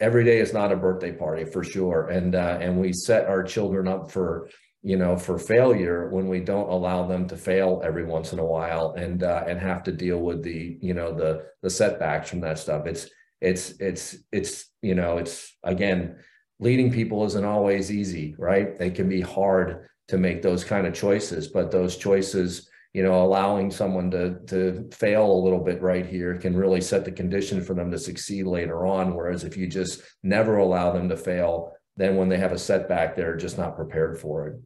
every 0.00 0.24
day 0.24 0.38
is 0.38 0.52
not 0.52 0.72
a 0.72 0.76
birthday 0.76 1.12
party 1.12 1.44
for 1.44 1.62
sure. 1.62 2.08
And 2.08 2.34
uh, 2.34 2.58
and 2.60 2.80
we 2.80 2.92
set 2.92 3.26
our 3.26 3.42
children 3.42 3.88
up 3.88 4.10
for 4.10 4.48
you 4.82 4.96
know 4.96 5.16
for 5.16 5.38
failure 5.38 6.08
when 6.10 6.28
we 6.28 6.40
don't 6.40 6.68
allow 6.68 7.06
them 7.06 7.26
to 7.28 7.36
fail 7.36 7.80
every 7.84 8.04
once 8.04 8.32
in 8.32 8.38
a 8.38 8.44
while 8.44 8.94
and 8.96 9.22
uh, 9.22 9.44
and 9.46 9.58
have 9.58 9.82
to 9.84 9.92
deal 9.92 10.18
with 10.18 10.42
the 10.42 10.78
you 10.80 10.94
know 10.94 11.14
the 11.14 11.46
the 11.62 11.70
setbacks 11.70 12.30
from 12.30 12.40
that 12.40 12.58
stuff. 12.58 12.86
It's 12.86 13.08
it's 13.40 13.70
it's 13.80 14.16
it's 14.32 14.70
you 14.82 14.94
know 14.94 15.18
it's 15.18 15.56
again 15.62 16.16
leading 16.60 16.92
people 16.92 17.24
isn't 17.24 17.44
always 17.44 17.90
easy 17.90 18.34
right? 18.38 18.78
They 18.78 18.90
can 18.90 19.08
be 19.08 19.20
hard 19.20 19.88
to 20.08 20.18
make 20.18 20.42
those 20.42 20.64
kind 20.64 20.86
of 20.86 20.94
choices 20.94 21.48
but 21.48 21.70
those 21.70 21.96
choices 21.96 22.68
you 22.94 23.02
know, 23.02 23.22
allowing 23.22 23.70
someone 23.70 24.10
to 24.12 24.38
to 24.46 24.88
fail 24.92 25.30
a 25.30 25.42
little 25.42 25.62
bit 25.62 25.82
right 25.82 26.06
here 26.06 26.38
can 26.38 26.56
really 26.56 26.80
set 26.80 27.04
the 27.04 27.12
condition 27.12 27.62
for 27.62 27.74
them 27.74 27.90
to 27.90 27.98
succeed 27.98 28.46
later 28.46 28.86
on. 28.86 29.14
Whereas 29.14 29.42
if 29.42 29.56
you 29.56 29.66
just 29.66 30.00
never 30.22 30.58
allow 30.58 30.92
them 30.92 31.08
to 31.08 31.16
fail, 31.16 31.72
then 31.96 32.16
when 32.16 32.28
they 32.28 32.38
have 32.38 32.52
a 32.52 32.58
setback, 32.58 33.16
they're 33.16 33.36
just 33.36 33.58
not 33.58 33.76
prepared 33.76 34.18
for 34.18 34.46
it. 34.46 34.60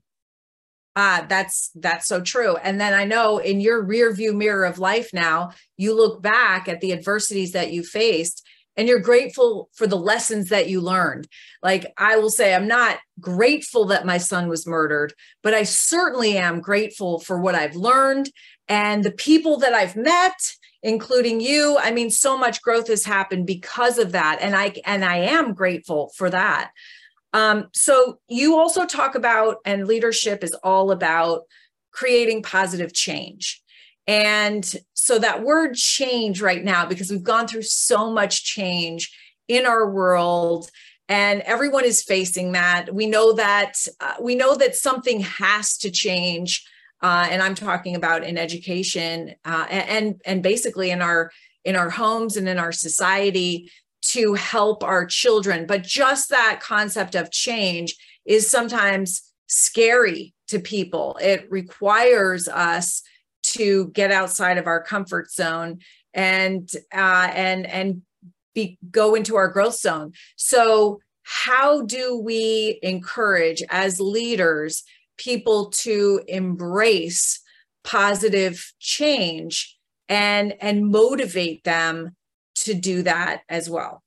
Ah, 0.94 1.24
that's 1.26 1.70
that's 1.74 2.06
so 2.06 2.20
true. 2.20 2.56
And 2.56 2.78
then 2.78 2.92
I 2.92 3.04
know 3.04 3.38
in 3.38 3.60
your 3.60 3.82
rear 3.82 4.12
view 4.12 4.34
mirror 4.34 4.64
of 4.64 4.78
life 4.78 5.10
now, 5.14 5.52
you 5.78 5.96
look 5.96 6.20
back 6.20 6.68
at 6.68 6.82
the 6.82 6.92
adversities 6.92 7.52
that 7.52 7.72
you 7.72 7.82
faced 7.82 8.46
and 8.78 8.86
you're 8.86 9.00
grateful 9.00 9.68
for 9.74 9.88
the 9.88 9.96
lessons 9.96 10.48
that 10.48 10.68
you 10.68 10.80
learned. 10.80 11.26
Like 11.62 11.92
I 11.98 12.16
will 12.16 12.30
say, 12.30 12.54
I'm 12.54 12.68
not 12.68 12.98
grateful 13.20 13.84
that 13.86 14.06
my 14.06 14.18
son 14.18 14.48
was 14.48 14.68
murdered, 14.68 15.12
but 15.42 15.52
I 15.52 15.64
certainly 15.64 16.38
am 16.38 16.60
grateful 16.60 17.18
for 17.18 17.40
what 17.40 17.56
I've 17.56 17.74
learned 17.74 18.30
and 18.68 19.02
the 19.02 19.10
people 19.10 19.58
that 19.58 19.74
I've 19.74 19.96
met 19.96 20.38
including 20.82 21.40
you. 21.40 21.76
I 21.80 21.90
mean 21.90 22.08
so 22.08 22.38
much 22.38 22.62
growth 22.62 22.86
has 22.86 23.04
happened 23.04 23.48
because 23.48 23.98
of 23.98 24.12
that 24.12 24.38
and 24.40 24.54
i 24.54 24.72
and 24.86 25.04
i 25.04 25.16
am 25.16 25.52
grateful 25.52 26.12
for 26.16 26.30
that. 26.30 26.70
Um, 27.32 27.66
so 27.74 28.20
you 28.28 28.56
also 28.56 28.86
talk 28.86 29.16
about 29.16 29.56
and 29.64 29.88
leadership 29.88 30.44
is 30.44 30.54
all 30.62 30.92
about 30.92 31.42
creating 31.90 32.44
positive 32.44 32.94
change 32.94 33.60
and 34.08 34.74
so 34.94 35.18
that 35.20 35.44
word 35.44 35.74
change 35.74 36.42
right 36.42 36.64
now, 36.64 36.86
because 36.86 37.10
we've 37.10 37.22
gone 37.22 37.46
through 37.46 37.62
so 37.62 38.10
much 38.10 38.44
change 38.44 39.14
in 39.46 39.66
our 39.66 39.88
world 39.90 40.70
and 41.08 41.40
everyone 41.42 41.84
is 41.84 42.02
facing 42.02 42.52
that. 42.52 42.92
We 42.92 43.06
know 43.06 43.32
that 43.34 43.74
uh, 44.00 44.14
we 44.20 44.34
know 44.34 44.54
that 44.56 44.76
something 44.76 45.20
has 45.20 45.76
to 45.78 45.90
change. 45.90 46.66
Uh, 47.02 47.28
and 47.30 47.42
I'm 47.42 47.54
talking 47.54 47.94
about 47.94 48.24
in 48.24 48.36
education 48.36 49.34
uh, 49.44 49.66
and 49.70 50.20
and 50.26 50.42
basically 50.42 50.90
in 50.90 51.00
our 51.00 51.30
in 51.64 51.76
our 51.76 51.90
homes 51.90 52.36
and 52.36 52.48
in 52.48 52.58
our 52.58 52.72
society 52.72 53.70
to 54.00 54.34
help 54.34 54.84
our 54.84 55.06
children. 55.06 55.66
But 55.66 55.82
just 55.82 56.30
that 56.30 56.60
concept 56.62 57.14
of 57.14 57.30
change 57.30 57.96
is 58.24 58.50
sometimes 58.50 59.22
scary 59.48 60.34
to 60.48 60.60
people. 60.60 61.18
It 61.20 61.46
requires 61.50 62.48
us 62.48 63.02
to 63.58 63.88
get 63.88 64.10
outside 64.12 64.56
of 64.56 64.66
our 64.66 64.82
comfort 64.82 65.30
zone 65.30 65.78
and 66.14 66.70
uh, 66.94 67.30
and 67.34 67.66
and 67.66 68.02
be 68.54 68.78
go 68.90 69.14
into 69.14 69.36
our 69.36 69.48
growth 69.48 69.78
zone. 69.78 70.12
So 70.36 71.00
how 71.22 71.82
do 71.82 72.18
we 72.18 72.78
encourage 72.82 73.62
as 73.68 74.00
leaders 74.00 74.84
people 75.18 75.70
to 75.70 76.22
embrace 76.26 77.40
positive 77.84 78.72
change 78.78 79.76
and 80.08 80.54
and 80.60 80.90
motivate 80.90 81.64
them 81.64 82.16
to 82.54 82.74
do 82.74 83.02
that 83.02 83.42
as 83.48 83.68
well? 83.68 84.02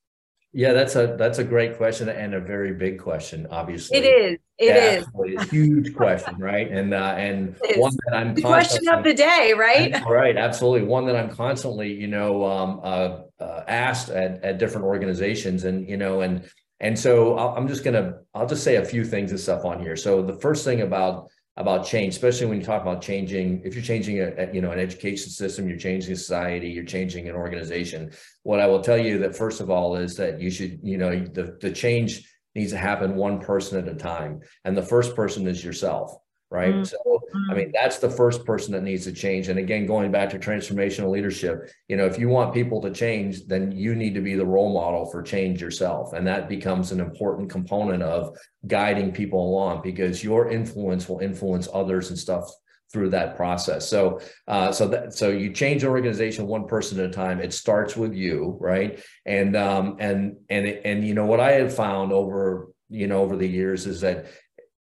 Yeah, 0.54 0.74
that's 0.74 0.96
a 0.98 1.16
that's 1.18 1.38
a 1.38 1.46
great 1.46 1.78
question 1.78 2.10
and 2.10 2.34
a 2.34 2.42
very 2.42 2.74
big 2.74 3.00
question. 3.00 3.48
Obviously, 3.50 4.00
it 4.00 4.02
is. 4.04 4.40
It 4.58 4.76
yeah, 4.76 5.32
is 5.32 5.42
a 5.42 5.46
huge 5.46 5.96
question, 5.96 6.38
right? 6.38 6.70
And 6.70 6.94
uh, 6.94 7.16
and 7.18 7.56
one 7.78 7.94
that 8.06 8.18
I'm 8.18 8.36
the 8.36 8.42
question 8.42 8.88
of 8.90 9.04
the 9.04 9.14
day, 9.14 9.54
right? 9.58 9.96
Right, 10.06 10.36
absolutely. 10.36 10.86
One 10.86 11.06
that 11.06 11.16
I'm 11.16 11.30
constantly, 11.30 11.94
you 11.94 12.08
know, 12.08 12.44
um, 12.44 12.82
uh, 12.84 13.20
uh, 13.40 13.64
asked 13.68 14.10
at, 14.10 14.44
at 14.44 14.58
different 14.58 14.86
organizations, 14.86 15.64
and 15.64 15.88
you 15.88 15.96
know, 15.96 16.20
and 16.20 16.44
and 16.82 17.00
so 17.00 17.38
I'm 17.38 17.70
just 17.70 17.86
gonna 17.86 18.20
I'll 18.34 18.48
just 18.48 18.64
say 18.64 18.76
a 18.76 18.84
few 18.84 19.06
things 19.06 19.32
and 19.32 19.40
stuff 19.40 19.64
on 19.64 19.80
here. 19.80 19.96
So 19.96 20.22
the 20.22 20.38
first 20.42 20.66
thing 20.66 20.82
about 20.82 21.30
about 21.58 21.86
change, 21.86 22.14
especially 22.14 22.48
when 22.48 22.60
you 22.60 22.66
talk 22.66 22.82
about 22.82 23.02
changing, 23.02 23.62
if 23.66 23.76
you're 23.76 23.84
changing 23.84 24.22
a, 24.22 24.52
you 24.54 24.62
know 24.62 24.72
an 24.72 24.80
education 24.80 25.30
system, 25.30 25.68
you're 25.68 25.78
changing 25.78 26.16
society, 26.16 26.70
you're 26.70 26.86
changing 26.86 27.28
an 27.28 27.36
organization. 27.36 28.12
What 28.44 28.60
I 28.60 28.68
will 28.68 28.82
tell 28.82 28.98
you 28.98 29.20
that 29.20 29.36
first 29.36 29.62
of 29.62 29.70
all 29.70 29.96
is 29.96 30.16
that 30.16 30.40
you 30.40 30.50
should, 30.50 30.80
you 30.84 30.98
know, 30.98 31.20
the 31.20 31.58
the 31.60 31.72
change 31.72 32.28
needs 32.56 32.72
to 32.72 32.78
happen 32.78 33.16
one 33.16 33.40
person 33.40 33.78
at 33.80 33.94
a 33.94 33.98
time, 33.98 34.42
and 34.64 34.78
the 34.78 34.82
first 34.82 35.16
person 35.16 35.48
is 35.48 35.64
yourself 35.64 36.16
right? 36.52 36.76
Mm-hmm. 36.76 36.84
So, 36.84 37.24
I 37.50 37.54
mean, 37.56 37.72
that's 37.74 38.00
the 38.00 38.10
first 38.10 38.46
person 38.46 38.74
that 38.74 38.84
needs 38.84 39.06
to 39.06 39.14
change. 39.14 39.48
And 39.48 39.58
again, 39.58 39.86
going 39.86 40.12
back 40.12 40.30
to 40.32 40.40
transformational 40.40 41.10
leadership, 41.10 41.72
you 41.88 41.96
know, 41.96 42.06
if 42.06 42.20
you 42.20 42.28
want 42.28 42.54
people 42.54 42.82
to 42.82 42.92
change, 42.92 43.48
then 43.48 43.72
you 43.72 43.96
need 43.96 44.14
to 44.16 44.22
be 44.22 44.36
the 44.36 44.46
role 44.46 44.74
model 44.74 45.06
for 45.06 45.24
change 45.24 45.62
yourself. 45.62 46.12
And 46.12 46.28
that 46.28 46.50
becomes 46.50 46.92
an 46.92 47.00
important 47.00 47.50
component 47.50 48.04
of 48.04 48.38
guiding 48.68 49.14
people 49.14 49.42
along 49.42 49.82
because 49.82 50.24
your 50.24 50.50
influence 50.50 51.08
will 51.08 51.20
influence 51.20 51.70
others 51.74 52.10
and 52.10 52.20
stuff 52.20 52.52
through 52.92 53.12
that 53.12 53.38
process. 53.38 53.88
So, 53.88 54.20
uh, 54.50 54.74
so 54.74 54.90
that 54.90 55.14
so 55.14 55.30
you 55.30 55.54
change 55.54 55.84
an 55.84 55.90
organization 55.90 56.48
one 56.48 56.68
person 56.68 57.00
at 57.00 57.06
a 57.06 57.14
time. 57.14 57.40
It 57.40 57.54
starts 57.54 57.96
with 57.96 58.14
you, 58.14 58.58
right? 58.60 59.02
And 59.26 59.56
um, 59.56 59.96
and 60.00 60.36
and 60.50 60.68
and 60.68 61.08
you 61.08 61.14
know 61.14 61.26
what 61.26 61.40
I 61.40 61.54
have 61.54 61.74
found 61.74 62.12
over 62.12 62.68
you 62.90 63.08
know 63.08 63.22
over 63.22 63.38
the 63.38 63.48
years 63.48 63.88
is 63.88 64.02
that 64.02 64.26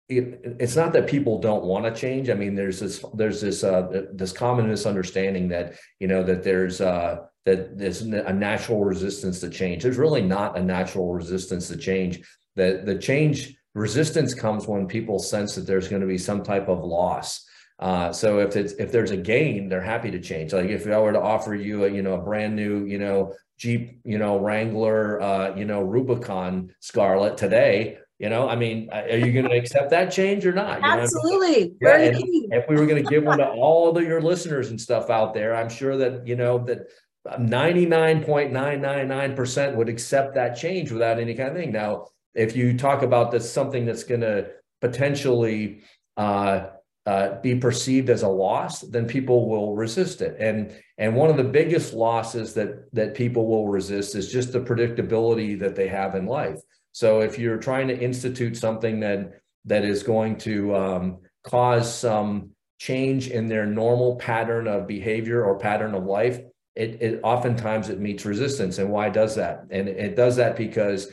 it, 0.08 0.56
it's 0.60 0.76
not 0.76 0.92
that 0.92 1.06
people 1.06 1.40
don't 1.40 1.64
want 1.64 1.84
to 1.84 2.00
change. 2.00 2.28
I 2.28 2.34
mean, 2.34 2.54
there's 2.54 2.80
this 2.80 3.04
there's 3.14 3.40
this 3.40 3.64
uh, 3.64 4.06
this 4.12 4.32
common 4.32 4.68
misunderstanding 4.68 5.48
that 5.48 5.74
you 5.98 6.08
know 6.08 6.22
that 6.22 6.42
there's 6.42 6.80
uh, 6.80 7.26
that 7.46 7.78
there's 7.78 8.02
a 8.02 8.32
natural 8.32 8.84
resistance 8.84 9.40
to 9.40 9.50
change. 9.50 9.82
There's 9.82 9.96
really 9.96 10.22
not 10.22 10.58
a 10.58 10.62
natural 10.62 11.12
resistance 11.12 11.68
to 11.68 11.76
change. 11.76 12.26
The 12.56 12.82
the 12.84 12.98
change 12.98 13.56
resistance 13.74 14.34
comes 14.34 14.66
when 14.66 14.86
people 14.86 15.18
sense 15.18 15.54
that 15.54 15.66
there's 15.66 15.88
going 15.88 16.02
to 16.02 16.08
be 16.08 16.18
some 16.18 16.42
type 16.42 16.68
of 16.68 16.84
loss. 16.84 17.44
Uh, 17.78 18.12
so 18.12 18.38
if 18.38 18.56
it's 18.56 18.72
if 18.74 18.92
there's 18.92 19.10
a 19.10 19.16
gain, 19.16 19.68
they're 19.68 19.80
happy 19.80 20.10
to 20.10 20.20
change. 20.20 20.52
Like 20.52 20.70
if 20.70 20.86
I 20.86 20.98
were 20.98 21.12
to 21.12 21.20
offer 21.20 21.54
you 21.54 21.84
a 21.84 21.90
you 21.90 22.02
know 22.02 22.14
a 22.14 22.22
brand 22.22 22.54
new 22.54 22.84
you 22.84 22.98
know 22.98 23.34
Jeep 23.58 24.00
you 24.04 24.18
know 24.18 24.38
Wrangler 24.38 25.20
uh, 25.20 25.56
you 25.56 25.64
know 25.64 25.80
Rubicon 25.82 26.74
Scarlett 26.80 27.36
today, 27.36 27.98
you 28.24 28.30
know, 28.30 28.48
I 28.48 28.56
mean, 28.56 28.88
are 28.90 29.18
you 29.18 29.32
going 29.32 29.50
to 29.50 29.54
accept 29.54 29.90
that 29.90 30.10
change 30.10 30.46
or 30.46 30.54
not? 30.54 30.80
You 30.80 30.86
Absolutely. 30.86 31.74
Yeah, 31.82 32.10
if 32.58 32.66
we 32.70 32.76
were 32.76 32.86
going 32.86 33.04
to 33.04 33.10
give 33.10 33.22
one 33.22 33.36
to 33.36 33.50
all 33.50 33.94
of 33.94 34.02
your 34.02 34.22
listeners 34.22 34.70
and 34.70 34.80
stuff 34.80 35.10
out 35.10 35.34
there, 35.34 35.54
I'm 35.54 35.68
sure 35.68 35.98
that, 35.98 36.26
you 36.26 36.34
know, 36.34 36.56
that 36.64 36.86
99.999% 37.28 39.74
would 39.74 39.90
accept 39.90 40.34
that 40.36 40.56
change 40.56 40.90
without 40.90 41.18
any 41.18 41.34
kind 41.34 41.50
of 41.50 41.54
thing. 41.54 41.70
Now, 41.70 42.06
if 42.34 42.56
you 42.56 42.78
talk 42.78 43.02
about 43.02 43.30
this, 43.30 43.52
something 43.52 43.84
that's 43.84 44.04
going 44.04 44.22
to 44.22 44.52
potentially 44.80 45.82
uh, 46.16 46.68
uh, 47.04 47.42
be 47.42 47.56
perceived 47.56 48.08
as 48.08 48.22
a 48.22 48.28
loss, 48.28 48.80
then 48.80 49.06
people 49.06 49.50
will 49.50 49.76
resist 49.76 50.22
it. 50.22 50.38
And 50.40 50.74
and 50.96 51.14
one 51.14 51.28
of 51.28 51.36
the 51.36 51.44
biggest 51.44 51.92
losses 51.92 52.54
that 52.54 52.90
that 52.94 53.14
people 53.14 53.46
will 53.46 53.68
resist 53.68 54.14
is 54.14 54.32
just 54.32 54.54
the 54.54 54.60
predictability 54.60 55.60
that 55.60 55.76
they 55.76 55.88
have 55.88 56.14
in 56.14 56.24
life. 56.24 56.60
So 56.94 57.20
if 57.20 57.40
you're 57.40 57.58
trying 57.58 57.88
to 57.88 57.98
institute 57.98 58.56
something 58.56 59.00
that 59.00 59.40
that 59.64 59.84
is 59.84 60.04
going 60.04 60.38
to 60.38 60.74
um, 60.76 61.18
cause 61.42 61.92
some 61.92 62.50
change 62.78 63.28
in 63.28 63.48
their 63.48 63.66
normal 63.66 64.16
pattern 64.16 64.68
of 64.68 64.86
behavior 64.86 65.44
or 65.44 65.58
pattern 65.58 65.94
of 65.94 66.04
life, 66.04 66.38
it, 66.76 67.02
it 67.02 67.20
oftentimes 67.24 67.88
it 67.88 67.98
meets 67.98 68.24
resistance. 68.24 68.78
And 68.78 68.90
why 68.90 69.08
does 69.08 69.34
that? 69.34 69.64
And 69.70 69.88
it 69.88 70.14
does 70.14 70.36
that 70.36 70.56
because 70.56 71.08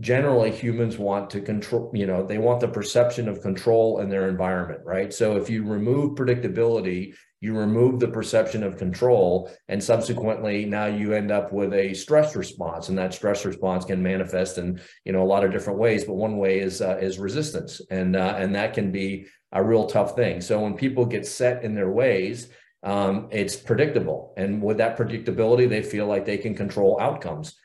generally 0.00 0.52
humans 0.52 0.98
want 0.98 1.30
to 1.30 1.40
control 1.40 1.90
you 1.94 2.04
know 2.04 2.26
they 2.26 2.38
want 2.38 2.58
the 2.58 2.66
perception 2.66 3.28
of 3.28 3.40
control 3.40 4.00
in 4.00 4.08
their 4.08 4.28
environment 4.28 4.80
right 4.84 5.12
so 5.14 5.36
if 5.36 5.48
you 5.48 5.64
remove 5.64 6.18
predictability 6.18 7.14
you 7.44 7.54
remove 7.54 8.00
the 8.00 8.08
perception 8.08 8.62
of 8.62 8.78
control 8.78 9.50
and 9.68 9.84
subsequently 9.84 10.64
now 10.64 10.86
you 10.86 11.12
end 11.12 11.30
up 11.30 11.52
with 11.52 11.74
a 11.74 11.92
stress 11.92 12.34
response 12.34 12.88
and 12.88 12.96
that 12.96 13.12
stress 13.12 13.44
response 13.44 13.84
can 13.84 14.02
manifest 14.02 14.56
in 14.56 14.80
you 15.04 15.12
know 15.12 15.22
a 15.22 15.30
lot 15.32 15.44
of 15.44 15.52
different 15.52 15.78
ways 15.78 16.04
but 16.04 16.14
one 16.14 16.38
way 16.38 16.58
is 16.58 16.80
uh, 16.80 16.96
is 17.02 17.18
resistance 17.18 17.82
and 17.90 18.16
uh, 18.16 18.34
and 18.38 18.54
that 18.54 18.72
can 18.72 18.90
be 18.90 19.26
a 19.52 19.62
real 19.62 19.86
tough 19.86 20.16
thing. 20.16 20.40
So 20.40 20.58
when 20.58 20.74
people 20.74 21.04
get 21.04 21.26
set 21.26 21.62
in 21.64 21.74
their 21.74 21.90
ways 21.90 22.48
um, 22.82 23.28
it's 23.30 23.56
predictable 23.56 24.32
and 24.38 24.62
with 24.62 24.78
that 24.78 24.96
predictability 24.96 25.68
they 25.68 25.82
feel 25.82 26.06
like 26.06 26.24
they 26.24 26.38
can 26.38 26.54
control 26.54 26.98
outcomes. 26.98 27.56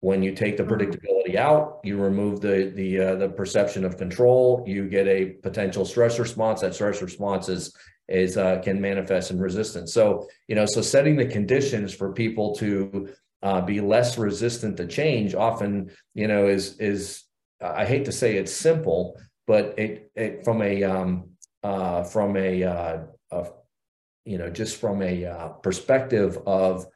When 0.00 0.20
you 0.22 0.32
take 0.32 0.56
the 0.56 0.64
mm-hmm. 0.64 0.72
predictability 0.72 1.36
out 1.36 1.78
you 1.84 1.96
remove 1.96 2.40
the 2.40 2.72
the 2.74 2.90
uh, 3.06 3.14
the 3.22 3.28
perception 3.28 3.84
of 3.84 3.98
control 4.04 4.64
you 4.66 4.88
get 4.88 5.06
a 5.06 5.20
potential 5.48 5.84
stress 5.84 6.18
response. 6.18 6.60
That 6.60 6.74
stress 6.74 7.02
response 7.02 7.48
is 7.48 7.72
is 8.08 8.36
uh, 8.36 8.60
can 8.60 8.80
manifest 8.80 9.30
in 9.30 9.38
resistance. 9.38 9.92
So 9.92 10.28
you 10.48 10.54
know, 10.54 10.66
so 10.66 10.82
setting 10.82 11.16
the 11.16 11.26
conditions 11.26 11.94
for 11.94 12.12
people 12.12 12.54
to 12.56 13.08
uh, 13.42 13.60
be 13.60 13.80
less 13.80 14.18
resistant 14.18 14.76
to 14.78 14.86
change 14.86 15.34
often 15.34 15.90
you 16.14 16.26
know 16.26 16.48
is 16.48 16.78
is 16.78 17.24
I 17.60 17.84
hate 17.84 18.04
to 18.04 18.12
say 18.12 18.36
it's 18.36 18.52
simple, 18.52 19.20
but 19.46 19.78
it, 19.78 20.10
it 20.14 20.44
from 20.44 20.62
a 20.62 20.84
um, 20.84 21.30
uh, 21.62 22.04
from 22.04 22.36
a, 22.36 22.62
uh, 22.62 22.98
a 23.32 23.46
you 24.24 24.38
know 24.38 24.50
just 24.50 24.80
from 24.80 25.02
a 25.02 25.24
uh, 25.24 25.48
perspective 25.48 26.38
of 26.46 26.86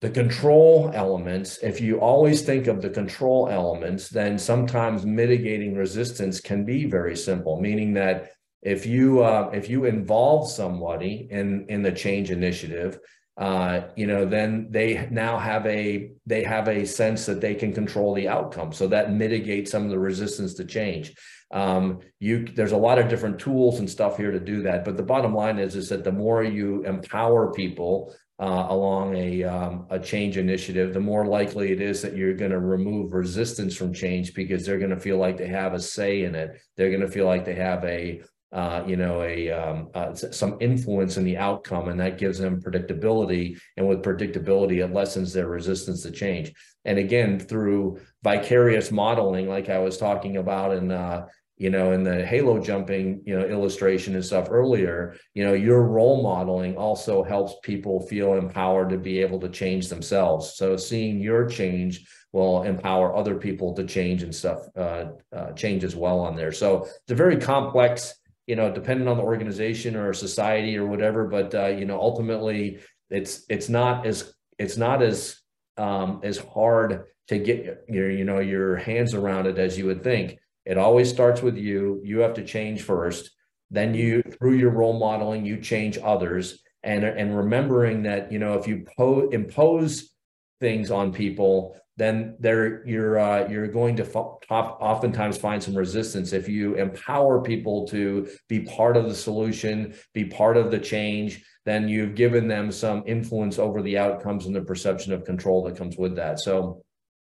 the 0.00 0.10
control 0.10 0.92
elements, 0.94 1.58
if 1.60 1.80
you 1.80 1.98
always 1.98 2.42
think 2.42 2.68
of 2.68 2.80
the 2.80 2.90
control 2.90 3.48
elements, 3.48 4.08
then 4.08 4.38
sometimes 4.38 5.04
mitigating 5.04 5.74
resistance 5.74 6.40
can 6.40 6.64
be 6.64 6.84
very 6.84 7.16
simple, 7.16 7.60
meaning 7.60 7.94
that 7.94 8.30
if 8.62 8.86
you 8.86 9.22
uh, 9.22 9.50
if 9.52 9.68
you 9.68 9.84
involve 9.84 10.50
somebody 10.50 11.28
in 11.30 11.66
in 11.68 11.82
the 11.82 11.92
change 11.92 12.30
initiative 12.30 12.98
uh, 13.38 13.82
you 13.94 14.06
know 14.06 14.24
then 14.24 14.66
they 14.68 15.08
now 15.12 15.38
have 15.38 15.64
a 15.66 16.10
they 16.26 16.42
have 16.42 16.66
a 16.66 16.84
sense 16.84 17.24
that 17.24 17.40
they 17.40 17.54
can 17.54 17.72
control 17.72 18.12
the 18.12 18.28
outcome. 18.28 18.72
So 18.72 18.88
that 18.88 19.12
mitigates 19.12 19.70
some 19.70 19.84
of 19.84 19.90
the 19.90 19.98
resistance 19.98 20.54
to 20.54 20.64
change. 20.64 21.14
Um, 21.52 22.00
you 22.18 22.46
there's 22.46 22.72
a 22.72 22.76
lot 22.76 22.98
of 22.98 23.08
different 23.08 23.38
tools 23.38 23.78
and 23.78 23.88
stuff 23.88 24.16
here 24.16 24.32
to 24.32 24.40
do 24.40 24.62
that. 24.62 24.84
But 24.84 24.96
the 24.96 25.04
bottom 25.04 25.34
line 25.34 25.60
is 25.60 25.76
is 25.76 25.88
that 25.90 26.02
the 26.02 26.10
more 26.10 26.42
you 26.42 26.82
empower 26.84 27.52
people 27.52 28.12
uh, 28.40 28.66
along 28.70 29.14
a 29.16 29.44
um, 29.44 29.86
a 29.88 30.00
change 30.00 30.36
initiative, 30.36 30.92
the 30.92 30.98
more 30.98 31.24
likely 31.24 31.70
it 31.70 31.80
is 31.80 32.02
that 32.02 32.16
you're 32.16 32.34
going 32.34 32.50
to 32.50 32.58
remove 32.58 33.12
resistance 33.12 33.76
from 33.76 33.94
change 33.94 34.34
because 34.34 34.66
they're 34.66 34.80
going 34.80 34.90
to 34.90 34.98
feel 34.98 35.16
like 35.16 35.36
they 35.36 35.46
have 35.46 35.74
a 35.74 35.80
say 35.80 36.24
in 36.24 36.34
it. 36.34 36.60
They're 36.76 36.90
going 36.90 37.02
to 37.02 37.08
feel 37.08 37.26
like 37.26 37.44
they 37.44 37.54
have 37.54 37.84
a 37.84 38.20
uh, 38.50 38.82
you 38.86 38.96
know, 38.96 39.22
a 39.22 39.50
um, 39.50 39.90
uh, 39.94 40.14
some 40.14 40.56
influence 40.60 41.18
in 41.18 41.24
the 41.24 41.36
outcome, 41.36 41.88
and 41.88 42.00
that 42.00 42.16
gives 42.16 42.38
them 42.38 42.62
predictability. 42.62 43.58
And 43.76 43.86
with 43.86 44.02
predictability, 44.02 44.82
it 44.82 44.92
lessens 44.92 45.32
their 45.32 45.48
resistance 45.48 46.02
to 46.02 46.10
change. 46.10 46.52
And 46.84 46.98
again, 46.98 47.38
through 47.38 48.00
vicarious 48.22 48.90
modeling, 48.90 49.48
like 49.48 49.68
I 49.68 49.78
was 49.78 49.98
talking 49.98 50.38
about 50.38 50.74
in 50.74 50.90
uh, 50.90 51.26
you 51.58 51.68
know 51.68 51.92
in 51.92 52.04
the 52.04 52.24
halo 52.24 52.58
jumping 52.58 53.20
you 53.26 53.38
know 53.38 53.44
illustration 53.44 54.14
and 54.14 54.24
stuff 54.24 54.48
earlier, 54.50 55.16
you 55.34 55.44
know, 55.44 55.52
your 55.52 55.82
role 55.82 56.22
modeling 56.22 56.74
also 56.78 57.22
helps 57.22 57.56
people 57.62 58.00
feel 58.06 58.34
empowered 58.34 58.88
to 58.88 58.96
be 58.96 59.20
able 59.20 59.40
to 59.40 59.50
change 59.50 59.88
themselves. 59.88 60.54
So 60.54 60.78
seeing 60.78 61.20
your 61.20 61.46
change 61.46 62.06
will 62.32 62.62
empower 62.62 63.14
other 63.14 63.34
people 63.36 63.74
to 63.74 63.84
change 63.84 64.22
and 64.22 64.34
stuff 64.34 64.60
uh, 64.76 65.06
uh, 65.34 65.52
change 65.52 65.84
as 65.84 65.96
well 65.96 66.20
on 66.20 66.36
there. 66.36 66.52
So 66.52 66.84
it's 66.84 67.10
a 67.10 67.14
very 67.14 67.36
complex 67.36 68.14
you 68.48 68.56
know, 68.56 68.72
depending 68.72 69.06
on 69.06 69.18
the 69.18 69.22
organization 69.22 69.94
or 69.94 70.14
society 70.14 70.78
or 70.78 70.86
whatever. 70.86 71.26
But 71.26 71.54
uh, 71.54 71.66
you 71.66 71.84
know, 71.84 72.00
ultimately, 72.00 72.80
it's 73.10 73.44
it's 73.50 73.68
not 73.68 74.06
as 74.06 74.32
it's 74.58 74.78
not 74.78 75.02
as 75.02 75.36
um, 75.76 76.20
as 76.24 76.38
hard 76.38 77.04
to 77.28 77.38
get 77.38 77.84
your 77.88 78.10
you 78.10 78.24
know 78.24 78.40
your 78.40 78.76
hands 78.76 79.12
around 79.12 79.46
it 79.46 79.58
as 79.58 79.76
you 79.76 79.84
would 79.84 80.02
think. 80.02 80.38
It 80.64 80.78
always 80.78 81.10
starts 81.10 81.42
with 81.42 81.58
you. 81.58 82.00
You 82.02 82.20
have 82.20 82.34
to 82.34 82.44
change 82.44 82.82
first. 82.82 83.30
Then 83.70 83.92
you 83.92 84.22
through 84.22 84.54
your 84.54 84.70
role 84.70 84.98
modeling, 84.98 85.44
you 85.44 85.60
change 85.60 85.98
others. 86.02 86.62
And 86.82 87.04
and 87.04 87.36
remembering 87.36 88.04
that 88.04 88.32
you 88.32 88.38
know 88.38 88.54
if 88.54 88.66
you 88.66 88.86
po- 88.96 89.28
impose 89.28 90.10
things 90.58 90.90
on 90.90 91.12
people 91.12 91.76
then 91.98 92.36
there 92.38 92.86
you're 92.86 93.18
uh, 93.18 93.48
you're 93.48 93.66
going 93.66 93.96
to 93.96 94.04
f- 94.04 94.14
oftentimes 94.50 95.36
find 95.36 95.60
some 95.60 95.74
resistance. 95.74 96.32
If 96.32 96.48
you 96.48 96.74
empower 96.76 97.42
people 97.42 97.88
to 97.88 98.28
be 98.48 98.60
part 98.60 98.96
of 98.96 99.08
the 99.08 99.14
solution 99.14 99.94
be 100.14 100.24
part 100.24 100.56
of 100.56 100.70
the 100.70 100.78
change 100.78 101.44
then 101.66 101.86
you've 101.86 102.14
given 102.14 102.48
them 102.48 102.72
some 102.72 103.02
influence 103.04 103.58
over 103.58 103.82
the 103.82 103.98
outcomes 103.98 104.46
and 104.46 104.56
the 104.56 104.62
perception 104.62 105.12
of 105.12 105.26
control 105.26 105.62
that 105.64 105.76
comes 105.76 105.98
with 105.98 106.16
that. 106.16 106.38
So 106.40 106.82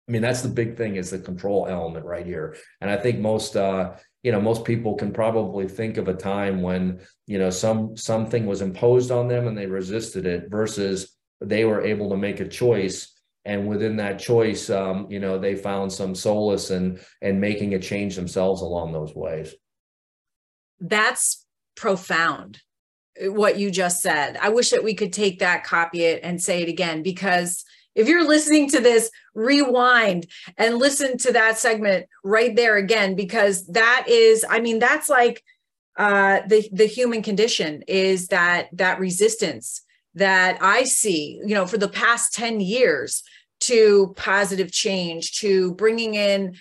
i 0.09 0.11
mean 0.11 0.21
that's 0.21 0.41
the 0.41 0.49
big 0.49 0.77
thing 0.77 0.97
is 0.97 1.09
the 1.11 1.19
control 1.19 1.67
element 1.67 2.05
right 2.05 2.25
here. 2.25 2.57
And 2.81 2.89
i 2.89 2.97
think 2.97 3.19
most 3.19 3.55
uh, 3.55 3.93
you 4.23 4.31
know 4.31 4.41
most 4.41 4.65
people 4.65 4.95
can 4.95 5.13
probably 5.13 5.67
think 5.67 5.97
of 5.97 6.07
a 6.07 6.13
time 6.15 6.63
when 6.63 7.01
you 7.27 7.37
know 7.37 7.51
some 7.51 7.95
something 7.95 8.47
was 8.47 8.63
imposed 8.63 9.11
on 9.11 9.27
them 9.27 9.47
and 9.47 9.55
they 9.55 9.67
resisted 9.67 10.25
it 10.25 10.49
versus 10.49 11.15
they 11.41 11.65
were 11.65 11.81
able 11.81 12.09
to 12.09 12.17
make 12.17 12.39
a 12.39 12.47
choice 12.47 13.14
and 13.45 13.67
within 13.67 13.95
that 13.97 14.19
choice 14.19 14.69
um, 14.69 15.07
you 15.09 15.19
know 15.19 15.37
they 15.37 15.55
found 15.55 15.91
some 15.91 16.15
solace 16.15 16.71
and 16.71 16.99
and 17.21 17.39
making 17.39 17.73
a 17.73 17.79
change 17.79 18.15
themselves 18.15 18.61
along 18.61 18.91
those 18.91 19.15
ways. 19.15 19.53
That's 20.79 21.45
profound 21.75 22.61
what 23.21 23.57
you 23.57 23.71
just 23.71 24.01
said. 24.01 24.37
I 24.41 24.49
wish 24.49 24.71
that 24.71 24.83
we 24.83 24.93
could 24.93 25.13
take 25.13 25.39
that 25.39 25.63
copy 25.63 26.03
it 26.03 26.19
and 26.23 26.41
say 26.41 26.61
it 26.61 26.69
again 26.69 27.01
because 27.01 27.63
if 27.95 28.09
you're 28.09 28.27
listening 28.27 28.69
to 28.69 28.81
this 28.81 29.09
rewind 29.33 30.27
and 30.57 30.77
listen 30.77 31.17
to 31.19 31.31
that 31.31 31.57
segment 31.57 32.07
right 32.23 32.55
there 32.55 32.75
again 32.75 33.15
because 33.15 33.65
that 33.67 34.05
is 34.07 34.45
i 34.49 34.59
mean 34.59 34.79
that's 34.79 35.09
like 35.09 35.43
uh 35.97 36.41
the 36.47 36.67
the 36.71 36.85
human 36.85 37.21
condition 37.21 37.81
is 37.87 38.27
that 38.27 38.67
that 38.73 38.99
resistance 38.99 39.81
that 40.15 40.57
i 40.61 40.83
see 40.83 41.39
you 41.45 41.53
know 41.53 41.67
for 41.67 41.77
the 41.77 41.89
past 41.89 42.33
10 42.33 42.59
years 42.59 43.23
to 43.61 44.13
positive 44.17 44.71
change, 44.71 45.39
to 45.39 45.73
bringing 45.75 46.15
in 46.15 46.55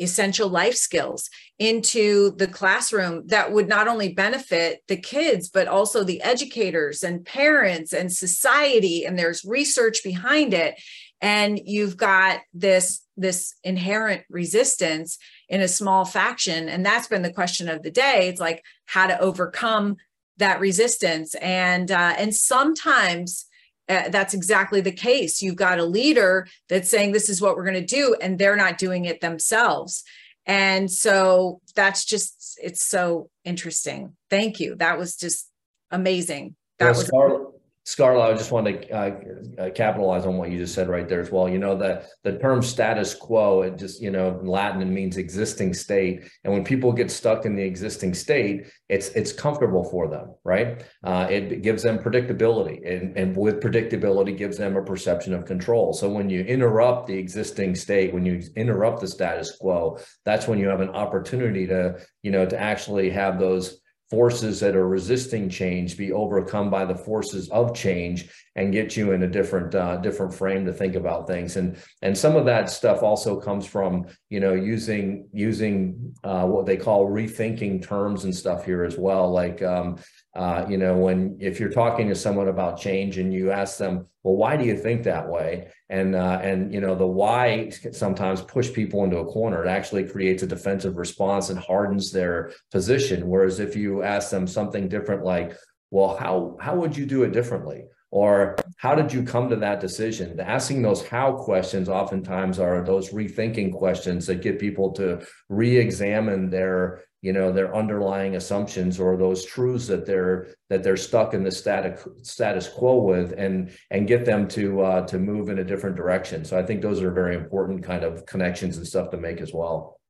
essential 0.00 0.48
life 0.48 0.74
skills 0.74 1.28
into 1.58 2.34
the 2.36 2.46
classroom 2.46 3.26
that 3.26 3.52
would 3.52 3.68
not 3.68 3.86
only 3.86 4.14
benefit 4.14 4.80
the 4.88 4.96
kids, 4.96 5.50
but 5.50 5.68
also 5.68 6.02
the 6.02 6.22
educators 6.22 7.02
and 7.02 7.26
parents 7.26 7.92
and 7.92 8.10
society. 8.10 9.04
And 9.04 9.18
there's 9.18 9.44
research 9.44 10.02
behind 10.02 10.54
it. 10.54 10.74
and 11.20 11.60
you've 11.64 11.96
got 11.96 12.40
this 12.52 13.02
this 13.16 13.54
inherent 13.62 14.22
resistance 14.28 15.18
in 15.48 15.60
a 15.60 15.68
small 15.68 16.04
faction 16.04 16.68
and 16.68 16.84
that's 16.84 17.06
been 17.06 17.22
the 17.22 17.32
question 17.32 17.68
of 17.68 17.82
the 17.82 17.90
day 17.90 18.28
it's 18.28 18.40
like 18.40 18.64
how 18.86 19.06
to 19.06 19.20
overcome 19.20 19.96
that 20.42 20.60
resistance. 20.60 21.34
And 21.36 21.90
uh, 21.90 22.14
and 22.18 22.34
sometimes 22.34 23.46
uh, 23.88 24.08
that's 24.08 24.34
exactly 24.34 24.80
the 24.80 24.92
case. 24.92 25.40
You've 25.40 25.56
got 25.56 25.78
a 25.78 25.84
leader 25.84 26.48
that's 26.68 26.90
saying 26.90 27.12
this 27.12 27.28
is 27.28 27.40
what 27.40 27.56
we're 27.56 27.64
going 27.64 27.86
to 27.86 27.94
do 27.94 28.16
and 28.20 28.38
they're 28.38 28.56
not 28.56 28.76
doing 28.76 29.04
it 29.04 29.20
themselves. 29.20 30.02
And 30.44 30.90
so 30.90 31.60
that's 31.76 32.04
just 32.04 32.58
it's 32.60 32.82
so 32.82 33.30
interesting. 33.44 34.16
Thank 34.30 34.58
you. 34.58 34.74
That 34.74 34.98
was 34.98 35.16
just 35.16 35.48
amazing. 35.90 36.56
That 36.80 36.88
was 36.88 37.06
Scarlett, 37.06 37.46
I 37.84 38.32
just 38.34 38.52
want 38.52 38.66
to 38.66 38.90
uh, 38.90 39.10
uh, 39.58 39.70
capitalize 39.70 40.24
on 40.24 40.36
what 40.36 40.50
you 40.50 40.58
just 40.58 40.74
said 40.74 40.88
right 40.88 41.08
there 41.08 41.20
as 41.20 41.32
well. 41.32 41.48
You 41.48 41.58
know, 41.58 41.76
the 41.76 42.04
the 42.22 42.38
term 42.38 42.62
status 42.62 43.12
quo, 43.12 43.62
it 43.62 43.76
just, 43.76 44.00
you 44.00 44.10
know, 44.10 44.38
in 44.38 44.46
Latin, 44.46 44.80
it 44.82 44.86
means 44.86 45.16
existing 45.16 45.74
state. 45.74 46.22
And 46.44 46.52
when 46.52 46.62
people 46.62 46.92
get 46.92 47.10
stuck 47.10 47.44
in 47.44 47.56
the 47.56 47.62
existing 47.62 48.14
state, 48.14 48.66
it's 48.88 49.08
it's 49.10 49.32
comfortable 49.32 49.82
for 49.82 50.08
them, 50.08 50.34
right? 50.44 50.84
Uh, 51.02 51.26
it 51.28 51.62
gives 51.62 51.82
them 51.82 51.98
predictability. 51.98 52.78
And, 52.88 53.16
and 53.16 53.36
with 53.36 53.60
predictability 53.60 54.38
gives 54.38 54.56
them 54.56 54.76
a 54.76 54.84
perception 54.84 55.34
of 55.34 55.44
control. 55.44 55.92
So 55.92 56.08
when 56.08 56.30
you 56.30 56.42
interrupt 56.42 57.08
the 57.08 57.18
existing 57.18 57.74
state, 57.74 58.14
when 58.14 58.24
you 58.24 58.42
interrupt 58.54 59.00
the 59.00 59.08
status 59.08 59.56
quo, 59.60 59.98
that's 60.24 60.46
when 60.46 60.60
you 60.60 60.68
have 60.68 60.80
an 60.80 60.90
opportunity 60.90 61.66
to, 61.66 61.98
you 62.22 62.30
know, 62.30 62.46
to 62.46 62.58
actually 62.58 63.10
have 63.10 63.40
those 63.40 63.81
forces 64.12 64.60
that 64.60 64.76
are 64.76 64.86
resisting 64.86 65.48
change 65.48 65.96
be 65.96 66.12
overcome 66.12 66.68
by 66.68 66.84
the 66.84 66.94
forces 66.94 67.48
of 67.48 67.74
change 67.74 68.28
and 68.56 68.70
get 68.70 68.94
you 68.94 69.12
in 69.12 69.22
a 69.22 69.26
different 69.26 69.74
uh, 69.74 69.96
different 69.96 70.34
frame 70.34 70.66
to 70.66 70.72
think 70.72 70.96
about 70.96 71.26
things. 71.26 71.56
And 71.56 71.78
and 72.02 72.16
some 72.16 72.36
of 72.36 72.44
that 72.44 72.68
stuff 72.68 73.02
also 73.02 73.40
comes 73.40 73.64
from 73.64 74.04
you 74.28 74.38
know 74.38 74.52
using 74.52 75.30
using 75.32 76.14
uh, 76.24 76.44
what 76.44 76.66
they 76.66 76.76
call 76.76 77.08
rethinking 77.08 77.82
terms 77.82 78.24
and 78.24 78.36
stuff 78.36 78.66
here 78.66 78.84
as 78.84 78.98
well. 78.98 79.32
Like 79.32 79.62
um, 79.62 79.96
uh, 80.34 80.64
you 80.68 80.78
know 80.78 80.96
when 80.96 81.36
if 81.40 81.60
you're 81.60 81.70
talking 81.70 82.08
to 82.08 82.14
someone 82.14 82.48
about 82.48 82.80
change 82.80 83.18
and 83.18 83.32
you 83.32 83.50
ask 83.50 83.78
them 83.78 84.06
well 84.22 84.36
why 84.36 84.56
do 84.56 84.64
you 84.64 84.76
think 84.76 85.02
that 85.02 85.28
way? 85.28 85.68
And 85.88 86.14
uh, 86.14 86.38
and 86.42 86.72
you 86.72 86.80
know 86.80 86.94
the 86.94 87.06
why 87.06 87.70
sometimes 87.92 88.40
push 88.40 88.72
people 88.72 89.04
into 89.04 89.18
a 89.18 89.26
corner. 89.26 89.64
It 89.64 89.68
actually 89.68 90.04
creates 90.04 90.42
a 90.42 90.46
defensive 90.46 90.96
response 90.96 91.50
and 91.50 91.58
hardens 91.58 92.12
their 92.12 92.52
position. 92.70 93.28
Whereas 93.28 93.60
if 93.60 93.76
you 93.76 94.02
ask 94.02 94.30
them 94.30 94.46
something 94.46 94.88
different 94.88 95.24
like 95.24 95.56
well 95.90 96.16
how 96.16 96.56
how 96.60 96.76
would 96.76 96.96
you 96.96 97.06
do 97.06 97.24
it 97.24 97.32
differently? 97.32 97.84
Or 98.10 98.56
how 98.76 98.94
did 98.94 99.10
you 99.10 99.22
come 99.22 99.48
to 99.48 99.56
that 99.56 99.80
decision? 99.80 100.38
Asking 100.38 100.82
those 100.82 101.06
how 101.06 101.32
questions 101.32 101.88
oftentimes 101.88 102.58
are 102.58 102.84
those 102.84 103.10
rethinking 103.10 103.72
questions 103.72 104.26
that 104.26 104.42
get 104.42 104.58
people 104.58 104.92
to 104.92 105.26
re-examine 105.48 106.50
their 106.50 107.00
you 107.22 107.32
know 107.32 107.52
their 107.52 107.74
underlying 107.74 108.34
assumptions 108.34 108.98
or 108.98 109.16
those 109.16 109.46
truths 109.46 109.86
that 109.86 110.04
they're 110.04 110.48
that 110.68 110.82
they're 110.82 110.96
stuck 110.96 111.34
in 111.34 111.44
the 111.44 111.50
static 111.50 112.00
status 112.22 112.68
quo 112.68 112.98
with 112.98 113.32
and 113.38 113.70
and 113.90 114.08
get 114.08 114.24
them 114.24 114.46
to 114.48 114.82
uh, 114.82 115.06
to 115.06 115.18
move 115.18 115.48
in 115.48 115.60
a 115.60 115.64
different 115.64 115.96
direction. 115.96 116.44
So 116.44 116.58
i 116.58 116.62
think 116.62 116.82
those 116.82 117.00
are 117.00 117.12
very 117.12 117.36
important 117.36 117.82
kind 117.82 118.04
of 118.04 118.26
connections 118.26 118.76
and 118.76 118.86
stuff 118.86 119.10
to 119.10 119.16
make 119.16 119.40
as 119.40 119.54
well. 119.54 120.00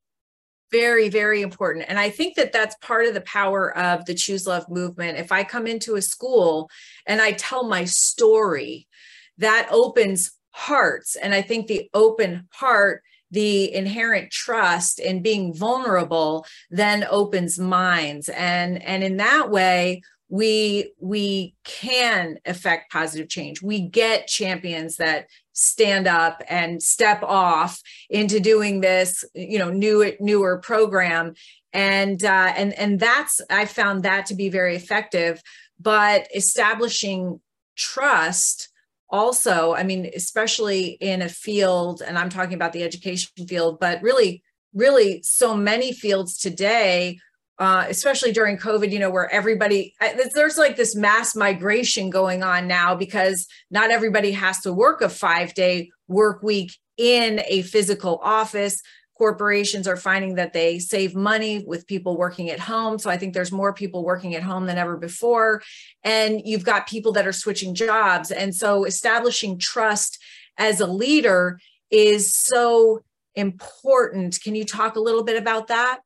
Very 0.72 1.10
very 1.10 1.42
important. 1.42 1.84
And 1.86 1.98
i 1.98 2.08
think 2.08 2.34
that 2.36 2.52
that's 2.52 2.76
part 2.76 3.04
of 3.06 3.12
the 3.12 3.20
power 3.20 3.76
of 3.76 4.06
the 4.06 4.14
choose 4.14 4.46
love 4.46 4.68
movement. 4.70 5.18
If 5.18 5.30
i 5.32 5.44
come 5.44 5.66
into 5.66 5.96
a 5.96 6.02
school 6.02 6.70
and 7.06 7.20
i 7.20 7.32
tell 7.32 7.68
my 7.68 7.84
story 7.84 8.88
that 9.36 9.68
opens 9.70 10.32
hearts. 10.50 11.14
And 11.16 11.34
i 11.34 11.42
think 11.42 11.66
the 11.66 11.90
open 11.92 12.48
heart 12.52 13.02
the 13.32 13.74
inherent 13.74 14.30
trust 14.30 14.98
in 15.00 15.22
being 15.22 15.52
vulnerable 15.52 16.46
then 16.70 17.04
opens 17.10 17.58
minds. 17.58 18.28
And 18.28 18.80
and 18.82 19.02
in 19.02 19.16
that 19.16 19.50
way 19.50 20.02
we 20.28 20.92
we 20.98 21.54
can 21.64 22.38
affect 22.46 22.92
positive 22.92 23.28
change. 23.28 23.60
We 23.62 23.80
get 23.80 24.28
champions 24.28 24.96
that 24.96 25.26
stand 25.52 26.06
up 26.06 26.42
and 26.48 26.82
step 26.82 27.22
off 27.22 27.80
into 28.08 28.40
doing 28.40 28.80
this 28.80 29.24
you 29.34 29.58
know 29.58 29.70
new 29.70 30.12
newer 30.20 30.58
program. 30.58 31.34
And 31.72 32.22
uh, 32.22 32.52
and 32.54 32.74
and 32.74 33.00
that's 33.00 33.40
i 33.48 33.64
found 33.64 34.02
that 34.02 34.26
to 34.26 34.34
be 34.34 34.50
very 34.50 34.76
effective. 34.76 35.42
But 35.80 36.28
establishing 36.34 37.40
trust 37.76 38.68
also 39.12 39.74
i 39.74 39.82
mean 39.82 40.10
especially 40.16 40.96
in 41.00 41.22
a 41.22 41.28
field 41.28 42.02
and 42.04 42.18
i'm 42.18 42.30
talking 42.30 42.54
about 42.54 42.72
the 42.72 42.82
education 42.82 43.30
field 43.46 43.78
but 43.78 44.02
really 44.02 44.42
really 44.74 45.22
so 45.22 45.54
many 45.54 45.92
fields 45.92 46.38
today 46.38 47.18
uh, 47.58 47.84
especially 47.88 48.32
during 48.32 48.56
covid 48.56 48.90
you 48.90 48.98
know 48.98 49.10
where 49.10 49.30
everybody 49.30 49.94
there's 50.34 50.56
like 50.56 50.74
this 50.76 50.96
mass 50.96 51.36
migration 51.36 52.08
going 52.10 52.42
on 52.42 52.66
now 52.66 52.94
because 52.94 53.46
not 53.70 53.90
everybody 53.90 54.32
has 54.32 54.58
to 54.60 54.72
work 54.72 55.02
a 55.02 55.08
five 55.08 55.52
day 55.54 55.90
work 56.08 56.42
week 56.42 56.72
in 56.96 57.40
a 57.46 57.62
physical 57.62 58.18
office 58.22 58.80
corporations 59.22 59.86
are 59.86 59.96
finding 59.96 60.34
that 60.34 60.52
they 60.52 60.80
save 60.80 61.14
money 61.14 61.62
with 61.64 61.86
people 61.86 62.16
working 62.16 62.50
at 62.50 62.58
home. 62.58 62.98
So 62.98 63.08
I 63.08 63.16
think 63.16 63.34
there's 63.34 63.52
more 63.52 63.72
people 63.72 64.04
working 64.04 64.34
at 64.34 64.42
home 64.42 64.66
than 64.66 64.78
ever 64.78 64.96
before. 64.96 65.62
And 66.02 66.42
you've 66.44 66.64
got 66.64 66.88
people 66.88 67.12
that 67.12 67.24
are 67.24 67.32
switching 67.32 67.72
jobs. 67.72 68.32
And 68.32 68.52
so 68.52 68.82
establishing 68.82 69.60
trust 69.60 70.18
as 70.58 70.80
a 70.80 70.88
leader 70.88 71.60
is 71.88 72.34
so 72.34 73.04
important. 73.36 74.40
Can 74.42 74.56
you 74.56 74.64
talk 74.64 74.96
a 74.96 75.00
little 75.00 75.22
bit 75.22 75.40
about 75.40 75.68
that? 75.68 76.00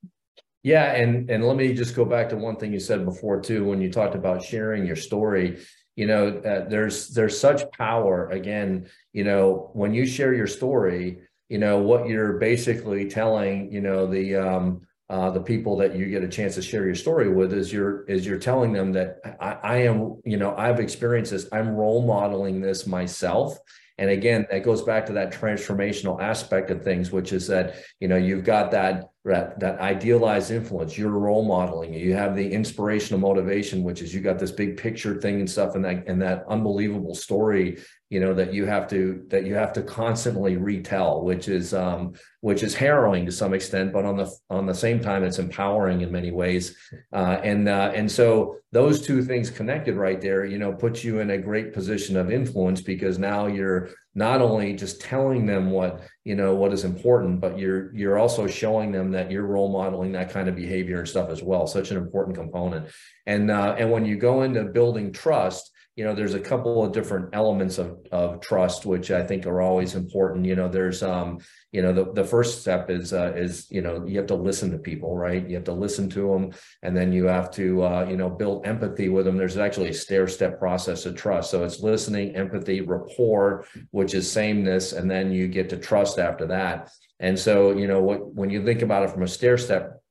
Yeah, 0.63 0.93
and 0.93 1.31
and 1.31 1.43
let 1.47 1.57
me 1.57 1.73
just 1.73 1.97
go 1.97 2.05
back 2.05 2.29
to 2.29 2.37
one 2.37 2.57
thing 2.57 2.71
you 2.71 2.81
said 2.81 3.07
before 3.07 3.41
too 3.41 3.65
when 3.65 3.81
you 3.81 3.91
talked 3.91 4.15
about 4.15 4.43
sharing 4.43 4.85
your 4.85 4.97
story 4.97 5.59
you 5.95 6.07
know 6.07 6.29
uh, 6.51 6.69
there's 6.69 7.15
there's 7.15 7.39
such 7.39 7.63
power 7.71 8.29
again 8.31 8.89
you 9.13 9.23
know 9.23 9.71
when 9.75 9.95
you 9.95 10.05
share 10.07 10.35
your 10.35 10.49
story 10.49 11.21
you 11.49 11.59
know 11.59 11.79
what 11.79 12.09
you're 12.09 12.39
basically 12.39 13.09
telling 13.09 13.71
you 13.73 13.81
know 13.81 14.07
the 14.07 14.37
um, 14.37 14.81
uh, 15.09 15.31
the 15.31 15.41
people 15.41 15.77
that 15.77 15.95
you 15.95 16.07
get 16.07 16.25
a 16.25 16.29
chance 16.29 16.57
to 16.57 16.63
share 16.63 16.85
your 16.85 16.95
story 16.95 17.29
with 17.29 17.53
is 17.53 17.73
you're 17.73 18.05
is 18.05 18.27
you're 18.27 18.39
telling 18.39 18.73
them 18.73 18.93
that 18.93 19.19
I, 19.41 19.59
I 19.63 19.77
am 19.83 20.21
you 20.25 20.37
know 20.37 20.55
I've 20.57 20.81
experienced 20.81 21.31
this. 21.31 21.49
I'm 21.53 21.69
role 21.69 22.05
modeling 22.07 22.61
this 22.61 22.87
myself. 22.87 23.57
And 23.99 24.11
again 24.11 24.47
that 24.51 24.65
goes 24.65 24.83
back 24.83 25.07
to 25.07 25.13
that 25.15 25.33
transformational 25.33 26.21
aspect 26.21 26.71
of 26.71 26.83
things 26.83 27.13
which 27.13 27.33
is 27.33 27.47
that 27.47 27.77
you 28.01 28.09
know 28.09 28.17
you've 28.17 28.45
got 28.45 28.71
that 28.73 29.05
that, 29.25 29.59
that 29.61 29.81
idealized 29.81 30.51
influence. 30.51 30.99
You're 30.99 31.11
role 31.11 31.45
modeling 31.45 31.95
you 31.95 32.13
have 32.15 32.35
the 32.35 32.53
inspirational 32.53 33.21
motivation 33.21 33.85
which 33.85 34.03
is 34.03 34.13
you 34.13 34.21
got 34.21 34.41
this 34.41 34.51
big 34.51 34.77
picture 34.77 35.21
thing 35.21 35.39
and 35.39 35.49
stuff 35.49 35.77
and 35.77 35.85
that 35.85 36.09
and 36.09 36.21
that 36.21 36.45
unbelievable 36.49 37.15
story 37.15 37.79
you 38.09 38.21
know 38.21 38.35
that 38.35 38.55
you 38.55 38.67
have 38.67 38.89
to 38.89 39.25
that 39.29 39.45
you 39.45 39.55
have 39.55 39.73
to 39.73 39.83
constantly 39.83 40.57
retell 40.57 41.23
which 41.23 41.49
is 41.49 41.75
um 41.75 42.13
which 42.41 42.63
is 42.63 42.75
harrowing 42.75 43.27
to 43.27 43.33
some 43.33 43.53
extent 43.53 43.93
but 43.93 44.05
on 44.05 44.17
the 44.17 44.31
on 44.49 44.67
the 44.67 44.75
same 44.75 45.01
time 45.01 45.25
it's 45.25 45.41
empowering 45.41 46.03
in 46.03 46.13
many 46.13 46.31
ways. 46.31 46.77
Uh, 47.13 47.39
and 47.43 47.69
uh, 47.69 47.91
and 47.95 48.11
so 48.11 48.57
those 48.71 49.01
two 49.01 49.23
things 49.23 49.51
connected 49.51 49.97
right 49.97 50.21
there 50.21 50.45
you 50.45 50.59
know 50.59 50.73
puts 50.73 51.03
you 51.03 51.19
in 51.19 51.31
a 51.31 51.39
great 51.39 51.73
position 51.73 52.17
of 52.17 52.31
influence 52.31 52.81
because 52.81 53.19
now 53.19 53.47
you're 53.47 53.91
not 54.15 54.41
only 54.41 54.73
just 54.75 55.01
telling 55.01 55.45
them 55.45 55.71
what 55.71 56.03
you 56.25 56.37
know 56.37 56.55
what 56.55 56.73
is 56.73 56.85
important 56.85 57.41
but 57.41 57.59
you're 57.59 57.93
you're 57.95 58.19
also 58.19 58.47
showing 58.47 58.93
them 58.93 59.11
that 59.11 59.31
you're 59.31 59.47
role 59.47 59.73
modeling 59.73 60.13
that 60.13 60.31
kind 60.31 60.49
of 60.49 60.55
behavior 60.55 60.99
and 60.99 61.09
stuff 61.09 61.29
as 61.31 61.43
well 61.43 61.67
such 61.67 61.91
an 61.91 61.97
important 61.97 62.37
component. 62.37 62.87
And 63.27 63.51
uh, 63.51 63.75
and 63.77 63.91
when 63.91 64.05
you 64.05 64.17
go 64.17 64.43
into 64.43 64.63
building 64.65 65.13
trust 65.13 65.73
you 65.97 66.05
know 66.05 66.15
there's 66.15 66.35
a 66.35 66.41
couple 66.41 66.85
of 66.85 66.93
different 66.93 67.31
elements 67.33 67.79
of 67.79 67.97
of 68.13 68.41
trust 68.41 68.85
which 68.85 69.11
i 69.11 69.23
think 69.23 69.47
are 69.47 69.63
always 69.63 69.95
important. 69.95 70.45
You 70.45 70.55
know 70.55 70.69
there's 70.69 71.03
um 71.03 71.39
you 71.73 71.83
know 71.83 71.93
the, 71.93 72.13
the 72.13 72.25
first 72.25 72.61
step 72.61 72.91
is 72.91 73.13
uh, 73.13 73.33
is 73.35 73.67
you 73.71 73.81
know 73.81 74.05
you 74.07 74.19
have 74.19 74.27
to 74.29 74.35
listen 74.35 74.71
to 74.71 74.79
people 74.79 75.17
right? 75.17 75.47
You 75.49 75.57
have 75.57 75.65
to 75.65 75.73
listen 75.73 76.09
to 76.11 76.31
them 76.31 76.53
and 76.83 76.97
then 76.97 77.13
you 77.13 77.25
have 77.27 77.51
to 77.53 77.83
uh, 77.83 78.07
you 78.09 78.17
know 78.17 78.29
build 78.29 78.67
empathy 78.67 79.09
with 79.09 79.25
them 79.25 79.37
there's 79.37 79.57
actually 79.57 79.89
a 79.89 79.95
stair 79.95 80.29
step 80.29 80.59
process 80.59 81.07
of 81.07 81.17
trust. 81.17 81.51
So 81.51 81.65
it's 81.65 81.81
listening 81.81 82.37
empathy 82.37 82.83
rapport 82.83 83.65
which 83.91 84.15
is 84.15 84.31
sameness 84.31 84.93
and 84.93 85.11
then 85.11 85.33
you 85.33 85.49
get 85.49 85.71
to 85.71 85.79
trust 85.79 86.19
after 86.19 86.47
that. 86.49 86.91
And 87.21 87.39
so 87.39 87.73
you 87.73 87.89
know 87.89 88.03
what 88.03 88.35
when 88.35 88.51
you 88.51 88.65
think 88.65 88.83
about 88.83 89.05
it 89.05 89.11
from 89.11 89.23
a 89.23 89.29
stair 89.29 89.57
step 89.57 90.03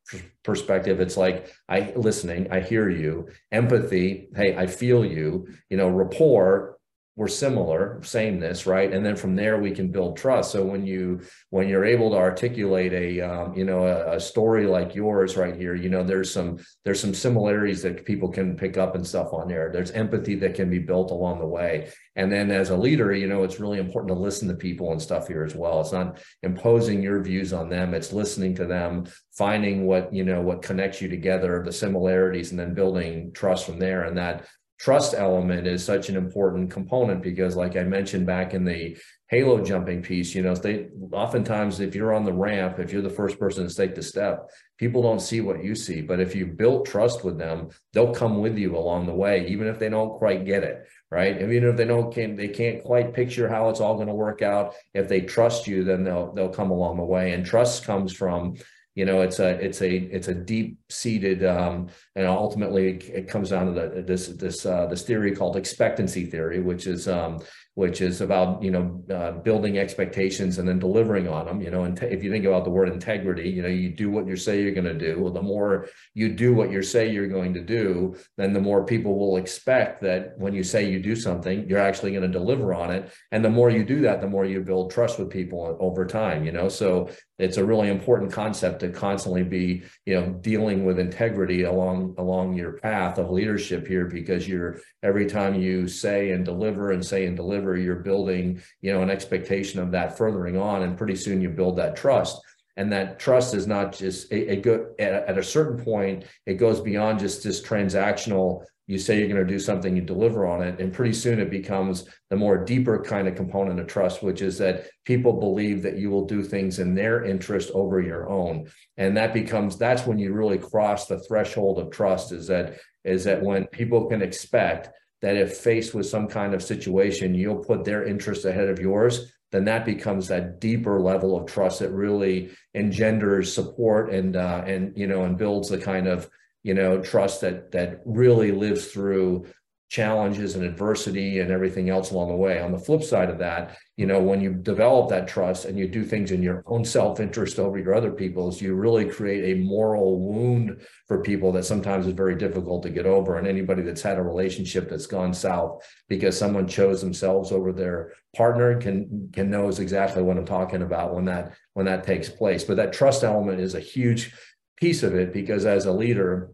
perspective 0.44 1.00
it's 1.00 1.18
like 1.18 1.52
i 1.70 1.92
listening 1.96 2.52
i 2.52 2.60
hear 2.60 2.90
you 2.90 3.28
empathy 3.52 4.30
hey 4.36 4.56
i 4.56 4.68
feel 4.68 5.04
you 5.04 5.48
you 5.70 5.78
know 5.78 5.90
rapport 5.90 6.78
we're 7.18 7.28
similar 7.30 8.02
sameness 8.04 8.66
right? 8.66 8.94
And 8.94 9.06
then 9.06 9.16
from 9.16 9.36
there 9.36 9.58
we 9.58 9.72
can 9.72 9.90
build 9.90 10.18
trust. 10.18 10.52
So 10.52 10.64
when 10.64 10.86
you 10.86 11.22
when 11.50 11.68
you're 11.68 11.86
able 11.86 12.10
to 12.12 12.18
articulate 12.18 12.94
a 12.94 13.22
um, 13.22 13.54
you 13.56 13.64
know 13.66 13.86
a, 13.86 14.18
a, 14.18 14.20
story 14.20 14.66
like 14.66 14.96
yours 14.96 15.38
right 15.38 15.56
here 15.56 15.76
you 15.76 15.90
know 15.90 16.04
there's 16.04 16.32
some 16.32 16.60
there's 16.84 17.00
some 17.00 17.14
similarities 17.14 17.82
that 17.84 18.06
people 18.06 18.30
can 18.30 18.56
pick 18.56 18.78
up 18.78 18.96
and 18.96 19.06
stuff 19.06 19.34
on 19.34 19.48
there. 19.48 19.70
There's 19.72 19.92
empathy 19.92 20.36
that 20.36 20.56
can 20.56 20.70
be 20.70 20.80
built 20.80 21.12
along 21.12 21.40
the 21.40 21.48
way. 21.48 21.92
And 22.16 22.32
then 22.32 22.52
as 22.52 22.70
a 22.70 22.78
leader 22.78 23.14
you 23.14 23.28
know 23.28 23.44
it's 23.44 23.60
really 23.60 23.80
important 23.80 24.10
to 24.10 24.22
listen 24.22 24.48
to 24.50 24.56
people 24.56 24.92
and 24.92 25.02
stuff 25.02 25.28
here 25.28 25.44
as 25.44 25.56
well. 25.56 25.82
It's 25.82 25.94
not 25.94 26.20
imposing 26.44 27.02
your 27.02 27.22
views 27.22 27.54
on 27.54 27.70
them. 27.70 27.94
It's 27.94 28.14
listening 28.14 28.56
to 28.56 28.66
them 28.66 29.06
finding 29.34 29.86
what 29.86 30.14
you 30.14 30.24
know 30.24 30.42
what 30.42 30.62
connects 30.62 31.02
you 31.02 31.08
together 31.08 31.62
the 31.66 31.72
similarities 31.72 32.52
and 32.52 32.60
then 32.60 32.74
building 32.74 33.32
trust 33.34 33.66
from 33.66 33.80
there. 33.80 34.04
And 34.04 34.18
that 34.18 34.46
trust 34.78 35.14
element 35.14 35.68
is 35.68 35.84
such 35.84 36.10
an 36.10 36.16
important 36.16 36.70
component 36.70 37.22
because 37.22 37.56
like 37.56 37.76
i 37.76 37.84
mentioned 37.84 38.26
back 38.26 38.54
in 38.54 38.66
the 38.66 38.98
halo 39.30 39.64
jumping 39.64 40.02
piece 40.02 40.36
you 40.36 40.42
know 40.42 40.54
they 40.54 40.88
oftentimes 41.12 41.80
if 41.80 41.96
you're 41.96 42.14
on 42.14 42.26
the 42.26 42.34
ramp 42.34 42.80
if 42.80 42.92
you're 42.92 43.02
the 43.02 43.10
first 43.10 43.40
person 43.40 43.68
to 43.68 43.74
take 43.74 43.96
the 43.96 44.04
step 44.04 44.50
people 44.78 45.02
don't 45.02 45.22
see 45.22 45.42
what 45.42 45.64
you 45.64 45.74
see. 45.74 46.02
But 46.02 46.20
if 46.20 46.36
you 46.36 46.46
build 46.46 46.86
trust 46.86 47.24
with 47.24 47.38
them 47.38 47.70
they'll 47.94 48.14
come 48.14 48.40
with 48.40 48.58
you 48.58 48.76
along 48.76 49.06
the 49.06 49.14
way 49.14 49.48
even 49.48 49.68
if 49.68 49.80
they 49.80 49.90
don't 49.90 50.18
quite 50.18 50.46
get 50.46 50.64
it 50.64 50.86
right? 51.12 51.40
Even 51.42 51.70
if 51.70 51.78
they 51.78 51.86
don't 51.86 52.14
can 52.14 52.36
they 52.36 52.48
can't 52.48 52.84
quite 52.84 53.14
picture 53.14 53.48
how 53.48 53.70
it's 53.70 53.80
all 53.80 53.96
going 53.96 54.08
to 54.08 54.14
work 54.14 54.42
out 54.42 54.76
if 54.94 55.08
they 55.08 55.22
trust 55.22 55.68
you 55.68 55.84
then 55.84 56.04
they'll 56.04 56.34
they'll 56.34 56.50
come 56.50 56.72
along 56.72 56.98
the 56.98 57.04
way. 57.04 57.34
And 57.34 57.46
trust 57.46 57.86
comes 57.86 58.12
from 58.12 58.56
you 58.96 59.06
know 59.06 59.22
it's 59.22 59.40
a 59.40 59.50
it's 59.64 59.82
a 59.82 59.94
it's 59.94 60.30
a 60.30 60.34
deep 60.34 60.80
seated 60.90 61.46
um, 61.46 61.88
and 62.16 62.26
ultimately 62.26 62.98
it 63.14 63.28
comes 63.28 63.50
down 63.50 63.68
to 63.68 63.72
the, 63.74 64.02
this 64.02 64.28
this 64.28 64.66
uh, 64.66 64.88
this 64.88 65.04
theory 65.04 65.36
called 65.36 65.58
expectancy 65.58 66.26
theory 66.26 66.62
which 66.62 66.88
is 66.88 67.08
um, 67.08 67.40
which 67.76 68.00
is 68.00 68.22
about 68.22 68.64
you 68.64 68.72
know 68.72 69.04
uh, 69.14 69.32
building 69.32 69.78
expectations 69.78 70.58
and 70.58 70.68
then 70.68 70.80
delivering 70.80 71.28
on 71.28 71.46
them 71.46 71.62
you 71.62 71.70
know 71.70 71.84
and 71.84 72.02
if 72.04 72.24
you 72.24 72.32
think 72.32 72.46
about 72.46 72.64
the 72.64 72.70
word 72.70 72.88
integrity 72.88 73.50
you 73.50 73.62
know 73.62 73.68
you 73.68 73.90
do 73.90 74.10
what 74.10 74.26
you 74.26 74.36
say 74.36 74.62
you're 74.62 74.72
going 74.72 74.86
to 74.86 74.98
do. 74.98 75.22
Well 75.22 75.34
the 75.34 75.42
more 75.42 75.90
you 76.14 76.30
do 76.30 76.54
what 76.54 76.72
you 76.72 76.82
say 76.82 77.12
you're 77.12 77.28
going 77.28 77.54
to 77.54 77.62
do 77.62 78.16
then 78.38 78.54
the 78.54 78.62
more 78.62 78.86
people 78.86 79.20
will 79.20 79.38
expect 79.38 80.02
that 80.04 80.38
when 80.38 80.54
you 80.54 80.64
say 80.64 80.90
you 80.90 81.00
do 81.02 81.16
something 81.16 81.68
you're 81.68 81.80
actually 81.80 82.12
going 82.12 82.24
to 82.24 82.40
deliver 82.40 82.74
on 82.74 82.92
it. 82.92 83.12
And 83.32 83.44
the 83.44 83.50
more 83.50 83.70
you 83.70 83.84
do 83.84 84.02
that 84.02 84.22
the 84.22 84.28
more 84.28 84.46
you 84.46 84.62
build 84.62 84.92
trust 84.92 85.20
with 85.20 85.30
people 85.30 85.78
over 85.82 86.06
time 86.06 86.46
you 86.46 86.54
know? 86.54 86.70
So 86.70 87.10
it's 87.38 87.58
a 87.58 87.66
really 87.66 87.90
important 87.90 88.32
concept 88.32 88.80
to 88.80 88.90
constantly 88.90 89.44
be 89.44 89.84
you 90.06 90.20
know 90.20 90.30
dealing 90.42 90.86
with 90.86 91.00
integrity 91.00 91.64
along 91.64 92.16
along 92.18 92.54
your 92.54 92.74
path 92.74 93.18
of 93.18 93.30
leadership 93.30 93.88
here 93.88 94.06
because 94.06 94.48
you're 94.48 94.80
every 95.04 95.26
time 95.26 95.54
you 95.54 95.88
say 95.88 96.32
and 96.32 96.46
deliver 96.46 96.92
and 96.92 97.06
say 97.06 97.26
and 97.26 97.36
deliver 97.36 97.76
you're 97.78 97.96
building, 97.96 98.62
you 98.82 98.94
know, 98.94 99.02
an 99.02 99.10
expectation 99.10 99.80
of 99.80 99.92
that 99.92 100.18
furthering 100.18 100.58
on, 100.58 100.84
and 100.84 100.98
pretty 100.98 101.16
soon 101.16 101.42
you 101.42 101.50
build 101.50 101.78
that 101.78 101.96
trust. 101.96 102.42
And 102.78 102.92
that 102.92 103.20
trust 103.20 103.54
is 103.54 103.68
not 103.68 103.94
just 103.94 104.32
a, 104.32 104.54
a 104.54 104.56
good 104.58 104.88
at, 105.00 105.14
at 105.30 105.38
a 105.38 105.44
certain 105.44 105.84
point, 105.84 106.26
it 106.46 106.56
goes 106.56 106.82
beyond 106.82 107.20
just 107.20 107.44
this 107.44 107.62
transactional 107.62 108.66
you 108.88 109.00
say 109.00 109.18
you're 109.18 109.28
going 109.28 109.46
to 109.46 109.54
do 109.54 109.60
something, 109.60 109.96
you 109.96 110.02
deliver 110.02 110.46
on 110.46 110.62
it, 110.62 110.80
and 110.80 110.94
pretty 110.94 111.14
soon 111.14 111.40
it 111.40 111.50
becomes 111.50 112.08
the 112.30 112.36
more 112.36 112.64
deeper 112.64 113.02
kind 113.02 113.28
of 113.28 113.36
component 113.36 113.80
of 113.80 113.88
trust, 113.88 114.22
which 114.22 114.42
is 114.42 114.58
that 114.60 114.88
people 115.06 115.40
believe 115.40 115.82
that 115.82 115.98
you 115.98 116.10
will 116.10 116.26
do 116.26 116.44
things 116.44 116.80
in 116.80 116.94
their 116.94 117.26
interest 117.26 117.72
over 117.74 118.00
your 118.00 118.30
own, 118.30 118.70
and 118.98 119.18
that 119.18 119.34
becomes 119.34 119.78
that's 119.78 120.06
when 120.06 120.20
you 120.20 120.34
really 120.34 120.60
cross 120.60 121.08
the 121.08 121.20
threshold 121.20 121.80
of 121.80 121.92
trust. 121.92 122.32
Is 122.32 122.48
that 122.48 122.78
is 123.04 123.24
that 123.24 123.42
when 123.42 123.66
people 123.68 124.08
can 124.08 124.22
expect 124.22 124.90
that 125.22 125.36
if 125.36 125.58
faced 125.58 125.96
with 125.96 126.06
some 126.06 126.28
kind 126.28 126.54
of 126.54 126.62
situation, 126.62 127.34
you'll 127.34 127.64
put 127.64 127.84
their 127.84 128.06
interest 128.06 128.46
ahead 128.46 128.70
of 128.70 128.80
yours, 128.80 129.34
then 129.52 129.66
that 129.66 129.86
becomes 129.86 130.28
that 130.28 130.60
deeper 130.60 131.00
level 131.00 131.36
of 131.36 131.48
trust 131.48 131.80
that 131.80 131.92
really 131.92 132.52
engenders 132.76 133.54
support 133.54 134.12
and 134.12 134.36
uh, 134.36 134.64
and 134.68 134.96
you 134.98 135.08
know 135.08 135.24
and 135.24 135.38
builds 135.38 135.70
the 135.70 135.78
kind 135.78 136.08
of 136.08 136.30
you 136.66 136.74
know 136.74 137.00
trust 137.00 137.42
that 137.42 137.72
that 137.72 138.02
really 138.06 138.52
lives 138.52 138.88
through 138.88 139.46
challenges 139.88 140.56
and 140.56 140.66
adversity 140.66 141.40
and 141.40 141.52
everything 141.52 141.92
else 141.92 142.10
along 142.10 142.30
the 142.30 142.36
way. 142.36 142.60
On 142.60 142.72
the 142.72 142.80
flip 142.80 143.04
side 143.04 143.30
of 143.30 143.38
that, 143.38 143.78
you 143.98 144.08
know, 144.08 144.20
when 144.20 144.42
you 144.42 144.52
develop 144.52 145.10
that 145.10 145.28
trust 145.28 145.66
and 145.66 145.78
you 145.78 145.88
do 145.88 146.04
things 146.04 146.32
in 146.32 146.42
your 146.42 146.64
own 146.66 146.84
self-interest 146.84 147.60
over 147.60 147.78
your 147.78 147.94
other 147.94 148.12
people's, 148.12 148.60
you 148.60 148.74
really 148.74 149.06
create 149.06 149.56
a 149.56 149.62
moral 149.64 150.20
wound 150.20 150.82
for 151.08 151.22
people 151.22 151.52
that 151.52 151.66
sometimes 151.66 152.08
is 152.08 152.14
very 152.14 152.36
difficult 152.36 152.82
to 152.82 152.90
get 152.90 153.06
over. 153.06 153.38
And 153.38 153.48
anybody 153.48 153.84
that's 153.84 154.02
had 154.02 154.18
a 154.18 154.24
relationship 154.24 154.90
that's 154.90 155.06
gone 155.06 155.36
south 155.36 155.88
because 156.10 156.38
someone 156.38 156.68
chose 156.68 157.00
themselves 157.00 157.52
over 157.52 157.72
their 157.72 158.14
partner 158.36 158.82
can 158.82 159.30
can 159.32 159.52
knows 159.52 159.80
exactly 159.80 160.24
what 160.24 160.38
I'm 160.38 160.46
talking 160.46 160.82
about 160.82 161.14
when 161.14 161.26
that 161.26 161.54
when 161.74 161.86
that 161.86 162.04
takes 162.04 162.28
place. 162.28 162.64
But 162.64 162.78
that 162.78 162.92
trust 162.92 163.24
element 163.24 163.62
is 163.62 163.76
a 163.76 163.80
huge 163.80 164.34
piece 164.78 165.04
of 165.04 165.16
it 165.16 165.32
because 165.32 165.66
as 165.66 165.86
a 165.86 165.92
leader, 165.92 166.52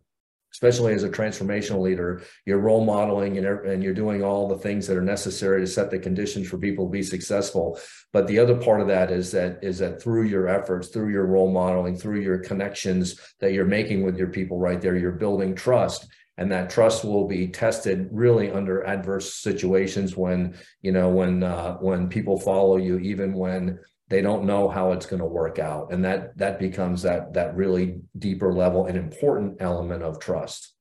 especially 0.53 0.93
as 0.93 1.03
a 1.03 1.09
transformational 1.09 1.81
leader, 1.81 2.21
you're 2.45 2.59
role 2.59 2.83
modeling 2.83 3.37
and, 3.37 3.47
and 3.47 3.83
you're 3.83 3.93
doing 3.93 4.23
all 4.23 4.47
the 4.47 4.57
things 4.57 4.87
that 4.87 4.97
are 4.97 5.01
necessary 5.01 5.61
to 5.61 5.67
set 5.67 5.89
the 5.89 5.99
conditions 5.99 6.47
for 6.47 6.57
people 6.57 6.85
to 6.85 6.91
be 6.91 7.03
successful. 7.03 7.79
But 8.13 8.27
the 8.27 8.39
other 8.39 8.55
part 8.55 8.81
of 8.81 8.87
that 8.87 9.11
is 9.11 9.31
that 9.31 9.63
is 9.63 9.79
that 9.79 10.01
through 10.01 10.23
your 10.23 10.47
efforts, 10.47 10.89
through 10.89 11.11
your 11.11 11.25
role 11.25 11.51
modeling, 11.51 11.95
through 11.95 12.21
your 12.21 12.39
connections 12.39 13.19
that 13.39 13.53
you're 13.53 13.65
making 13.65 14.03
with 14.03 14.17
your 14.17 14.29
people 14.29 14.59
right 14.59 14.81
there, 14.81 14.97
you're 14.97 15.11
building 15.11 15.55
trust 15.55 16.07
and 16.37 16.51
that 16.51 16.69
trust 16.69 17.03
will 17.03 17.27
be 17.27 17.47
tested 17.47 18.07
really 18.11 18.49
under 18.49 18.83
adverse 18.87 19.35
situations 19.35 20.17
when 20.17 20.55
you 20.81 20.91
know 20.91 21.09
when 21.09 21.43
uh, 21.43 21.75
when 21.75 22.09
people 22.09 22.39
follow 22.39 22.77
you 22.77 22.97
even 22.99 23.33
when 23.33 23.77
they 24.11 24.21
don't 24.21 24.43
know 24.43 24.67
how 24.67 24.91
it's 24.91 25.05
going 25.05 25.21
to 25.21 25.25
work 25.25 25.57
out. 25.57 25.91
And 25.91 26.03
that 26.05 26.37
that 26.37 26.59
becomes 26.59 27.01
that 27.03 27.33
that 27.33 27.55
really 27.55 28.01
deeper 28.19 28.53
level 28.53 28.85
and 28.85 28.97
important 28.97 29.57
element 29.61 30.03
of 30.03 30.19
trust. 30.19 30.73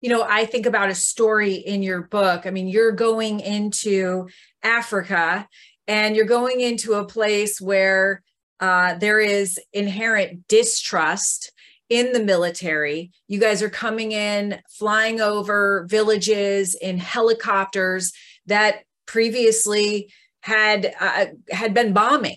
You 0.00 0.10
know 0.10 0.26
i 0.28 0.44
think 0.44 0.66
about 0.66 0.90
a 0.90 0.94
story 0.94 1.54
in 1.54 1.82
your 1.82 2.02
book. 2.02 2.44
I 2.44 2.50
mean 2.50 2.66
you're 2.66 2.92
going 2.92 3.40
into 3.40 4.28
africa 4.62 5.48
and 5.86 6.16
you're 6.16 6.26
going 6.26 6.60
into 6.60 6.94
a 6.94 7.06
place 7.06 7.60
where 7.60 8.22
uh, 8.60 8.94
there 8.94 9.20
is 9.20 9.58
inherent 9.72 10.46
distrust 10.48 11.52
in 11.88 12.12
the 12.12 12.22
military. 12.22 13.10
You 13.28 13.38
guys 13.38 13.62
are 13.62 13.70
coming 13.70 14.12
in, 14.12 14.60
flying 14.70 15.20
over 15.20 15.86
villages 15.88 16.74
in 16.74 16.98
helicopters 16.98 18.12
that 18.46 18.84
previously 19.06 20.12
had 20.42 20.94
uh, 21.00 21.26
had 21.50 21.74
been 21.74 21.92
bombing. 21.92 22.36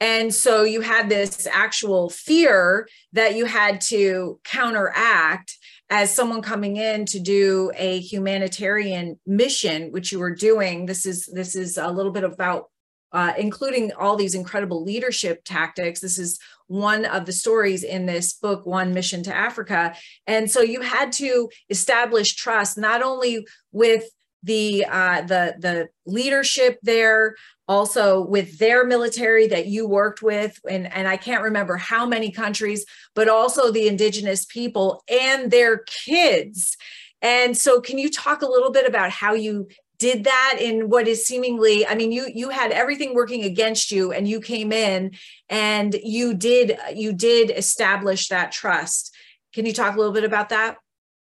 And 0.00 0.34
so 0.34 0.64
you 0.64 0.80
had 0.80 1.08
this 1.08 1.46
actual 1.46 2.10
fear 2.10 2.88
that 3.12 3.36
you 3.36 3.44
had 3.44 3.80
to 3.82 4.40
counteract 4.42 5.56
as 5.90 6.12
someone 6.12 6.42
coming 6.42 6.76
in 6.76 7.04
to 7.06 7.20
do 7.20 7.70
a 7.76 8.00
humanitarian 8.00 9.20
mission 9.26 9.92
which 9.92 10.10
you 10.10 10.18
were 10.18 10.34
doing. 10.34 10.86
This 10.86 11.06
is 11.06 11.26
this 11.26 11.54
is 11.54 11.76
a 11.76 11.88
little 11.88 12.10
bit 12.10 12.24
about 12.24 12.70
uh, 13.12 13.34
including 13.38 13.92
all 13.92 14.16
these 14.16 14.34
incredible 14.34 14.82
leadership 14.82 15.44
tactics. 15.44 16.00
This 16.00 16.18
is 16.18 16.38
one 16.66 17.04
of 17.04 17.26
the 17.26 17.32
stories 17.32 17.84
in 17.84 18.06
this 18.06 18.32
book 18.32 18.64
one 18.64 18.94
mission 18.94 19.22
to 19.24 19.36
africa. 19.36 19.94
And 20.26 20.50
so 20.50 20.62
you 20.62 20.80
had 20.80 21.12
to 21.12 21.50
establish 21.68 22.34
trust 22.34 22.78
not 22.78 23.02
only 23.02 23.46
with 23.70 24.04
the 24.42 24.84
uh, 24.88 25.22
the 25.22 25.54
the 25.58 25.88
leadership 26.06 26.78
there 26.82 27.36
also 27.68 28.20
with 28.20 28.58
their 28.58 28.84
military 28.84 29.46
that 29.46 29.66
you 29.66 29.86
worked 29.86 30.20
with 30.20 30.58
and, 30.68 30.92
and 30.92 31.06
i 31.06 31.16
can't 31.16 31.44
remember 31.44 31.76
how 31.76 32.04
many 32.04 32.30
countries 32.30 32.84
but 33.14 33.28
also 33.28 33.70
the 33.70 33.88
indigenous 33.88 34.44
people 34.44 35.02
and 35.08 35.50
their 35.50 35.78
kids. 35.78 36.76
And 37.20 37.56
so 37.56 37.80
can 37.80 37.98
you 37.98 38.10
talk 38.10 38.42
a 38.42 38.48
little 38.48 38.72
bit 38.72 38.86
about 38.86 39.10
how 39.10 39.34
you 39.34 39.68
did 39.98 40.24
that 40.24 40.58
in 40.60 40.88
what 40.88 41.06
is 41.06 41.24
seemingly 41.24 41.86
i 41.86 41.94
mean 41.94 42.10
you 42.10 42.28
you 42.34 42.48
had 42.48 42.72
everything 42.72 43.14
working 43.14 43.44
against 43.44 43.92
you 43.92 44.10
and 44.10 44.26
you 44.26 44.40
came 44.40 44.72
in 44.72 45.12
and 45.48 45.94
you 46.02 46.34
did 46.34 46.76
you 46.92 47.12
did 47.12 47.50
establish 47.50 48.26
that 48.26 48.50
trust. 48.50 49.14
Can 49.54 49.64
you 49.64 49.72
talk 49.72 49.94
a 49.94 49.98
little 49.98 50.12
bit 50.12 50.24
about 50.24 50.48
that 50.48 50.76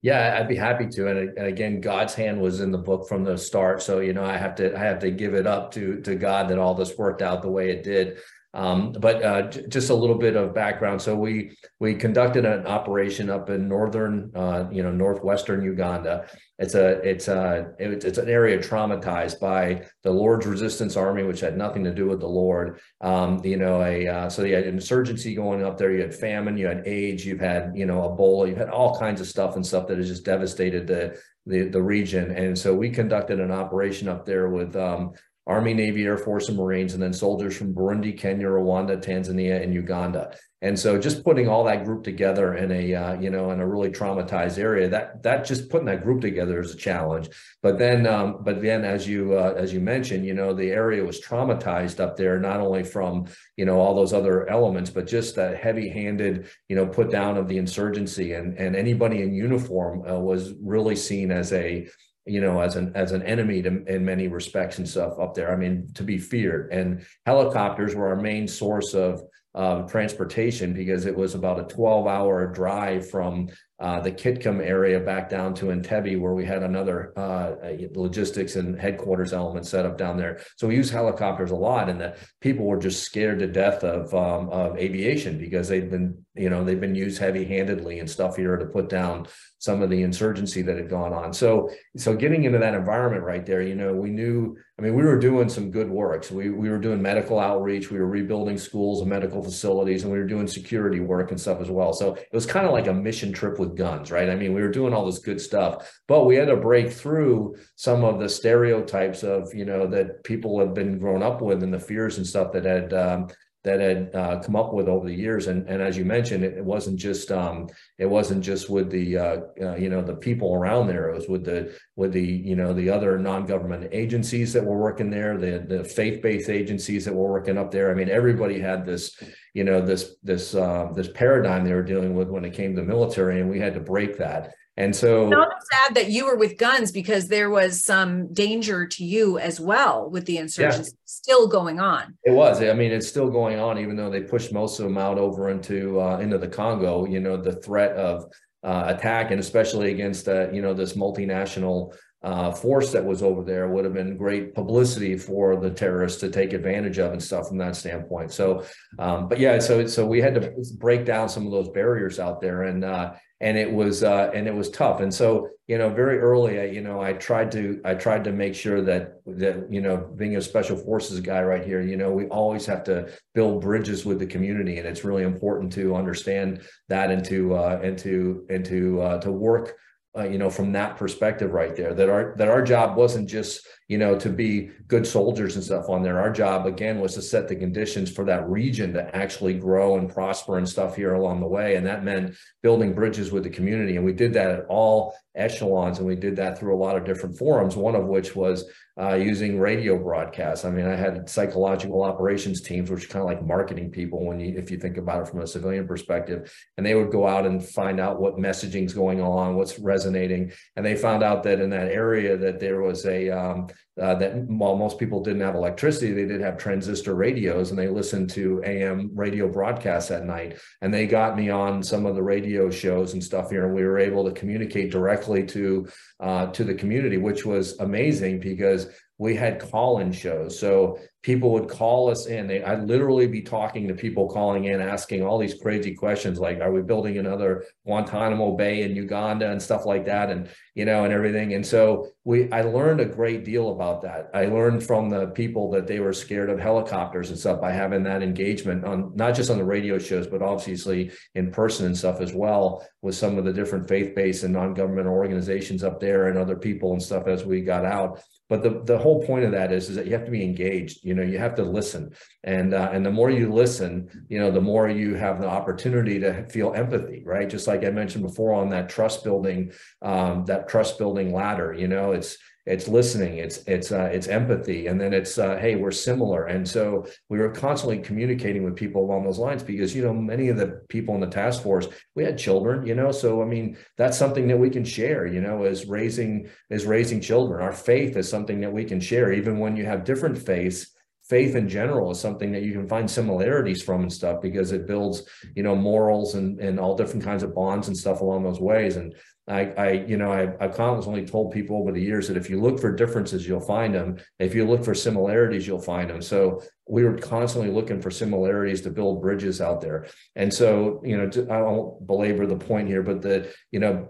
yeah, 0.05 0.37
I'd 0.39 0.47
be 0.47 0.55
happy 0.55 0.85
to. 0.85 1.07
And, 1.07 1.35
and 1.35 1.47
again, 1.47 1.81
God's 1.81 2.13
hand 2.13 2.39
was 2.39 2.61
in 2.61 2.71
the 2.71 2.77
book 2.77 3.09
from 3.09 3.23
the 3.23 3.35
start. 3.39 3.81
So, 3.81 4.01
you 4.01 4.13
know, 4.13 4.23
I 4.23 4.37
have 4.37 4.53
to, 4.57 4.77
I 4.77 4.83
have 4.83 4.99
to 4.99 5.09
give 5.09 5.33
it 5.33 5.47
up 5.47 5.71
to, 5.71 5.99
to 6.01 6.13
God 6.13 6.47
that 6.49 6.59
all 6.59 6.75
this 6.75 6.95
worked 6.95 7.23
out 7.23 7.41
the 7.41 7.49
way 7.49 7.71
it 7.71 7.81
did. 7.81 8.19
Um, 8.55 8.93
but 8.93 9.21
uh, 9.21 9.41
j- 9.49 9.67
just 9.67 9.89
a 9.89 9.93
little 9.93 10.17
bit 10.17 10.37
of 10.37 10.55
background. 10.55 11.01
So 11.01 11.13
we 11.15 11.57
we 11.79 11.93
conducted 11.93 12.45
an 12.45 12.65
operation 12.65 13.29
up 13.29 13.49
in 13.49 13.67
northern, 13.67 14.31
uh, 14.33 14.69
you 14.71 14.81
know, 14.81 14.91
northwestern 14.91 15.61
Uganda. 15.61 16.27
It's 16.57 16.73
a 16.73 17.01
it's 17.07 17.27
a 17.27 17.73
it's 17.77 18.17
an 18.17 18.29
area 18.29 18.57
traumatized 18.57 19.41
by 19.41 19.85
the 20.03 20.11
Lord's 20.11 20.45
Resistance 20.45 20.95
Army, 20.95 21.23
which 21.23 21.41
had 21.41 21.57
nothing 21.57 21.83
to 21.83 21.93
do 21.93 22.07
with 22.07 22.21
the 22.21 22.29
Lord. 22.29 22.79
Um, 23.01 23.43
you 23.43 23.57
know, 23.57 23.83
a 23.83 24.07
uh, 24.07 24.29
so 24.29 24.43
you 24.43 24.55
had 24.55 24.65
insurgency 24.65 25.35
going 25.35 25.61
up 25.61 25.77
there. 25.77 25.91
You 25.91 26.03
had 26.03 26.15
famine, 26.15 26.57
you 26.57 26.67
had 26.67 26.87
AIDS, 26.87 27.25
you've 27.25 27.41
had 27.41 27.73
you 27.75 27.85
know 27.85 27.99
Ebola, 28.03 28.47
you've 28.47 28.57
had 28.57 28.69
all 28.69 28.97
kinds 28.97 29.19
of 29.19 29.27
stuff 29.27 29.57
and 29.57 29.67
stuff 29.67 29.87
that 29.87 29.97
has 29.97 30.07
just 30.07 30.23
devastated 30.23 30.87
the 30.87 31.19
the 31.45 31.67
the 31.67 31.83
region. 31.83 32.31
And 32.31 32.57
so 32.57 32.73
we 32.73 32.89
conducted 32.89 33.41
an 33.41 33.51
operation 33.51 34.07
up 34.07 34.25
there 34.25 34.47
with 34.47 34.77
um, 34.77 35.11
Army, 35.47 35.73
Navy, 35.75 36.05
Air 36.05 36.17
Force, 36.17 36.49
and 36.49 36.57
Marines, 36.57 36.93
and 36.93 37.03
then 37.03 37.13
soldiers 37.13 37.55
from 37.55 37.73
Burundi, 37.73 38.17
Kenya, 38.17 38.47
Rwanda, 38.47 38.97
Tanzania, 38.97 39.61
and 39.61 39.73
Uganda. 39.73 40.35
And 40.61 40.79
so, 40.79 40.97
just 40.97 41.23
putting 41.23 41.47
all 41.47 41.65
that 41.65 41.85
group 41.85 42.03
together 42.03 42.55
in 42.55 42.71
a 42.71 42.95
uh, 42.95 43.19
you 43.19 43.29
know 43.29 43.51
in 43.51 43.59
a 43.59 43.67
really 43.67 43.91
traumatized 43.91 44.57
area 44.57 44.89
that 44.89 45.21
that 45.21 45.45
just 45.45 45.69
putting 45.69 45.85
that 45.85 46.01
group 46.01 46.21
together 46.21 46.59
is 46.59 46.73
a 46.73 46.77
challenge. 46.77 47.29
But 47.61 47.77
then, 47.77 48.07
um, 48.07 48.39
but 48.41 48.63
then, 48.63 48.83
as 48.83 49.07
you 49.07 49.37
uh, 49.37 49.53
as 49.55 49.71
you 49.71 49.79
mentioned, 49.81 50.25
you 50.25 50.33
know 50.33 50.55
the 50.55 50.71
area 50.71 51.03
was 51.03 51.21
traumatized 51.21 51.99
up 51.99 52.17
there, 52.17 52.39
not 52.39 52.61
only 52.61 52.83
from 52.83 53.25
you 53.57 53.65
know 53.65 53.79
all 53.79 53.93
those 53.93 54.13
other 54.13 54.49
elements, 54.49 54.89
but 54.89 55.05
just 55.05 55.35
that 55.35 55.57
heavy-handed 55.57 56.47
you 56.69 56.75
know 56.75 56.87
put 56.87 57.11
down 57.11 57.37
of 57.37 57.47
the 57.47 57.59
insurgency, 57.59 58.33
and 58.33 58.57
and 58.57 58.75
anybody 58.75 59.21
in 59.21 59.35
uniform 59.35 60.01
uh, 60.09 60.17
was 60.17 60.53
really 60.59 60.95
seen 60.95 61.29
as 61.29 61.53
a 61.53 61.87
you 62.25 62.41
know, 62.41 62.59
as 62.59 62.75
an 62.75 62.91
as 62.95 63.11
an 63.11 63.21
enemy 63.23 63.61
to, 63.61 63.83
in 63.85 64.03
many 64.05 64.27
respects 64.27 64.77
and 64.77 64.87
stuff 64.87 65.19
up 65.19 65.33
there. 65.33 65.51
I 65.51 65.55
mean, 65.55 65.89
to 65.93 66.03
be 66.03 66.17
feared. 66.17 66.71
And 66.71 67.05
helicopters 67.25 67.95
were 67.95 68.07
our 68.07 68.15
main 68.15 68.47
source 68.47 68.93
of 68.93 69.21
um, 69.55 69.87
transportation 69.87 70.73
because 70.73 71.05
it 71.05 71.15
was 71.15 71.33
about 71.33 71.59
a 71.59 71.73
12 71.73 72.07
hour 72.07 72.45
drive 72.45 73.09
from 73.09 73.47
uh, 73.79 73.99
the 73.99 74.11
Kitgum 74.11 74.61
area 74.61 74.99
back 74.99 75.29
down 75.29 75.53
to 75.55 75.65
Entebbe, 75.65 76.19
where 76.19 76.33
we 76.33 76.45
had 76.45 76.63
another 76.63 77.13
uh, 77.17 77.55
logistics 77.93 78.55
and 78.55 78.79
headquarters 78.79 79.33
element 79.33 79.65
set 79.65 79.85
up 79.85 79.97
down 79.97 80.17
there. 80.17 80.41
So 80.57 80.67
we 80.67 80.75
use 80.75 80.89
helicopters 80.89 81.51
a 81.51 81.55
lot, 81.55 81.89
and 81.89 81.99
the 81.99 82.15
people 82.41 82.65
were 82.65 82.79
just 82.79 83.03
scared 83.03 83.39
to 83.39 83.47
death 83.47 83.83
of 83.83 84.13
um, 84.13 84.49
of 84.49 84.77
aviation 84.77 85.37
because 85.37 85.67
they've 85.67 85.89
been, 85.89 86.25
you 86.35 86.49
know, 86.49 86.63
they've 86.63 86.79
been 86.79 86.95
used 86.95 87.19
heavy 87.19 87.45
handedly 87.45 87.99
and 87.99 88.09
stuff 88.09 88.37
here 88.37 88.57
to 88.57 88.65
put 88.65 88.89
down 88.89 89.27
some 89.65 89.81
of 89.81 89.89
the 89.89 90.03
insurgency 90.03 90.61
that 90.61 90.77
had 90.77 90.89
gone 90.89 91.11
on. 91.11 91.33
So 91.33 91.69
so 91.97 92.15
getting 92.15 92.43
into 92.43 92.59
that 92.59 92.75
environment 92.75 93.23
right 93.23 93.45
there, 93.45 93.61
you 93.61 93.75
know, 93.75 93.93
we 93.93 94.11
knew. 94.11 94.55
I 94.77 94.81
mean, 94.81 94.93
we 94.93 95.03
were 95.03 95.17
doing 95.17 95.47
some 95.47 95.71
good 95.71 95.89
work. 95.89 96.25
So 96.25 96.35
we 96.35 96.49
we 96.49 96.69
were 96.69 96.77
doing 96.77 97.01
medical 97.01 97.39
outreach, 97.39 97.89
we 97.89 97.97
were 97.97 98.07
rebuilding 98.07 98.57
schools 98.57 98.99
and 99.01 99.09
medical 99.09 99.41
facilities, 99.41 100.03
and 100.03 100.11
we 100.11 100.19
were 100.19 100.27
doing 100.27 100.47
security 100.47 100.99
work 100.99 101.31
and 101.31 101.39
stuff 101.39 101.61
as 101.61 101.69
well. 101.69 101.93
So 101.93 102.15
it 102.15 102.33
was 102.33 102.45
kind 102.45 102.65
of 102.65 102.73
like 102.73 102.87
a 102.87 102.93
mission 102.93 103.31
trip 103.31 103.57
with 103.57 103.77
guns, 103.77 104.11
right? 104.11 104.29
I 104.29 104.35
mean, 104.35 104.53
we 104.53 104.61
were 104.61 104.71
doing 104.71 104.93
all 104.93 105.05
this 105.05 105.19
good 105.19 105.39
stuff, 105.39 105.99
but 106.07 106.25
we 106.25 106.35
had 106.35 106.49
to 106.49 106.57
break 106.57 106.91
through 106.91 107.55
some 107.75 108.03
of 108.03 108.19
the 108.19 108.29
stereotypes 108.29 109.23
of, 109.23 109.53
you 109.53 109.65
know, 109.65 109.87
that 109.87 110.23
people 110.23 110.59
have 110.59 110.73
been 110.73 110.99
grown 110.99 111.23
up 111.23 111.41
with 111.41 111.63
and 111.63 111.73
the 111.73 111.79
fears 111.79 112.17
and 112.17 112.27
stuff 112.27 112.51
that 112.51 112.65
had 112.65 112.93
um, 112.93 113.27
that 113.65 113.79
had 113.79 114.15
uh, 114.15 114.39
come 114.39 114.55
up 114.55 114.73
with 114.73 114.87
over 114.87 115.07
the 115.07 115.13
years. 115.13 115.47
And, 115.47 115.67
and 115.67 115.81
as 115.81 115.97
you 115.97 116.05
mentioned, 116.05 116.43
it, 116.43 116.53
it 116.57 116.63
wasn't 116.63 116.97
just 116.97 117.31
um, 117.31 117.67
it 117.97 118.05
wasn't 118.05 118.43
just 118.43 118.69
with 118.69 118.89
the 118.91 119.17
uh, 119.17 119.37
uh, 119.59 119.75
you 119.75 119.89
know 119.89 120.01
the 120.01 120.15
people 120.15 120.53
around 120.53 120.87
there. 120.87 121.09
It 121.09 121.15
was 121.15 121.27
with 121.27 121.43
the 121.43 121.75
with 121.95 122.13
the 122.13 122.23
you 122.23 122.55
know 122.55 122.73
the 122.73 122.89
other 122.89 123.17
non-government 123.17 123.89
agencies 123.91 124.53
that 124.53 124.63
were 124.63 124.77
working 124.77 125.09
there, 125.09 125.37
the 125.37 125.65
the 125.67 125.83
faith-based 125.83 126.49
agencies 126.49 127.03
that 127.05 127.13
were 127.13 127.31
working 127.31 127.57
up 127.57 127.71
there. 127.71 127.91
I 127.91 127.95
mean, 127.95 128.09
everybody 128.09 128.59
had 128.59 128.85
this 128.85 129.21
you 129.53 129.63
know 129.63 129.81
this 129.81 130.15
this 130.23 130.55
uh, 130.55 130.91
this 130.93 131.09
paradigm 131.09 131.65
they 131.65 131.73
were 131.73 131.83
dealing 131.83 132.15
with 132.15 132.29
when 132.29 132.45
it 132.45 132.53
came 132.53 132.75
to 132.75 132.83
military, 132.83 133.41
and 133.41 133.49
we 133.49 133.59
had 133.59 133.73
to 133.73 133.79
break 133.81 134.17
that. 134.19 134.53
And 134.77 134.93
so, 134.93 135.29
not 135.29 135.53
sad 135.71 135.95
that 135.95 136.09
you 136.09 136.25
were 136.25 136.35
with 136.35 136.57
guns 136.57 136.91
because 136.91 137.29
there 137.29 137.49
was 137.49 137.85
some 137.85 138.33
danger 138.33 138.85
to 138.85 139.05
you 139.05 139.39
as 139.39 139.57
well 139.57 140.09
with 140.09 140.25
the 140.25 140.37
insurgents 140.37 140.89
yeah. 140.91 140.97
still 141.05 141.47
going 141.47 141.79
on. 141.79 142.17
It 142.25 142.31
was. 142.31 142.61
I 142.61 142.73
mean, 142.73 142.91
it's 142.91 143.07
still 143.07 143.29
going 143.29 143.57
on, 143.57 143.79
even 143.79 143.95
though 143.95 144.09
they 144.09 144.21
pushed 144.21 144.51
most 144.51 144.79
of 144.79 144.85
them 144.85 144.97
out 144.97 145.17
over 145.17 145.49
into 145.49 146.01
uh, 146.01 146.17
into 146.17 146.37
the 146.37 146.49
Congo. 146.49 147.05
You 147.05 147.21
know, 147.21 147.37
the 147.37 147.53
threat 147.53 147.93
of 147.93 148.25
uh, 148.63 148.83
attack, 148.87 149.31
and 149.31 149.39
especially 149.39 149.91
against 149.91 150.27
uh, 150.27 150.51
you 150.51 150.61
know 150.61 150.73
this 150.73 150.93
multinational 150.93 151.95
uh, 152.25 152.51
force 152.51 152.91
that 152.91 153.05
was 153.05 153.21
over 153.21 153.43
there 153.43 153.69
would 153.69 153.85
have 153.85 153.93
been 153.93 154.17
great 154.17 154.55
publicity 154.55 155.15
for 155.15 155.55
the 155.55 155.69
terrorists 155.69 156.19
to 156.19 156.29
take 156.29 156.53
advantage 156.53 156.97
of 156.97 157.13
and 157.13 157.21
stuff 157.21 157.47
from 157.47 157.59
that 157.59 157.75
standpoint. 157.75 158.31
So, 158.31 158.65
um, 158.97 159.29
but 159.29 159.39
yeah, 159.39 159.59
so 159.59 159.85
so 159.85 160.05
we 160.05 160.19
had 160.19 160.33
to 160.35 160.53
break 160.77 161.05
down 161.05 161.29
some 161.29 161.45
of 161.45 161.51
those 161.51 161.69
barriers 161.69 162.19
out 162.19 162.41
there, 162.41 162.63
and 162.63 162.83
uh, 162.83 163.13
and 163.41 163.57
it 163.57 163.71
was 163.71 164.03
uh, 164.03 164.31
and 164.33 164.47
it 164.47 164.55
was 164.55 164.69
tough. 164.69 165.01
And 165.01 165.13
so 165.13 165.49
you 165.67 165.79
know, 165.79 165.89
very 165.89 166.19
early, 166.19 166.59
I, 166.59 166.65
you 166.65 166.81
know, 166.81 167.01
I 167.01 167.13
tried 167.13 167.51
to 167.53 167.81
I 167.83 167.95
tried 167.95 168.23
to 168.25 168.31
make 168.31 168.53
sure 168.53 168.81
that 168.81 169.21
that 169.25 169.71
you 169.71 169.81
know, 169.81 169.97
being 170.15 170.35
a 170.35 170.41
special 170.41 170.77
forces 170.77 171.19
guy 171.21 171.41
right 171.41 171.65
here, 171.65 171.81
you 171.81 171.97
know, 171.97 172.11
we 172.11 172.25
always 172.27 172.65
have 172.67 172.83
to 172.85 173.09
build 173.33 173.61
bridges 173.61 174.05
with 174.05 174.19
the 174.19 174.27
community, 174.27 174.77
and 174.77 174.87
it's 174.87 175.03
really 175.03 175.23
important 175.23 175.73
to 175.73 175.95
understand 175.95 176.61
that 176.89 177.11
and 177.11 177.25
to 177.25 177.55
uh, 177.55 177.79
and 177.83 177.97
to 177.99 178.45
and 178.49 178.63
to 178.65 179.01
uh, 179.01 179.19
to 179.21 179.31
work 179.31 179.75
uh, 180.17 180.23
you 180.23 180.37
know, 180.37 180.49
from 180.49 180.71
that 180.71 180.95
perspective 180.95 181.51
right 181.51 181.75
there, 181.75 181.93
that 181.93 182.09
our 182.09 182.35
that 182.37 182.47
our 182.47 182.61
job 182.61 182.95
wasn't 182.95 183.27
just 183.27 183.67
you 183.87 183.97
know 183.97 184.17
to 184.17 184.29
be 184.29 184.71
good 184.87 185.05
soldiers 185.05 185.55
and 185.55 185.63
stuff 185.63 185.89
on 185.89 186.01
there. 186.01 186.19
Our 186.19 186.31
job 186.31 186.65
again 186.65 186.99
was 186.99 187.13
to 187.15 187.21
set 187.21 187.47
the 187.47 187.55
conditions 187.55 188.11
for 188.11 188.25
that 188.25 188.49
region 188.49 188.93
to 188.93 189.15
actually 189.15 189.53
grow 189.53 189.97
and 189.97 190.11
prosper 190.11 190.57
and 190.57 190.67
stuff 190.67 190.95
here 190.95 191.13
along 191.13 191.39
the 191.39 191.47
way, 191.47 191.75
and 191.75 191.85
that 191.85 192.03
meant 192.03 192.35
building 192.63 192.93
bridges 192.93 193.31
with 193.31 193.43
the 193.43 193.49
community. 193.49 193.95
And 193.95 194.05
we 194.05 194.13
did 194.13 194.33
that 194.33 194.51
at 194.51 194.65
all 194.69 195.15
echelons, 195.35 195.99
and 195.99 196.07
we 196.07 196.15
did 196.15 196.35
that 196.37 196.57
through 196.57 196.75
a 196.75 196.81
lot 196.83 196.95
of 196.95 197.05
different 197.05 197.37
forums. 197.37 197.75
One 197.75 197.95
of 197.95 198.05
which 198.05 198.35
was 198.35 198.65
uh, 198.99 199.15
using 199.15 199.59
radio 199.59 199.97
broadcasts. 199.97 200.63
I 200.63 200.69
mean, 200.69 200.87
I 200.87 200.95
had 200.95 201.29
psychological 201.29 202.03
operations 202.03 202.61
teams, 202.61 202.89
which 202.89 203.05
are 203.05 203.09
kind 203.09 203.23
of 203.23 203.27
like 203.27 203.45
marketing 203.45 203.91
people 203.91 204.25
when 204.25 204.39
you, 204.39 204.57
if 204.57 204.71
you 204.71 204.77
think 204.77 204.95
about 204.95 205.21
it 205.23 205.27
from 205.27 205.41
a 205.41 205.47
civilian 205.47 205.85
perspective, 205.85 206.53
and 206.77 206.85
they 206.85 206.95
would 206.95 207.11
go 207.11 207.27
out 207.27 207.45
and 207.45 207.63
find 207.63 207.99
out 207.99 208.21
what 208.21 208.37
messaging's 208.37 208.93
going 208.93 209.21
on, 209.21 209.55
what's 209.55 209.77
resonating, 209.79 210.53
and 210.75 210.85
they 210.85 210.95
found 210.95 211.23
out 211.23 211.43
that 211.43 211.59
in 211.59 211.69
that 211.71 211.91
area 211.91 212.37
that 212.37 212.59
there 212.59 212.81
was 212.81 213.05
a 213.05 213.29
um, 213.29 213.67
uh, 214.01 214.15
that 214.15 214.35
while 214.35 214.75
most 214.75 214.99
people 214.99 215.23
didn't 215.23 215.41
have 215.41 215.55
electricity, 215.55 216.11
they 216.11 216.25
did 216.25 216.41
have 216.41 216.57
transistor 216.57 217.15
radios 217.15 217.69
and 217.69 217.79
they 217.79 217.87
listened 217.87 218.29
to 218.29 218.61
AM 218.65 219.11
radio 219.13 219.47
broadcasts 219.47 220.11
at 220.11 220.25
night. 220.25 220.57
And 220.81 220.93
they 220.93 221.07
got 221.07 221.37
me 221.37 221.49
on 221.49 221.81
some 221.81 222.05
of 222.05 222.15
the 222.15 222.23
radio 222.23 222.69
shows 222.69 223.13
and 223.13 223.23
stuff 223.23 223.49
here, 223.49 223.65
and 223.65 223.75
we 223.75 223.83
were 223.83 223.99
able 223.99 224.25
to 224.25 224.31
communicate 224.31 224.91
directly 224.91 225.45
to 225.47 225.87
uh, 226.19 226.47
to 226.47 226.63
the 226.63 226.75
community, 226.75 227.17
which 227.17 227.45
was 227.45 227.79
amazing 227.79 228.39
because 228.39 228.87
we 229.17 229.35
had 229.35 229.59
call-in 229.59 230.11
shows. 230.11 230.59
So 230.59 230.99
people 231.21 231.51
would 231.51 231.69
call 231.69 232.09
us 232.11 232.27
in. 232.27 232.47
They, 232.47 232.63
I'd 232.63 232.83
literally 232.83 233.27
be 233.27 233.41
talking 233.41 233.87
to 233.87 233.93
people 233.93 234.29
calling 234.29 234.65
in, 234.65 234.81
asking 234.81 235.23
all 235.23 235.39
these 235.39 235.55
crazy 235.59 235.95
questions 235.95 236.37
like, 236.37 236.59
are 236.59 236.71
we 236.71 236.81
building 236.81 237.17
another 237.17 237.63
Guantanamo 237.85 238.55
Bay 238.57 238.83
in 238.83 238.95
Uganda 238.95 239.49
and 239.49 239.61
stuff 239.61 239.85
like 239.85 240.05
that? 240.05 240.29
And, 240.29 240.49
you 240.75 240.83
know, 240.83 241.05
and 241.05 241.13
everything. 241.13 241.53
And 241.53 241.65
so 241.65 242.09
we, 242.25 242.51
I 242.51 242.61
learned 242.61 242.99
a 242.99 243.05
great 243.05 243.45
deal 243.45 243.71
about 243.71 244.01
that. 244.01 244.29
I 244.33 244.45
learned 244.45 244.83
from 244.83 245.09
the 245.09 245.27
people 245.27 245.71
that 245.71 245.87
they 245.87 246.01
were 246.01 246.13
scared 246.13 246.49
of 246.49 246.59
helicopters 246.59 247.29
and 247.29 247.39
stuff 247.39 247.61
by 247.61 247.71
having 247.71 248.03
that 248.03 248.21
engagement 248.21 248.83
on, 248.83 249.13
not 249.15 249.33
just 249.33 249.49
on 249.49 249.57
the 249.57 249.63
radio 249.63 249.97
shows, 249.97 250.27
but 250.27 250.41
obviously 250.41 251.11
in 251.33 251.51
person 251.51 251.85
and 251.85 251.97
stuff 251.97 252.19
as 252.19 252.33
well 252.33 252.85
with 253.01 253.15
some 253.15 253.37
of 253.37 253.45
the 253.45 253.53
different 253.53 253.87
faith-based 253.87 254.43
and 254.43 254.53
non-governmental 254.53 255.13
organizations 255.13 255.83
up 255.83 255.99
there 255.99 256.27
and 256.27 256.37
other 256.37 256.57
people 256.57 256.91
and 256.91 257.01
stuff 257.01 257.27
as 257.27 257.45
we 257.45 257.61
got 257.61 257.85
out 257.85 258.21
but 258.49 258.61
the, 258.61 258.81
the 258.83 258.97
whole 258.97 259.25
point 259.25 259.43
of 259.43 259.51
that 259.51 259.71
is, 259.71 259.89
is 259.89 259.95
that 259.95 260.05
you 260.05 260.13
have 260.13 260.25
to 260.25 260.31
be 260.31 260.43
engaged 260.43 261.03
you 261.03 261.13
know 261.13 261.23
you 261.23 261.37
have 261.37 261.55
to 261.55 261.63
listen. 261.63 262.11
And 262.43 262.73
uh, 262.73 262.89
and 262.91 263.05
the 263.05 263.11
more 263.11 263.29
you 263.29 263.51
listen 263.51 264.25
you 264.29 264.39
know 264.39 264.51
the 264.51 264.61
more 264.61 264.87
you 264.89 265.15
have 265.15 265.39
the 265.39 265.49
opportunity 265.49 266.19
to 266.19 266.47
feel 266.49 266.73
empathy 266.73 267.23
right? 267.25 267.49
Just 267.49 267.67
like 267.67 267.83
i 267.83 267.89
mentioned 267.89 268.23
before 268.23 268.53
on 268.53 268.69
that 268.69 268.89
trust 268.89 269.23
building 269.23 269.71
um, 270.01 270.45
that 270.45 270.67
trust 270.67 270.97
building 270.97 271.33
ladder 271.33 271.73
you 271.73 271.87
know 271.87 272.11
it's 272.11 272.37
it's 272.65 272.87
listening 272.87 273.37
it's 273.37 273.57
it's 273.67 273.91
uh, 273.91 274.09
it's 274.11 274.27
empathy 274.27 274.87
and 274.87 274.99
then 274.99 275.13
it's 275.13 275.37
uh, 275.37 275.57
hey 275.57 275.75
we're 275.75 275.91
similar. 275.91 276.45
And 276.45 276.67
so 276.67 277.05
we 277.29 277.39
were 277.39 277.51
constantly 277.51 277.99
communicating 277.99 278.63
with 278.63 278.75
people 278.75 279.03
along 279.03 279.23
those 279.23 279.39
lines 279.39 279.63
because 279.63 279.95
you 279.95 280.03
know 280.03 280.13
many 280.13 280.49
of 280.49 280.57
the 280.57 280.81
people 280.89 281.13
in 281.15 281.21
the 281.21 281.27
task 281.27 281.61
force 281.61 281.87
we 282.15 282.23
had 282.23 282.37
children 282.37 282.85
you 282.85 282.95
know 282.95 283.11
so 283.11 283.41
i 283.41 283.45
mean 283.45 283.77
that's 283.97 284.17
something 284.17 284.47
that 284.47 284.57
we 284.57 284.69
can 284.69 284.83
share 284.83 285.25
you 285.27 285.41
know 285.41 285.63
as 285.63 285.85
raising 285.85 286.49
as 286.71 286.85
raising 286.85 287.21
children. 287.21 287.61
Our 287.61 287.71
faith 287.71 288.17
is 288.17 288.29
something 288.29 288.59
that 288.61 288.71
we 288.71 288.85
can 288.85 288.99
share. 288.99 289.31
Even 289.31 289.59
when 289.59 289.75
you 289.75 289.85
have 289.85 290.03
different 290.03 290.37
faiths 290.37 290.91
faith 291.27 291.55
in 291.55 291.67
general 291.67 292.11
is 292.11 292.19
something 292.19 292.51
that 292.51 292.61
you 292.61 292.71
can 292.71 292.87
find 292.87 293.09
similarities 293.09 293.81
from 293.81 294.03
and 294.03 294.13
stuff 294.13 294.39
because 294.43 294.71
it 294.71 294.85
builds 294.85 295.23
you 295.55 295.63
know 295.63 295.75
morals 295.75 296.35
and 296.35 296.59
and 296.59 296.79
all 296.79 296.95
different 296.95 297.23
kinds 297.23 297.41
of 297.41 297.55
bonds 297.55 297.87
and 297.87 297.97
stuff 297.97 298.21
along 298.21 298.43
those 298.43 298.59
ways. 298.59 298.95
And 298.95 299.15
I, 299.47 299.65
I, 299.77 299.91
you 299.91 300.17
know, 300.17 300.31
I, 300.31 300.53
I've 300.59 300.75
constantly 300.75 301.23
told 301.23 301.51
people 301.51 301.77
over 301.77 301.91
the 301.91 302.01
years 302.01 302.27
that 302.27 302.37
if 302.37 302.49
you 302.49 302.59
look 302.59 302.79
for 302.79 302.91
differences, 302.91 303.47
you'll 303.47 303.59
find 303.59 303.93
them. 303.93 304.17
If 304.39 304.55
you 304.55 304.65
look 304.65 304.83
for 304.83 304.95
similarities, 304.95 305.67
you'll 305.67 305.79
find 305.79 306.09
them. 306.09 306.21
So 306.23 306.63
we 306.87 307.03
were 307.03 307.15
constantly 307.17 307.69
looking 307.69 308.01
for 308.01 308.09
similarities 308.09 308.81
to 308.81 308.89
build 308.89 309.21
bridges 309.21 309.61
out 309.61 309.81
there. 309.81 310.07
And 310.35 310.51
so, 310.51 310.99
you 311.05 311.17
know, 311.17 311.29
I 311.51 311.61
won't 311.61 312.07
belabor 312.07 312.47
the 312.47 312.57
point 312.57 312.87
here, 312.87 313.03
but 313.03 313.21
the, 313.21 313.53
you 313.69 313.79
know, 313.79 314.09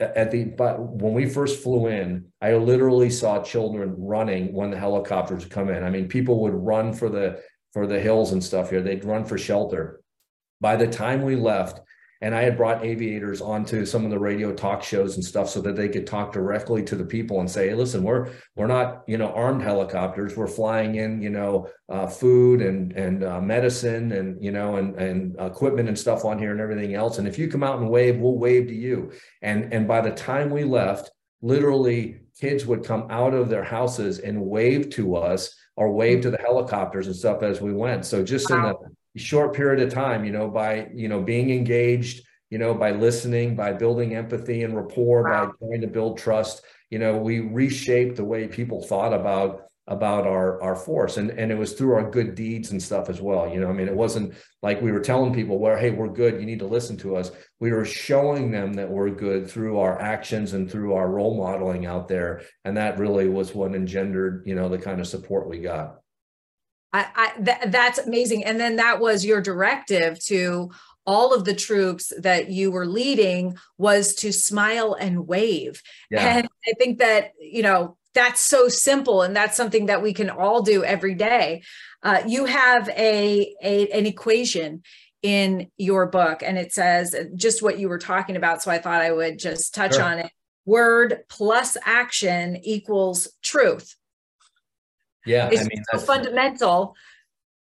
at 0.00 0.30
the, 0.30 0.44
but 0.44 0.80
when 0.80 1.12
we 1.12 1.28
first 1.28 1.62
flew 1.62 1.88
in, 1.88 2.26
I 2.40 2.54
literally 2.54 3.10
saw 3.10 3.42
children 3.42 3.94
running 3.98 4.54
when 4.54 4.70
the 4.70 4.78
helicopters 4.78 5.44
come 5.44 5.68
in. 5.68 5.84
I 5.84 5.90
mean, 5.90 6.08
people 6.08 6.40
would 6.40 6.54
run 6.54 6.94
for 6.94 7.10
the, 7.10 7.42
for 7.74 7.86
the 7.86 8.00
hills 8.00 8.32
and 8.32 8.42
stuff 8.42 8.70
here. 8.70 8.80
They'd 8.80 9.04
run 9.04 9.26
for 9.26 9.36
shelter. 9.36 10.00
By 10.58 10.76
the 10.76 10.86
time 10.86 11.22
we 11.22 11.36
left, 11.36 11.80
and 12.22 12.34
I 12.34 12.42
had 12.42 12.56
brought 12.56 12.84
aviators 12.84 13.40
onto 13.40 13.86
some 13.86 14.04
of 14.04 14.10
the 14.10 14.18
radio 14.18 14.52
talk 14.52 14.82
shows 14.82 15.16
and 15.16 15.24
stuff 15.24 15.48
so 15.48 15.60
that 15.62 15.74
they 15.74 15.88
could 15.88 16.06
talk 16.06 16.32
directly 16.32 16.82
to 16.84 16.96
the 16.96 17.04
people 17.04 17.40
and 17.40 17.50
say, 17.50 17.68
hey, 17.68 17.74
listen, 17.74 18.02
we're 18.02 18.30
we're 18.56 18.66
not 18.66 19.04
you 19.06 19.16
know 19.16 19.32
armed 19.32 19.62
helicopters. 19.62 20.36
We're 20.36 20.46
flying 20.46 20.96
in 20.96 21.22
you 21.22 21.30
know 21.30 21.68
uh, 21.88 22.06
food 22.06 22.60
and 22.60 22.92
and 22.92 23.24
uh, 23.24 23.40
medicine 23.40 24.12
and 24.12 24.42
you 24.42 24.52
know 24.52 24.76
and 24.76 24.94
and 24.96 25.36
equipment 25.40 25.88
and 25.88 25.98
stuff 25.98 26.24
on 26.24 26.38
here 26.38 26.52
and 26.52 26.60
everything 26.60 26.94
else. 26.94 27.18
And 27.18 27.26
if 27.26 27.38
you 27.38 27.48
come 27.48 27.62
out 27.62 27.78
and 27.78 27.88
wave, 27.88 28.18
we'll 28.18 28.38
wave 28.38 28.68
to 28.68 28.74
you. 28.74 29.12
And 29.40 29.72
and 29.72 29.88
by 29.88 30.02
the 30.02 30.10
time 30.10 30.50
we 30.50 30.64
left, 30.64 31.10
literally 31.40 32.20
kids 32.38 32.66
would 32.66 32.84
come 32.84 33.06
out 33.10 33.34
of 33.34 33.48
their 33.48 33.64
houses 33.64 34.18
and 34.18 34.40
wave 34.40 34.90
to 34.90 35.16
us 35.16 35.54
or 35.80 35.90
wave 35.90 36.20
to 36.20 36.28
mm-hmm. 36.28 36.36
the 36.36 36.42
helicopters 36.42 37.06
and 37.06 37.16
stuff 37.16 37.42
as 37.42 37.62
we 37.62 37.72
went. 37.72 38.04
So 38.04 38.22
just 38.22 38.50
wow. 38.50 38.68
in 38.68 38.92
the 39.14 39.20
short 39.20 39.54
period 39.54 39.80
of 39.80 39.92
time, 39.92 40.26
you 40.26 40.30
know, 40.30 40.46
by, 40.46 40.88
you 40.94 41.08
know, 41.08 41.22
being 41.22 41.50
engaged, 41.50 42.22
you 42.50 42.58
know, 42.58 42.74
by 42.74 42.90
listening, 42.90 43.56
by 43.56 43.72
building 43.72 44.14
empathy 44.14 44.62
and 44.62 44.76
rapport, 44.76 45.24
wow. 45.24 45.46
by 45.46 45.52
trying 45.66 45.80
to 45.80 45.86
build 45.86 46.18
trust, 46.18 46.62
you 46.90 46.98
know, 46.98 47.16
we 47.16 47.40
reshaped 47.40 48.16
the 48.16 48.24
way 48.24 48.46
people 48.46 48.82
thought 48.82 49.14
about 49.14 49.69
about 49.90 50.24
our 50.26 50.62
our 50.62 50.76
force 50.76 51.16
and 51.16 51.30
and 51.32 51.50
it 51.50 51.58
was 51.58 51.72
through 51.72 51.94
our 51.94 52.08
good 52.08 52.34
deeds 52.36 52.70
and 52.70 52.80
stuff 52.80 53.10
as 53.10 53.20
well 53.20 53.52
you 53.52 53.60
know 53.60 53.68
i 53.68 53.72
mean 53.72 53.88
it 53.88 53.94
wasn't 53.94 54.32
like 54.62 54.80
we 54.80 54.92
were 54.92 55.00
telling 55.00 55.34
people 55.34 55.58
well 55.58 55.76
hey 55.76 55.90
we're 55.90 56.08
good 56.08 56.40
you 56.40 56.46
need 56.46 56.60
to 56.60 56.66
listen 56.66 56.96
to 56.96 57.16
us 57.16 57.32
we 57.58 57.72
were 57.72 57.84
showing 57.84 58.52
them 58.52 58.72
that 58.72 58.88
we're 58.88 59.10
good 59.10 59.50
through 59.50 59.80
our 59.80 60.00
actions 60.00 60.52
and 60.52 60.70
through 60.70 60.94
our 60.94 61.10
role 61.10 61.36
modeling 61.36 61.86
out 61.86 62.06
there 62.06 62.40
and 62.64 62.76
that 62.76 62.98
really 62.98 63.28
was 63.28 63.52
what 63.52 63.74
engendered 63.74 64.44
you 64.46 64.54
know 64.54 64.68
the 64.68 64.78
kind 64.78 65.00
of 65.00 65.06
support 65.08 65.48
we 65.48 65.58
got 65.58 65.96
I, 66.92 67.06
I 67.14 67.42
th- 67.42 67.72
that's 67.72 67.98
amazing. 67.98 68.44
And 68.44 68.58
then 68.58 68.76
that 68.76 68.98
was 68.98 69.24
your 69.24 69.40
directive 69.40 70.18
to 70.24 70.70
all 71.06 71.32
of 71.32 71.44
the 71.44 71.54
troops 71.54 72.12
that 72.18 72.50
you 72.50 72.70
were 72.70 72.86
leading 72.86 73.56
was 73.78 74.14
to 74.16 74.32
smile 74.32 74.94
and 74.94 75.26
wave. 75.26 75.82
Yeah. 76.10 76.38
And 76.38 76.48
I 76.66 76.72
think 76.78 76.98
that, 76.98 77.32
you 77.40 77.62
know, 77.62 77.96
that's 78.14 78.40
so 78.40 78.68
simple 78.68 79.22
and 79.22 79.34
that's 79.34 79.56
something 79.56 79.86
that 79.86 80.02
we 80.02 80.12
can 80.12 80.30
all 80.30 80.62
do 80.62 80.84
every 80.84 81.14
day. 81.14 81.62
Uh, 82.02 82.22
you 82.26 82.46
have 82.46 82.88
a, 82.90 83.54
a 83.62 83.88
an 83.88 84.06
equation 84.06 84.82
in 85.22 85.70
your 85.76 86.06
book 86.06 86.42
and 86.42 86.58
it 86.58 86.72
says 86.72 87.14
just 87.34 87.62
what 87.62 87.78
you 87.78 87.88
were 87.88 87.98
talking 87.98 88.36
about 88.36 88.62
so 88.62 88.70
I 88.70 88.78
thought 88.78 89.02
I 89.02 89.12
would 89.12 89.38
just 89.38 89.74
touch 89.74 89.94
sure. 89.94 90.02
on 90.02 90.18
it. 90.18 90.32
Word 90.64 91.24
plus 91.28 91.76
action 91.84 92.58
equals 92.62 93.28
truth. 93.42 93.96
Yeah, 95.26 95.48
it's 95.52 95.62
I 95.62 95.64
mean, 95.64 95.82
so 95.92 95.98
fundamental. 95.98 96.94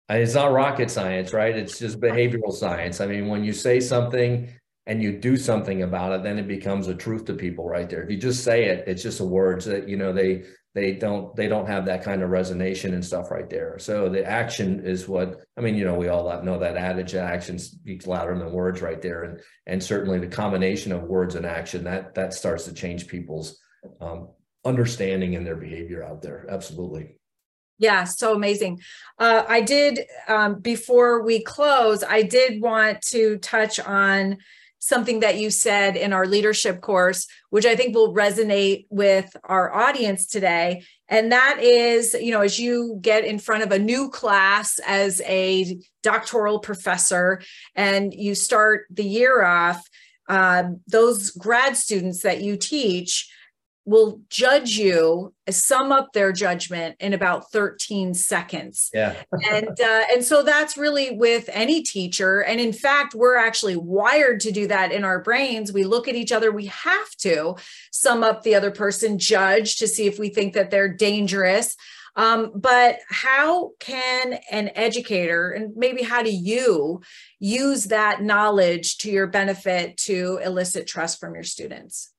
It's 0.10 0.36
not 0.36 0.52
rocket 0.52 0.90
science, 0.92 1.34
right? 1.34 1.56
It's 1.56 1.80
just 1.80 2.00
behavioral 2.00 2.54
science. 2.54 3.02
I 3.02 3.08
mean, 3.08 3.28
when 3.28 3.44
you 3.44 3.54
say 3.54 3.80
something 3.80 4.50
and 4.86 5.02
you 5.02 5.18
do 5.18 5.38
something 5.38 5.84
about 5.84 6.12
it, 6.12 6.24
then 6.24 6.38
it 6.38 6.48
becomes 6.48 6.88
a 6.88 6.96
truth 6.96 7.26
to 7.26 7.34
people 7.34 7.68
right 7.68 7.90
there. 7.90 8.04
If 8.04 8.10
you 8.10 8.18
just 8.18 8.44
say 8.44 8.66
it, 8.66 8.84
it's 8.88 9.04
just 9.04 9.22
a 9.22 9.26
words 9.26 9.66
that 9.66 9.88
you 9.88 9.98
know 9.98 10.12
they 10.12 10.44
they 10.76 10.94
don't 10.94 11.36
they 11.36 11.48
don't 11.48 11.68
have 11.68 11.86
that 11.86 12.04
kind 12.04 12.22
of 12.22 12.30
resonation 12.30 12.94
and 12.94 13.06
stuff 13.06 13.32
right 13.32 13.50
there. 13.50 13.78
So 13.80 14.10
the 14.10 14.26
action 14.26 14.86
is 14.86 15.08
what 15.08 15.42
I 15.58 15.62
mean. 15.62 15.76
You 15.76 15.86
know, 15.86 15.96
we 15.96 16.08
all 16.08 16.44
know 16.44 16.60
that 16.60 16.78
adage: 16.78 17.16
action 17.16 17.60
speaks 17.60 18.08
louder 18.08 18.38
than 18.38 18.52
words, 18.52 18.82
right 18.82 19.02
there. 19.02 19.24
And 19.24 19.42
and 19.68 19.84
certainly 19.84 20.20
the 20.20 20.28
combination 20.28 20.92
of 20.92 21.04
words 21.04 21.36
and 21.36 21.46
action 21.46 21.84
that 21.86 22.16
that 22.16 22.34
starts 22.34 22.66
to 22.66 22.74
change 22.74 23.08
people's 23.08 23.60
um, 24.02 24.30
understanding 24.66 25.36
and 25.36 25.46
their 25.46 25.56
behavior 25.56 26.04
out 26.04 26.22
there. 26.22 26.46
Absolutely. 26.50 27.16
Yeah, 27.80 28.04
so 28.06 28.34
amazing. 28.34 28.80
Uh, 29.20 29.44
I 29.48 29.60
did, 29.60 30.02
um, 30.28 30.60
before 30.60 31.24
we 31.24 31.44
close, 31.44 32.04
I 32.04 32.22
did 32.22 32.62
want 32.62 33.02
to 33.10 33.38
touch 33.40 33.80
on 33.80 34.38
something 34.86 35.22
that 35.22 35.38
you 35.38 35.50
said 35.50 35.96
in 35.96 36.12
our 36.12 36.26
leadership 36.26 36.82
course, 36.82 37.26
which 37.52 37.66
I 37.66 37.74
think 37.74 37.96
will 37.96 38.14
resonate 38.14 38.86
with 38.90 39.34
our 39.46 39.74
audience 39.74 40.28
today. 40.28 40.84
And 41.08 41.32
that 41.32 41.60
is, 41.62 42.14
you 42.14 42.32
know, 42.32 42.42
as 42.42 42.60
you 42.60 42.98
get 43.00 43.24
in 43.24 43.40
front 43.40 43.64
of 43.64 43.72
a 43.72 43.80
new 43.80 44.10
class 44.10 44.80
as 44.86 45.22
a 45.22 45.80
doctoral 46.02 46.60
professor 46.60 47.42
and 47.76 48.14
you 48.14 48.36
start 48.36 48.86
the 48.90 49.06
year 49.06 49.46
off, 49.46 49.88
um, 50.28 50.82
those 50.86 51.30
grad 51.32 51.78
students 51.78 52.24
that 52.24 52.42
you 52.42 52.58
teach 52.58 53.33
will 53.86 54.22
judge 54.30 54.72
you 54.72 55.34
sum 55.50 55.92
up 55.92 56.14
their 56.14 56.32
judgment 56.32 56.96
in 57.00 57.14
about 57.14 57.52
13 57.52 58.14
seconds. 58.14 58.90
Yeah. 58.94 59.16
And 59.52 59.80
uh, 59.80 60.04
and 60.12 60.24
so 60.24 60.42
that's 60.42 60.78
really 60.78 61.12
with 61.12 61.50
any 61.52 61.84
teacher. 61.84 62.42
And 62.42 62.60
in 62.60 62.72
fact 62.72 63.14
we're 63.14 63.36
actually 63.36 63.76
wired 63.76 64.40
to 64.42 64.52
do 64.52 64.68
that 64.68 64.92
in 64.92 65.04
our 65.04 65.22
brains. 65.22 65.74
We 65.74 65.84
look 65.84 66.08
at 66.08 66.16
each 66.16 66.32
other. 66.32 66.52
We 66.52 66.68
have 66.68 67.10
to 67.20 67.56
sum 67.92 68.24
up 68.24 68.44
the 68.44 68.56
other 68.56 68.72
person 68.72 69.18
judge 69.18 69.78
to 69.78 69.88
see 69.88 70.08
if 70.08 70.18
we 70.18 70.30
think 70.30 70.54
that 70.54 70.72
they're 70.72 70.94
dangerous. 70.94 71.76
Um, 72.16 72.52
but 72.56 73.00
how 73.10 73.72
can 73.80 74.40
an 74.52 74.70
educator 74.76 75.52
and 75.52 75.76
maybe 75.76 76.04
how 76.04 76.22
do 76.22 76.32
you 76.32 77.02
use 77.40 77.86
that 77.86 78.22
knowledge 78.22 79.00
to 79.00 79.12
your 79.12 79.28
benefit 79.28 79.98
to 79.98 80.40
elicit 80.44 80.86
trust 80.86 81.20
from 81.20 81.34
your 81.34 81.44
students 81.44 82.13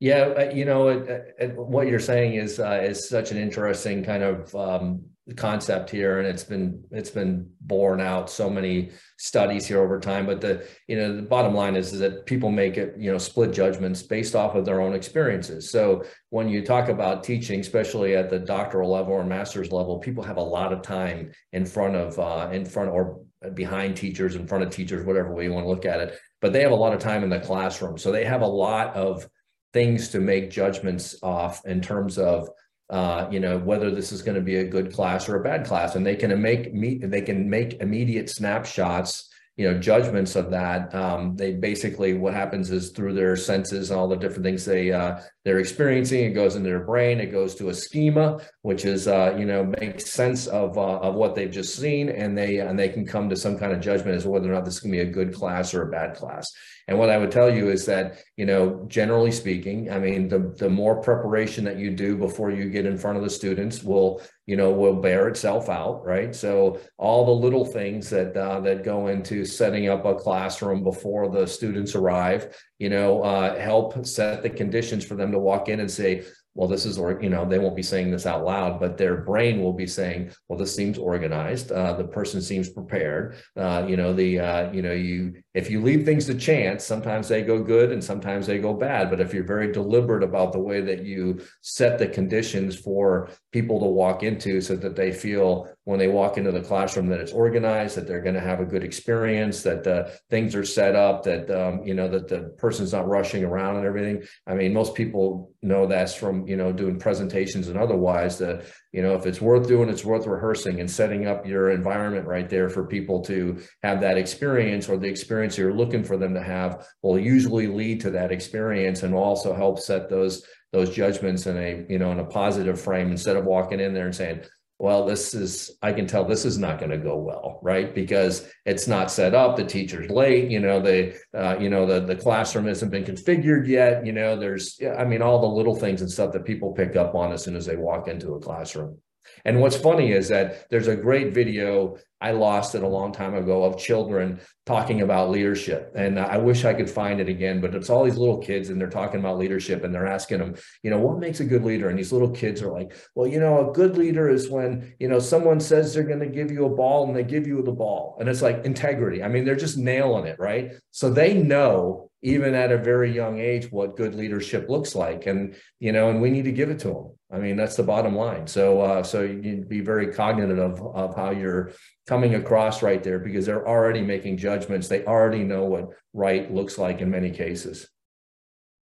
yeah, 0.00 0.32
uh, 0.38 0.50
you 0.52 0.64
know, 0.64 0.88
it, 0.88 1.34
it, 1.38 1.56
what 1.56 1.86
you're 1.86 2.00
saying 2.00 2.34
is 2.34 2.58
uh, 2.58 2.80
is 2.82 3.06
such 3.06 3.32
an 3.32 3.36
interesting 3.36 4.02
kind 4.02 4.22
of 4.22 4.54
um, 4.56 5.02
concept 5.36 5.90
here, 5.90 6.18
and 6.18 6.26
it's 6.26 6.42
been 6.42 6.82
it's 6.90 7.10
been 7.10 7.50
borne 7.60 8.00
out 8.00 8.30
so 8.30 8.48
many 8.48 8.92
studies 9.18 9.66
here 9.66 9.82
over 9.82 10.00
time. 10.00 10.24
But 10.24 10.40
the 10.40 10.66
you 10.88 10.96
know 10.96 11.14
the 11.14 11.20
bottom 11.20 11.54
line 11.54 11.76
is, 11.76 11.92
is 11.92 11.98
that 12.00 12.24
people 12.24 12.50
make 12.50 12.78
it 12.78 12.94
you 12.98 13.12
know 13.12 13.18
split 13.18 13.52
judgments 13.52 14.02
based 14.02 14.34
off 14.34 14.54
of 14.54 14.64
their 14.64 14.80
own 14.80 14.94
experiences. 14.94 15.70
So 15.70 16.04
when 16.30 16.48
you 16.48 16.64
talk 16.64 16.88
about 16.88 17.22
teaching, 17.22 17.60
especially 17.60 18.16
at 18.16 18.30
the 18.30 18.38
doctoral 18.38 18.90
level 18.90 19.12
or 19.12 19.24
master's 19.24 19.70
level, 19.70 19.98
people 19.98 20.24
have 20.24 20.38
a 20.38 20.42
lot 20.42 20.72
of 20.72 20.80
time 20.80 21.30
in 21.52 21.66
front 21.66 21.94
of 21.94 22.18
uh, 22.18 22.48
in 22.50 22.64
front 22.64 22.88
or 22.88 23.20
behind 23.52 23.98
teachers, 23.98 24.34
in 24.34 24.46
front 24.46 24.64
of 24.64 24.70
teachers, 24.70 25.04
whatever 25.04 25.34
way 25.34 25.44
you 25.44 25.52
want 25.52 25.64
to 25.64 25.70
look 25.70 25.84
at 25.84 26.00
it. 26.00 26.18
But 26.40 26.54
they 26.54 26.62
have 26.62 26.72
a 26.72 26.74
lot 26.74 26.94
of 26.94 27.00
time 27.00 27.22
in 27.22 27.28
the 27.28 27.40
classroom, 27.40 27.98
so 27.98 28.10
they 28.10 28.24
have 28.24 28.40
a 28.40 28.46
lot 28.46 28.94
of 28.94 29.28
things 29.72 30.08
to 30.10 30.20
make 30.20 30.50
judgments 30.50 31.16
off 31.22 31.64
in 31.66 31.80
terms 31.80 32.18
of 32.18 32.48
uh, 32.88 33.28
you 33.30 33.38
know 33.38 33.58
whether 33.58 33.90
this 33.90 34.10
is 34.10 34.22
going 34.22 34.34
to 34.34 34.40
be 34.40 34.56
a 34.56 34.64
good 34.64 34.92
class 34.92 35.28
or 35.28 35.36
a 35.36 35.44
bad 35.44 35.64
class. 35.64 35.94
And 35.94 36.04
they 36.04 36.16
can 36.16 36.40
make 36.40 36.74
meet 36.74 37.08
they 37.08 37.22
can 37.22 37.48
make 37.48 37.80
immediate 37.80 38.28
snapshots 38.28 39.30
you 39.56 39.70
know 39.70 39.78
judgments 39.78 40.36
of 40.36 40.50
that. 40.50 40.94
Um, 40.94 41.36
they 41.36 41.52
basically 41.52 42.14
what 42.14 42.34
happens 42.34 42.70
is 42.70 42.90
through 42.90 43.14
their 43.14 43.36
senses 43.36 43.90
and 43.90 44.00
all 44.00 44.08
the 44.08 44.16
different 44.16 44.44
things 44.44 44.64
they 44.64 44.90
uh, 44.90 45.20
they're 45.44 45.58
experiencing 45.58 46.24
it 46.24 46.30
goes 46.30 46.56
into 46.56 46.68
their 46.68 46.84
brain 46.84 47.20
it 47.20 47.32
goes 47.32 47.54
to 47.54 47.68
a 47.68 47.74
schema 47.74 48.38
which 48.62 48.84
is 48.84 49.08
uh, 49.08 49.34
you 49.38 49.44
know 49.44 49.64
makes 49.64 50.10
sense 50.10 50.46
of 50.46 50.76
uh, 50.76 50.98
of 50.98 51.14
what 51.14 51.34
they've 51.34 51.50
just 51.50 51.76
seen 51.76 52.08
and 52.08 52.36
they 52.36 52.58
and 52.58 52.78
they 52.78 52.88
can 52.88 53.06
come 53.06 53.28
to 53.28 53.36
some 53.36 53.58
kind 53.58 53.72
of 53.72 53.80
judgment 53.80 54.16
as 54.16 54.24
to 54.24 54.30
whether 54.30 54.50
or 54.50 54.54
not 54.54 54.64
this 54.64 54.74
is 54.74 54.80
going 54.80 54.92
to 54.92 55.04
be 55.04 55.10
a 55.10 55.12
good 55.12 55.34
class 55.34 55.74
or 55.74 55.82
a 55.82 55.90
bad 55.90 56.14
class 56.14 56.50
and 56.90 56.98
what 56.98 57.08
I 57.08 57.18
would 57.18 57.30
tell 57.30 57.48
you 57.48 57.70
is 57.70 57.86
that, 57.86 58.18
you 58.36 58.44
know, 58.44 58.84
generally 58.88 59.30
speaking, 59.30 59.92
I 59.92 60.00
mean, 60.00 60.28
the, 60.28 60.52
the 60.58 60.68
more 60.68 61.00
preparation 61.00 61.62
that 61.64 61.78
you 61.78 61.92
do 61.92 62.16
before 62.16 62.50
you 62.50 62.68
get 62.68 62.84
in 62.84 62.98
front 62.98 63.16
of 63.16 63.22
the 63.22 63.30
students 63.30 63.84
will, 63.84 64.20
you 64.46 64.56
know, 64.56 64.72
will 64.72 64.96
bear 64.96 65.28
itself 65.28 65.68
out, 65.68 66.04
right? 66.04 66.34
So 66.34 66.80
all 66.98 67.24
the 67.24 67.30
little 67.30 67.64
things 67.64 68.10
that 68.10 68.36
uh, 68.36 68.58
that 68.62 68.82
go 68.82 69.06
into 69.06 69.44
setting 69.44 69.88
up 69.88 70.04
a 70.04 70.16
classroom 70.16 70.82
before 70.82 71.28
the 71.28 71.46
students 71.46 71.94
arrive, 71.94 72.58
you 72.80 72.88
know, 72.88 73.22
uh, 73.22 73.56
help 73.56 74.04
set 74.04 74.42
the 74.42 74.50
conditions 74.50 75.04
for 75.04 75.14
them 75.14 75.29
to 75.32 75.38
walk 75.38 75.68
in 75.68 75.80
and 75.80 75.90
say, 75.90 76.24
well, 76.54 76.68
this 76.68 76.84
is, 76.84 76.98
or, 76.98 77.22
you 77.22 77.30
know, 77.30 77.44
they 77.44 77.60
won't 77.60 77.76
be 77.76 77.82
saying 77.82 78.10
this 78.10 78.26
out 78.26 78.44
loud, 78.44 78.80
but 78.80 78.98
their 78.98 79.18
brain 79.18 79.62
will 79.62 79.72
be 79.72 79.86
saying, 79.86 80.32
well, 80.48 80.58
this 80.58 80.74
seems 80.74 80.98
organized. 80.98 81.70
Uh, 81.70 81.92
the 81.92 82.04
person 82.04 82.42
seems 82.42 82.68
prepared. 82.68 83.36
Uh, 83.56 83.84
you 83.86 83.96
know, 83.96 84.12
the, 84.12 84.40
uh, 84.40 84.72
you 84.72 84.82
know, 84.82 84.92
you, 84.92 85.34
if 85.54 85.70
you 85.70 85.80
leave 85.80 86.04
things 86.04 86.26
to 86.26 86.34
chance, 86.34 86.84
sometimes 86.84 87.28
they 87.28 87.42
go 87.42 87.62
good 87.62 87.92
and 87.92 88.02
sometimes 88.02 88.48
they 88.48 88.58
go 88.58 88.74
bad. 88.74 89.10
But 89.10 89.20
if 89.20 89.32
you're 89.32 89.44
very 89.44 89.70
deliberate 89.70 90.24
about 90.24 90.52
the 90.52 90.58
way 90.58 90.80
that 90.80 91.04
you 91.04 91.40
set 91.60 91.98
the 92.00 92.08
conditions 92.08 92.76
for 92.76 93.30
people 93.52 93.78
to 93.78 93.86
walk 93.86 94.24
into 94.24 94.60
so 94.60 94.74
that 94.74 94.96
they 94.96 95.12
feel 95.12 95.68
when 95.84 95.98
they 95.98 96.08
walk 96.08 96.36
into 96.36 96.52
the 96.52 96.60
classroom 96.60 97.06
that 97.06 97.20
it's 97.20 97.32
organized, 97.32 97.96
that 97.96 98.06
they're 98.06 98.20
going 98.20 98.34
to 98.34 98.40
have 98.40 98.60
a 98.60 98.66
good 98.66 98.84
experience, 98.84 99.62
that 99.62 100.20
things 100.28 100.54
are 100.54 100.64
set 100.64 100.94
up, 100.94 101.22
that, 101.24 101.50
um, 101.50 101.82
you 101.84 101.94
know, 101.94 102.06
that 102.06 102.28
the 102.28 102.54
person's 102.58 102.92
not 102.92 103.08
rushing 103.08 103.44
around 103.44 103.76
and 103.76 103.86
everything. 103.86 104.22
I 104.46 104.54
mean, 104.54 104.74
most 104.74 104.94
people 104.94 105.52
know 105.62 105.86
that's 105.86 106.14
from, 106.14 106.46
you 106.46 106.56
know, 106.56 106.70
doing 106.70 106.98
presentations 106.98 107.68
and 107.68 107.78
otherwise 107.78 108.38
that, 108.38 108.66
you 108.92 109.02
know, 109.02 109.14
if 109.14 109.24
it's 109.24 109.40
worth 109.40 109.68
doing, 109.68 109.88
it's 109.88 110.04
worth 110.04 110.26
rehearsing 110.26 110.80
and 110.80 110.90
setting 110.90 111.26
up 111.26 111.46
your 111.46 111.70
environment 111.70 112.26
right 112.26 112.48
there 112.48 112.68
for 112.68 112.86
people 112.86 113.22
to 113.22 113.58
have 113.82 114.00
that 114.02 114.18
experience 114.18 114.88
or 114.88 114.98
the 114.98 115.08
experience 115.08 115.56
you're 115.56 115.74
looking 115.74 116.04
for 116.04 116.18
them 116.18 116.34
to 116.34 116.42
have 116.42 116.86
will 117.02 117.18
usually 117.18 117.66
lead 117.66 118.00
to 118.02 118.10
that 118.10 118.32
experience 118.32 119.02
and 119.02 119.14
also 119.14 119.54
help 119.54 119.78
set 119.78 120.10
those 120.10 120.44
those 120.72 120.94
judgments 120.94 121.46
in 121.46 121.56
a 121.56 121.84
you 121.88 121.98
know 121.98 122.12
in 122.12 122.20
a 122.20 122.24
positive 122.24 122.80
frame 122.80 123.10
instead 123.10 123.36
of 123.36 123.44
walking 123.44 123.80
in 123.80 123.92
there 123.92 124.06
and 124.06 124.14
saying 124.14 124.40
well 124.80 125.04
this 125.04 125.34
is 125.34 125.76
i 125.82 125.92
can 125.92 126.06
tell 126.06 126.24
this 126.24 126.44
is 126.44 126.58
not 126.58 126.78
going 126.78 126.90
to 126.90 126.98
go 126.98 127.16
well 127.16 127.50
right? 127.62 127.94
Because 127.94 128.50
it's 128.64 128.86
not 128.86 129.10
set 129.10 129.34
up 129.34 129.56
the 129.56 129.64
teacher's 129.64 130.10
late 130.10 130.50
you 130.50 130.60
know 130.60 130.80
the 130.80 131.14
uh, 131.34 131.56
you 131.58 131.68
know 131.68 131.86
the 131.86 132.00
the 132.00 132.16
classroom 132.16 132.66
hasn't 132.66 132.90
been 132.90 133.04
configured 133.04 133.66
yet 133.66 134.04
you 134.04 134.12
know 134.12 134.36
there's 134.36 134.80
i 134.98 135.04
mean 135.04 135.22
all 135.22 135.40
the 135.40 135.46
little 135.46 135.76
things 135.76 136.00
and 136.00 136.10
stuff 136.10 136.32
that 136.32 136.44
people 136.44 136.72
pick 136.72 136.96
up 136.96 137.14
on 137.14 137.32
as 137.32 137.44
soon 137.44 137.56
as 137.56 137.66
they 137.66 137.76
walk 137.76 138.08
into 138.08 138.34
a 138.34 138.40
classroom 138.40 138.98
and 139.44 139.60
what's 139.60 139.76
funny 139.76 140.12
is 140.12 140.28
that 140.28 140.68
there's 140.70 140.88
a 140.88 140.96
great 140.96 141.34
video 141.34 141.98
I 142.22 142.32
lost 142.32 142.74
it 142.74 142.82
a 142.82 142.88
long 142.88 143.12
time 143.12 143.34
ago 143.34 143.64
of 143.64 143.78
children 143.78 144.40
talking 144.66 145.00
about 145.00 145.30
leadership. 145.30 145.92
And 145.94 146.18
I 146.18 146.36
wish 146.36 146.66
I 146.66 146.74
could 146.74 146.90
find 146.90 147.18
it 147.18 147.30
again, 147.30 147.62
but 147.62 147.74
it's 147.74 147.88
all 147.88 148.04
these 148.04 148.18
little 148.18 148.36
kids 148.36 148.68
and 148.68 148.78
they're 148.78 148.90
talking 148.90 149.20
about 149.20 149.38
leadership 149.38 149.84
and 149.84 149.94
they're 149.94 150.06
asking 150.06 150.38
them, 150.38 150.54
you 150.82 150.90
know, 150.90 150.98
what 150.98 151.18
makes 151.18 151.40
a 151.40 151.46
good 151.46 151.64
leader? 151.64 151.88
And 151.88 151.98
these 151.98 152.12
little 152.12 152.30
kids 152.30 152.60
are 152.60 152.70
like, 152.70 152.94
well, 153.14 153.26
you 153.26 153.40
know, 153.40 153.70
a 153.70 153.72
good 153.72 153.96
leader 153.96 154.28
is 154.28 154.50
when, 154.50 154.94
you 155.00 155.08
know, 155.08 155.18
someone 155.18 155.60
says 155.60 155.94
they're 155.94 156.02
going 156.02 156.20
to 156.20 156.26
give 156.26 156.50
you 156.50 156.66
a 156.66 156.76
ball 156.76 157.06
and 157.06 157.16
they 157.16 157.24
give 157.24 157.46
you 157.46 157.62
the 157.62 157.72
ball. 157.72 158.18
And 158.20 158.28
it's 158.28 158.42
like 158.42 158.66
integrity. 158.66 159.22
I 159.22 159.28
mean, 159.28 159.46
they're 159.46 159.56
just 159.56 159.78
nailing 159.78 160.26
it, 160.26 160.38
right? 160.38 160.72
So 160.90 161.08
they 161.08 161.32
know 161.32 162.09
even 162.22 162.54
at 162.54 162.70
a 162.70 162.78
very 162.78 163.12
young 163.12 163.38
age 163.38 163.70
what 163.72 163.96
good 163.96 164.14
leadership 164.14 164.68
looks 164.68 164.94
like. 164.94 165.26
And 165.26 165.56
you 165.78 165.92
know 165.92 166.10
and 166.10 166.20
we 166.20 166.30
need 166.30 166.44
to 166.44 166.52
give 166.52 166.70
it 166.70 166.78
to 166.80 166.88
them 166.88 167.10
i 167.32 167.38
mean 167.38 167.56
that's 167.56 167.76
the 167.76 167.82
bottom 167.82 168.14
line. 168.14 168.46
So 168.46 168.80
uh, 168.80 169.02
so 169.02 169.22
you 169.22 169.34
need 169.34 169.60
to 169.62 169.66
be 169.66 169.80
very 169.80 170.12
cognizant 170.12 170.58
of, 170.58 170.80
of 170.80 171.16
how 171.16 171.30
you're 171.30 171.72
coming 172.06 172.34
across 172.34 172.82
right 172.82 173.02
there 173.02 173.18
because 173.18 173.46
they're 173.46 173.66
already 173.66 174.02
making 174.02 174.36
judgments. 174.36 174.88
They 174.88 175.04
already 175.04 175.44
know 175.44 175.64
what 175.64 175.90
right 176.12 176.52
looks 176.52 176.78
like 176.78 177.00
in 177.00 177.10
many 177.10 177.30
cases. 177.30 177.88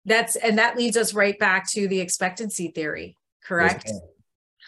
That's 0.04 0.36
and 0.36 0.58
that 0.58 0.76
leads 0.76 0.96
us 0.96 1.14
right 1.14 1.38
back 1.38 1.70
to 1.72 1.86
the 1.86 2.00
expectancy 2.00 2.68
theory 2.68 3.16
correct? 3.44 3.90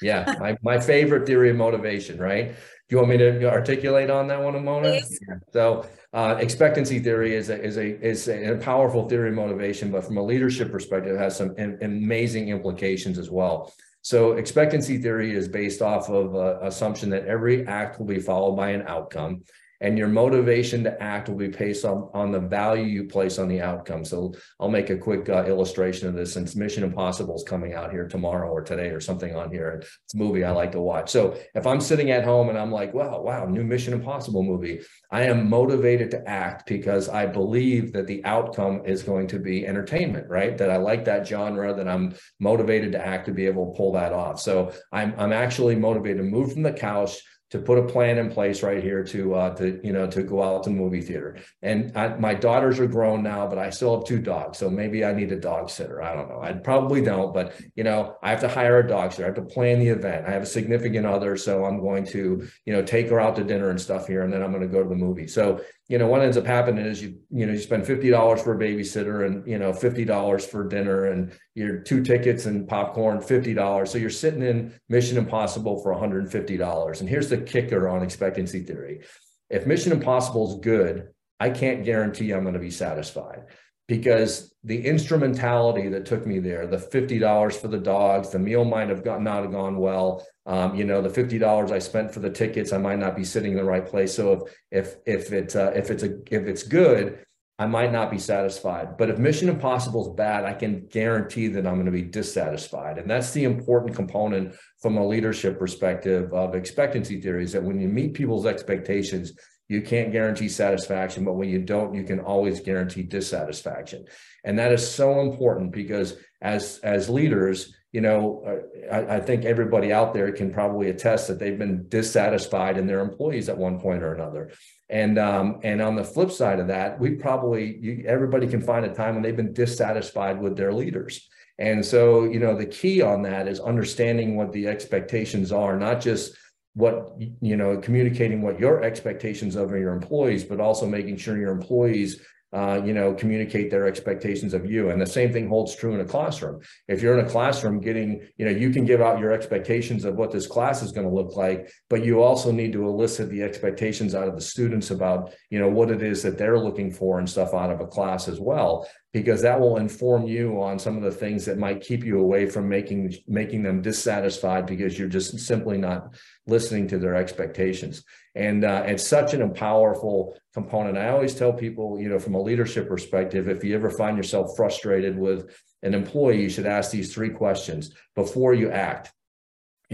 yeah. 0.02 0.34
My, 0.38 0.56
my 0.62 0.80
favorite 0.80 1.26
theory 1.26 1.50
of 1.50 1.56
motivation 1.56 2.18
right 2.18 2.54
you 2.90 2.98
want 2.98 3.08
me 3.08 3.16
to 3.16 3.50
articulate 3.50 4.10
on 4.10 4.28
that 4.28 4.42
one 4.42 4.54
a 4.54 4.60
moment? 4.60 5.04
So 5.52 5.86
uh, 6.12 6.36
expectancy 6.38 6.98
theory 6.98 7.34
is 7.34 7.48
a, 7.48 7.60
is 7.60 7.76
a 7.76 8.00
is 8.00 8.28
a 8.28 8.56
powerful 8.56 9.08
theory 9.08 9.30
of 9.30 9.34
motivation, 9.34 9.90
but 9.90 10.04
from 10.04 10.18
a 10.18 10.22
leadership 10.22 10.70
perspective, 10.70 11.16
it 11.16 11.18
has 11.18 11.36
some 11.36 11.54
amazing 11.58 12.50
implications 12.50 13.18
as 13.18 13.30
well. 13.30 13.72
So 14.02 14.32
expectancy 14.32 14.98
theory 14.98 15.34
is 15.34 15.48
based 15.48 15.80
off 15.80 16.10
of 16.10 16.36
uh, 16.36 16.58
assumption 16.60 17.08
that 17.10 17.24
every 17.26 17.66
act 17.66 17.98
will 17.98 18.06
be 18.06 18.20
followed 18.20 18.54
by 18.54 18.70
an 18.70 18.84
outcome 18.86 19.44
and 19.84 19.98
your 19.98 20.08
motivation 20.08 20.82
to 20.82 21.02
act 21.02 21.28
will 21.28 21.36
be 21.36 21.48
based 21.48 21.84
on, 21.84 22.08
on 22.14 22.32
the 22.32 22.40
value 22.40 22.84
you 22.84 23.04
place 23.04 23.38
on 23.38 23.48
the 23.48 23.60
outcome. 23.60 24.02
So 24.02 24.32
I'll 24.58 24.70
make 24.70 24.88
a 24.88 24.96
quick 24.96 25.28
uh, 25.28 25.44
illustration 25.44 26.08
of 26.08 26.14
this 26.14 26.32
since 26.32 26.56
Mission 26.56 26.84
Impossible 26.84 27.36
is 27.36 27.44
coming 27.46 27.74
out 27.74 27.90
here 27.90 28.08
tomorrow 28.08 28.48
or 28.48 28.62
today 28.62 28.88
or 28.88 29.00
something 29.00 29.36
on 29.36 29.50
here. 29.50 29.82
It's 29.82 30.14
a 30.14 30.16
movie 30.16 30.42
I 30.42 30.52
like 30.52 30.72
to 30.72 30.80
watch. 30.80 31.10
So 31.10 31.36
if 31.54 31.66
I'm 31.66 31.82
sitting 31.82 32.10
at 32.12 32.24
home 32.24 32.48
and 32.48 32.56
I'm 32.56 32.72
like, 32.72 32.94
wow, 32.94 33.20
wow, 33.20 33.44
new 33.44 33.62
Mission 33.62 33.92
Impossible 33.92 34.42
movie, 34.42 34.80
I 35.10 35.24
am 35.24 35.50
motivated 35.50 36.10
to 36.12 36.26
act 36.26 36.66
because 36.66 37.10
I 37.10 37.26
believe 37.26 37.92
that 37.92 38.06
the 38.06 38.24
outcome 38.24 38.86
is 38.86 39.02
going 39.02 39.26
to 39.28 39.38
be 39.38 39.66
entertainment, 39.66 40.30
right? 40.30 40.56
That 40.56 40.70
I 40.70 40.78
like 40.78 41.04
that 41.04 41.28
genre, 41.28 41.74
that 41.74 41.88
I'm 41.88 42.14
motivated 42.40 42.92
to 42.92 43.06
act 43.06 43.26
to 43.26 43.32
be 43.32 43.44
able 43.44 43.70
to 43.70 43.76
pull 43.76 43.92
that 43.92 44.14
off. 44.14 44.40
So 44.40 44.72
I'm, 44.92 45.12
I'm 45.18 45.34
actually 45.34 45.76
motivated 45.76 46.16
to 46.16 46.22
move 46.22 46.54
from 46.54 46.62
the 46.62 46.72
couch 46.72 47.20
to 47.54 47.60
put 47.60 47.78
a 47.78 47.84
plan 47.84 48.18
in 48.18 48.28
place 48.28 48.64
right 48.64 48.82
here 48.82 49.04
to 49.04 49.32
uh, 49.32 49.54
to 49.54 49.80
you 49.84 49.92
know 49.92 50.08
to 50.08 50.24
go 50.24 50.42
out 50.42 50.64
to 50.64 50.70
the 50.70 50.74
movie 50.74 51.00
theater. 51.00 51.38
And 51.62 51.96
I, 51.96 52.08
my 52.16 52.34
daughters 52.34 52.80
are 52.80 52.88
grown 52.88 53.22
now, 53.22 53.46
but 53.46 53.58
I 53.58 53.70
still 53.70 53.96
have 53.96 54.08
two 54.08 54.18
dogs, 54.18 54.58
so 54.58 54.68
maybe 54.68 55.04
I 55.04 55.12
need 55.12 55.30
a 55.30 55.38
dog 55.38 55.70
sitter. 55.70 56.02
I 56.02 56.16
don't 56.16 56.28
know. 56.28 56.40
I 56.42 56.52
probably 56.54 57.00
don't, 57.00 57.32
but 57.32 57.54
you 57.76 57.84
know 57.84 58.16
I 58.24 58.30
have 58.30 58.40
to 58.40 58.48
hire 58.48 58.80
a 58.80 58.88
dog 58.88 59.12
sitter. 59.12 59.22
I 59.22 59.26
have 59.26 59.36
to 59.36 59.54
plan 59.54 59.78
the 59.78 59.86
event. 59.86 60.26
I 60.26 60.32
have 60.32 60.42
a 60.42 60.46
significant 60.46 61.06
other, 61.06 61.36
so 61.36 61.64
I'm 61.64 61.78
going 61.80 62.04
to 62.06 62.44
you 62.66 62.72
know 62.72 62.82
take 62.82 63.08
her 63.10 63.20
out 63.20 63.36
to 63.36 63.44
dinner 63.44 63.70
and 63.70 63.80
stuff 63.80 64.08
here, 64.08 64.22
and 64.22 64.32
then 64.32 64.42
I'm 64.42 64.50
going 64.50 64.62
to 64.62 64.68
go 64.68 64.82
to 64.82 64.88
the 64.88 64.96
movie. 64.96 65.28
So 65.28 65.60
you 65.88 65.98
know 65.98 66.06
what 66.06 66.22
ends 66.22 66.36
up 66.36 66.46
happening 66.46 66.86
is 66.86 67.02
you 67.02 67.18
you 67.30 67.46
know 67.46 67.52
you 67.52 67.58
spend 67.58 67.86
fifty 67.86 68.10
dollars 68.10 68.42
for 68.42 68.54
a 68.54 68.58
babysitter 68.58 69.26
and 69.26 69.46
you 69.46 69.58
know 69.58 69.72
fifty 69.72 70.04
dollars 70.04 70.46
for 70.46 70.66
dinner 70.66 71.06
and 71.06 71.32
your 71.54 71.78
two 71.78 72.02
tickets 72.02 72.46
and 72.46 72.66
popcorn 72.66 73.20
fifty 73.20 73.52
dollars. 73.52 73.90
So 73.90 73.98
you're 73.98 74.10
sitting 74.10 74.42
in 74.42 74.72
mission 74.88 75.18
impossible 75.18 75.82
for 75.82 75.94
$150 75.94 77.00
and 77.00 77.08
here's 77.08 77.28
the 77.28 77.38
kicker 77.38 77.88
on 77.88 78.02
expectancy 78.02 78.62
theory. 78.62 79.02
If 79.50 79.66
mission 79.66 79.92
impossible 79.92 80.54
is 80.54 80.60
good 80.60 81.08
i 81.40 81.50
can't 81.50 81.84
guarantee 81.84 82.32
i'm 82.32 82.42
going 82.42 82.54
to 82.54 82.60
be 82.60 82.70
satisfied 82.70 83.44
because 83.86 84.54
the 84.64 84.86
instrumentality 84.86 85.88
that 85.88 86.06
took 86.06 86.26
me 86.26 86.38
there, 86.38 86.66
the 86.66 86.78
$50 86.78 87.60
for 87.60 87.68
the 87.68 87.78
dogs, 87.78 88.30
the 88.30 88.38
meal 88.38 88.64
might 88.64 88.88
have 88.88 89.04
not 89.04 89.42
have 89.42 89.52
gone 89.52 89.76
well. 89.76 90.26
Um, 90.46 90.74
you 90.74 90.84
know, 90.84 91.02
the 91.02 91.08
$50 91.08 91.70
I 91.70 91.78
spent 91.78 92.12
for 92.12 92.20
the 92.20 92.30
tickets, 92.30 92.72
I 92.72 92.78
might 92.78 92.98
not 92.98 93.16
be 93.16 93.24
sitting 93.24 93.52
in 93.52 93.58
the 93.58 93.64
right 93.64 93.86
place. 93.86 94.14
So 94.14 94.48
if, 94.70 94.96
if, 95.06 95.26
if 95.26 95.32
it's, 95.32 95.54
uh, 95.54 95.72
if 95.74 95.90
it's 95.90 96.02
a, 96.02 96.16
if 96.30 96.46
it's 96.46 96.62
good, 96.62 97.24
I 97.58 97.66
might 97.66 97.92
not 97.92 98.10
be 98.10 98.18
satisfied. 98.18 98.96
But 98.96 99.10
if 99.10 99.18
Mission 99.18 99.48
Impossible 99.48 100.08
is 100.08 100.16
bad, 100.16 100.44
I 100.44 100.54
can 100.54 100.86
guarantee 100.86 101.46
that 101.48 101.66
I'm 101.66 101.74
going 101.74 101.86
to 101.86 101.92
be 101.92 102.02
dissatisfied. 102.02 102.98
And 102.98 103.08
that's 103.08 103.30
the 103.30 103.44
important 103.44 103.94
component 103.94 104.56
from 104.82 104.96
a 104.96 105.06
leadership 105.06 105.58
perspective 105.58 106.32
of 106.32 106.56
expectancy 106.56 107.20
theories 107.20 107.52
that 107.52 107.62
when 107.62 107.78
you 107.78 107.86
meet 107.86 108.14
people's 108.14 108.46
expectations, 108.46 109.34
you 109.68 109.80
can't 109.80 110.12
guarantee 110.12 110.48
satisfaction, 110.48 111.24
but 111.24 111.34
when 111.34 111.48
you 111.48 111.58
don't, 111.58 111.94
you 111.94 112.04
can 112.04 112.20
always 112.20 112.60
guarantee 112.60 113.02
dissatisfaction. 113.02 114.04
And 114.44 114.58
that 114.58 114.72
is 114.72 114.88
so 114.88 115.20
important 115.20 115.72
because 115.72 116.16
as 116.42 116.78
as 116.82 117.08
leaders, 117.08 117.74
you 117.92 118.02
know, 118.02 118.42
uh, 118.46 118.94
I, 118.94 119.16
I, 119.16 119.20
think 119.20 119.44
everybody 119.44 119.92
out 119.92 120.12
there 120.12 120.32
can 120.32 120.52
probably 120.52 120.90
attest 120.90 121.28
that 121.28 121.38
they've 121.38 121.58
been 121.58 121.88
dissatisfied 121.88 122.76
in 122.76 122.86
their 122.86 123.00
employees 123.00 123.48
at 123.48 123.56
one 123.56 123.80
point 123.80 124.02
or 124.02 124.12
another. 124.12 124.52
And 124.90 125.18
um, 125.18 125.60
and 125.62 125.80
on 125.80 125.96
the 125.96 126.04
flip 126.04 126.30
side 126.30 126.60
of 126.60 126.66
that, 126.68 127.00
we 127.00 127.12
probably 127.12 127.78
you, 127.78 128.04
everybody 128.06 128.46
can 128.46 128.60
find 128.60 128.84
a 128.84 128.92
time 128.92 129.14
when 129.14 129.22
they've 129.22 129.36
been 129.36 129.54
dissatisfied 129.54 130.40
with 130.40 130.56
their 130.56 130.72
leaders. 130.72 131.26
And 131.58 131.86
so, 131.86 132.24
you 132.24 132.40
know, 132.40 132.56
the 132.56 132.66
key 132.66 133.00
on 133.00 133.22
that 133.22 133.46
is 133.46 133.60
understanding 133.60 134.36
what 134.36 134.52
the 134.52 134.66
expectations 134.66 135.52
are, 135.52 135.78
not 135.78 136.00
just 136.00 136.36
what 136.74 137.14
you 137.40 137.56
know 137.56 137.78
communicating 137.78 138.42
what 138.42 138.58
your 138.58 138.82
expectations 138.82 139.54
of 139.54 139.70
your 139.70 139.92
employees 139.92 140.42
but 140.44 140.60
also 140.60 140.86
making 140.86 141.16
sure 141.16 141.36
your 141.36 141.52
employees 141.52 142.20
uh, 142.54 142.80
you 142.84 142.94
know, 142.94 143.12
communicate 143.12 143.68
their 143.68 143.84
expectations 143.88 144.54
of 144.54 144.64
you. 144.64 144.90
And 144.90 145.02
the 145.02 145.06
same 145.06 145.32
thing 145.32 145.48
holds 145.48 145.74
true 145.74 145.92
in 145.92 146.00
a 146.00 146.04
classroom. 146.04 146.60
If 146.86 147.02
you're 147.02 147.18
in 147.18 147.26
a 147.26 147.28
classroom 147.28 147.80
getting, 147.80 148.28
you 148.36 148.44
know, 148.44 148.52
you 148.52 148.70
can 148.70 148.84
give 148.84 149.00
out 149.00 149.18
your 149.18 149.32
expectations 149.32 150.04
of 150.04 150.14
what 150.14 150.30
this 150.30 150.46
class 150.46 150.80
is 150.80 150.92
going 150.92 151.06
to 151.06 151.12
look 151.12 151.34
like, 151.34 151.68
but 151.90 152.04
you 152.04 152.22
also 152.22 152.52
need 152.52 152.72
to 152.74 152.86
elicit 152.86 153.28
the 153.28 153.42
expectations 153.42 154.14
out 154.14 154.28
of 154.28 154.36
the 154.36 154.40
students 154.40 154.92
about, 154.92 155.34
you 155.50 155.58
know, 155.58 155.68
what 155.68 155.90
it 155.90 156.00
is 156.00 156.22
that 156.22 156.38
they're 156.38 156.60
looking 156.60 156.92
for 156.92 157.18
and 157.18 157.28
stuff 157.28 157.54
out 157.54 157.72
of 157.72 157.80
a 157.80 157.88
class 157.88 158.28
as 158.28 158.38
well 158.38 158.86
because 159.14 159.42
that 159.42 159.60
will 159.60 159.76
inform 159.76 160.26
you 160.26 160.60
on 160.60 160.76
some 160.76 160.96
of 160.96 161.02
the 161.04 161.10
things 161.10 161.44
that 161.44 161.56
might 161.56 161.80
keep 161.80 162.04
you 162.04 162.18
away 162.18 162.46
from 162.46 162.68
making 162.68 163.14
making 163.28 163.62
them 163.62 163.80
dissatisfied 163.80 164.66
because 164.66 164.98
you're 164.98 165.08
just 165.08 165.38
simply 165.38 165.78
not 165.78 166.12
listening 166.48 166.88
to 166.88 166.98
their 166.98 167.14
expectations. 167.14 168.02
And 168.34 168.64
uh, 168.64 168.82
it's 168.86 169.06
such 169.06 169.32
an 169.32 169.54
powerful 169.54 170.36
component. 170.52 170.98
I 170.98 171.10
always 171.10 171.34
tell 171.36 171.52
people 171.52 172.00
you 172.00 172.08
know 172.08 172.18
from 172.18 172.34
a 172.34 172.42
leadership 172.42 172.88
perspective 172.88 173.48
if 173.48 173.62
you 173.62 173.76
ever 173.76 173.88
find 173.88 174.16
yourself 174.16 174.56
frustrated 174.56 175.16
with 175.16 175.56
an 175.84 175.94
employee 175.94 176.42
you 176.42 176.48
should 176.48 176.66
ask 176.66 176.90
these 176.90 177.14
three 177.14 177.30
questions 177.30 177.94
before 178.16 178.52
you 178.52 178.70
act 178.70 179.12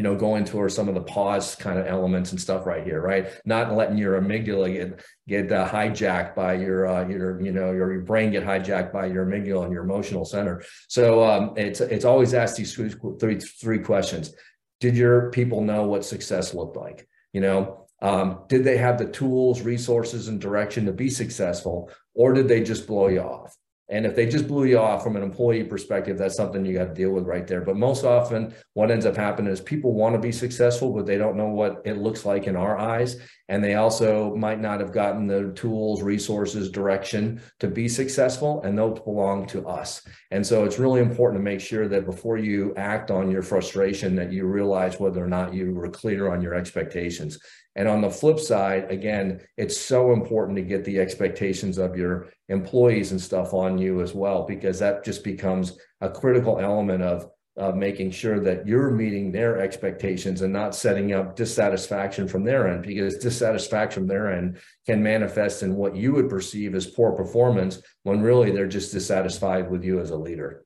you 0.00 0.04
know, 0.04 0.16
going 0.16 0.46
into 0.46 0.66
some 0.70 0.88
of 0.88 0.94
the 0.94 1.02
pause 1.02 1.54
kind 1.54 1.78
of 1.78 1.86
elements 1.86 2.30
and 2.30 2.40
stuff 2.40 2.64
right 2.64 2.82
here, 2.82 3.02
right? 3.02 3.28
Not 3.44 3.74
letting 3.74 3.98
your 3.98 4.18
amygdala 4.18 4.72
get 4.72 5.04
get 5.28 5.52
uh, 5.52 5.68
hijacked 5.68 6.34
by 6.34 6.54
your 6.54 6.86
uh, 6.86 7.06
your 7.06 7.38
you 7.38 7.52
know 7.52 7.70
your, 7.70 7.92
your 7.92 8.00
brain 8.00 8.30
get 8.30 8.42
hijacked 8.42 8.94
by 8.94 9.04
your 9.04 9.26
amygdala 9.26 9.64
and 9.64 9.72
your 9.74 9.84
emotional 9.84 10.24
center. 10.24 10.64
So 10.88 11.22
um, 11.22 11.52
it's 11.58 11.82
it's 11.82 12.06
always 12.06 12.32
asked 12.32 12.56
these 12.56 12.74
three 12.74 13.38
three 13.40 13.78
questions. 13.80 14.32
Did 14.80 14.96
your 14.96 15.30
people 15.32 15.60
know 15.60 15.84
what 15.84 16.06
success 16.06 16.54
looked 16.54 16.78
like? 16.78 17.06
You 17.34 17.42
know, 17.42 17.86
um, 18.00 18.44
did 18.48 18.64
they 18.64 18.78
have 18.78 18.96
the 18.96 19.04
tools, 19.04 19.60
resources, 19.60 20.28
and 20.28 20.40
direction 20.40 20.86
to 20.86 20.92
be 20.92 21.10
successful, 21.10 21.90
or 22.14 22.32
did 22.32 22.48
they 22.48 22.62
just 22.62 22.86
blow 22.86 23.08
you 23.08 23.20
off? 23.20 23.54
And 23.90 24.06
if 24.06 24.14
they 24.14 24.26
just 24.26 24.46
blew 24.46 24.64
you 24.66 24.78
off 24.78 25.02
from 25.02 25.16
an 25.16 25.22
employee 25.22 25.64
perspective, 25.64 26.16
that's 26.16 26.36
something 26.36 26.64
you 26.64 26.78
got 26.78 26.86
to 26.86 26.94
deal 26.94 27.10
with 27.10 27.26
right 27.26 27.46
there. 27.46 27.60
But 27.60 27.76
most 27.76 28.04
often, 28.04 28.54
what 28.74 28.90
ends 28.90 29.04
up 29.04 29.16
happening 29.16 29.52
is 29.52 29.60
people 29.60 29.92
want 29.92 30.14
to 30.14 30.20
be 30.20 30.30
successful, 30.30 30.92
but 30.92 31.06
they 31.06 31.18
don't 31.18 31.36
know 31.36 31.48
what 31.48 31.82
it 31.84 31.98
looks 31.98 32.24
like 32.24 32.46
in 32.46 32.54
our 32.54 32.78
eyes. 32.78 33.16
And 33.48 33.64
they 33.64 33.74
also 33.74 34.34
might 34.36 34.60
not 34.60 34.78
have 34.78 34.92
gotten 34.92 35.26
the 35.26 35.52
tools, 35.56 36.02
resources, 36.02 36.70
direction 36.70 37.42
to 37.58 37.66
be 37.66 37.88
successful, 37.88 38.62
and 38.62 38.78
those 38.78 39.00
belong 39.00 39.46
to 39.48 39.66
us. 39.66 40.02
And 40.30 40.46
so 40.46 40.64
it's 40.64 40.78
really 40.78 41.00
important 41.00 41.40
to 41.40 41.44
make 41.44 41.60
sure 41.60 41.88
that 41.88 42.06
before 42.06 42.38
you 42.38 42.72
act 42.76 43.10
on 43.10 43.28
your 43.28 43.42
frustration, 43.42 44.14
that 44.14 44.32
you 44.32 44.46
realize 44.46 45.00
whether 45.00 45.22
or 45.22 45.28
not 45.28 45.52
you 45.52 45.74
were 45.74 45.90
clear 45.90 46.32
on 46.32 46.40
your 46.40 46.54
expectations. 46.54 47.40
And 47.76 47.88
on 47.88 48.00
the 48.00 48.10
flip 48.10 48.40
side, 48.40 48.90
again, 48.90 49.40
it's 49.56 49.78
so 49.78 50.12
important 50.12 50.56
to 50.56 50.62
get 50.62 50.84
the 50.84 50.98
expectations 50.98 51.78
of 51.78 51.96
your 51.96 52.28
employees 52.48 53.12
and 53.12 53.20
stuff 53.20 53.54
on 53.54 53.78
you 53.78 54.00
as 54.00 54.12
well, 54.12 54.44
because 54.44 54.80
that 54.80 55.04
just 55.04 55.22
becomes 55.22 55.78
a 56.00 56.10
critical 56.10 56.58
element 56.58 57.02
of, 57.02 57.30
of 57.56 57.76
making 57.76 58.10
sure 58.10 58.40
that 58.40 58.66
you're 58.66 58.90
meeting 58.90 59.30
their 59.30 59.60
expectations 59.60 60.42
and 60.42 60.52
not 60.52 60.74
setting 60.74 61.12
up 61.12 61.36
dissatisfaction 61.36 62.26
from 62.26 62.44
their 62.44 62.66
end, 62.66 62.82
because 62.82 63.18
dissatisfaction 63.18 64.02
from 64.02 64.08
their 64.08 64.32
end 64.32 64.58
can 64.84 65.00
manifest 65.00 65.62
in 65.62 65.76
what 65.76 65.94
you 65.94 66.12
would 66.12 66.28
perceive 66.28 66.74
as 66.74 66.86
poor 66.86 67.12
performance 67.12 67.80
when 68.02 68.20
really 68.20 68.50
they're 68.50 68.66
just 68.66 68.92
dissatisfied 68.92 69.70
with 69.70 69.84
you 69.84 70.00
as 70.00 70.10
a 70.10 70.16
leader. 70.16 70.64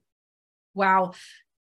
Wow 0.75 1.13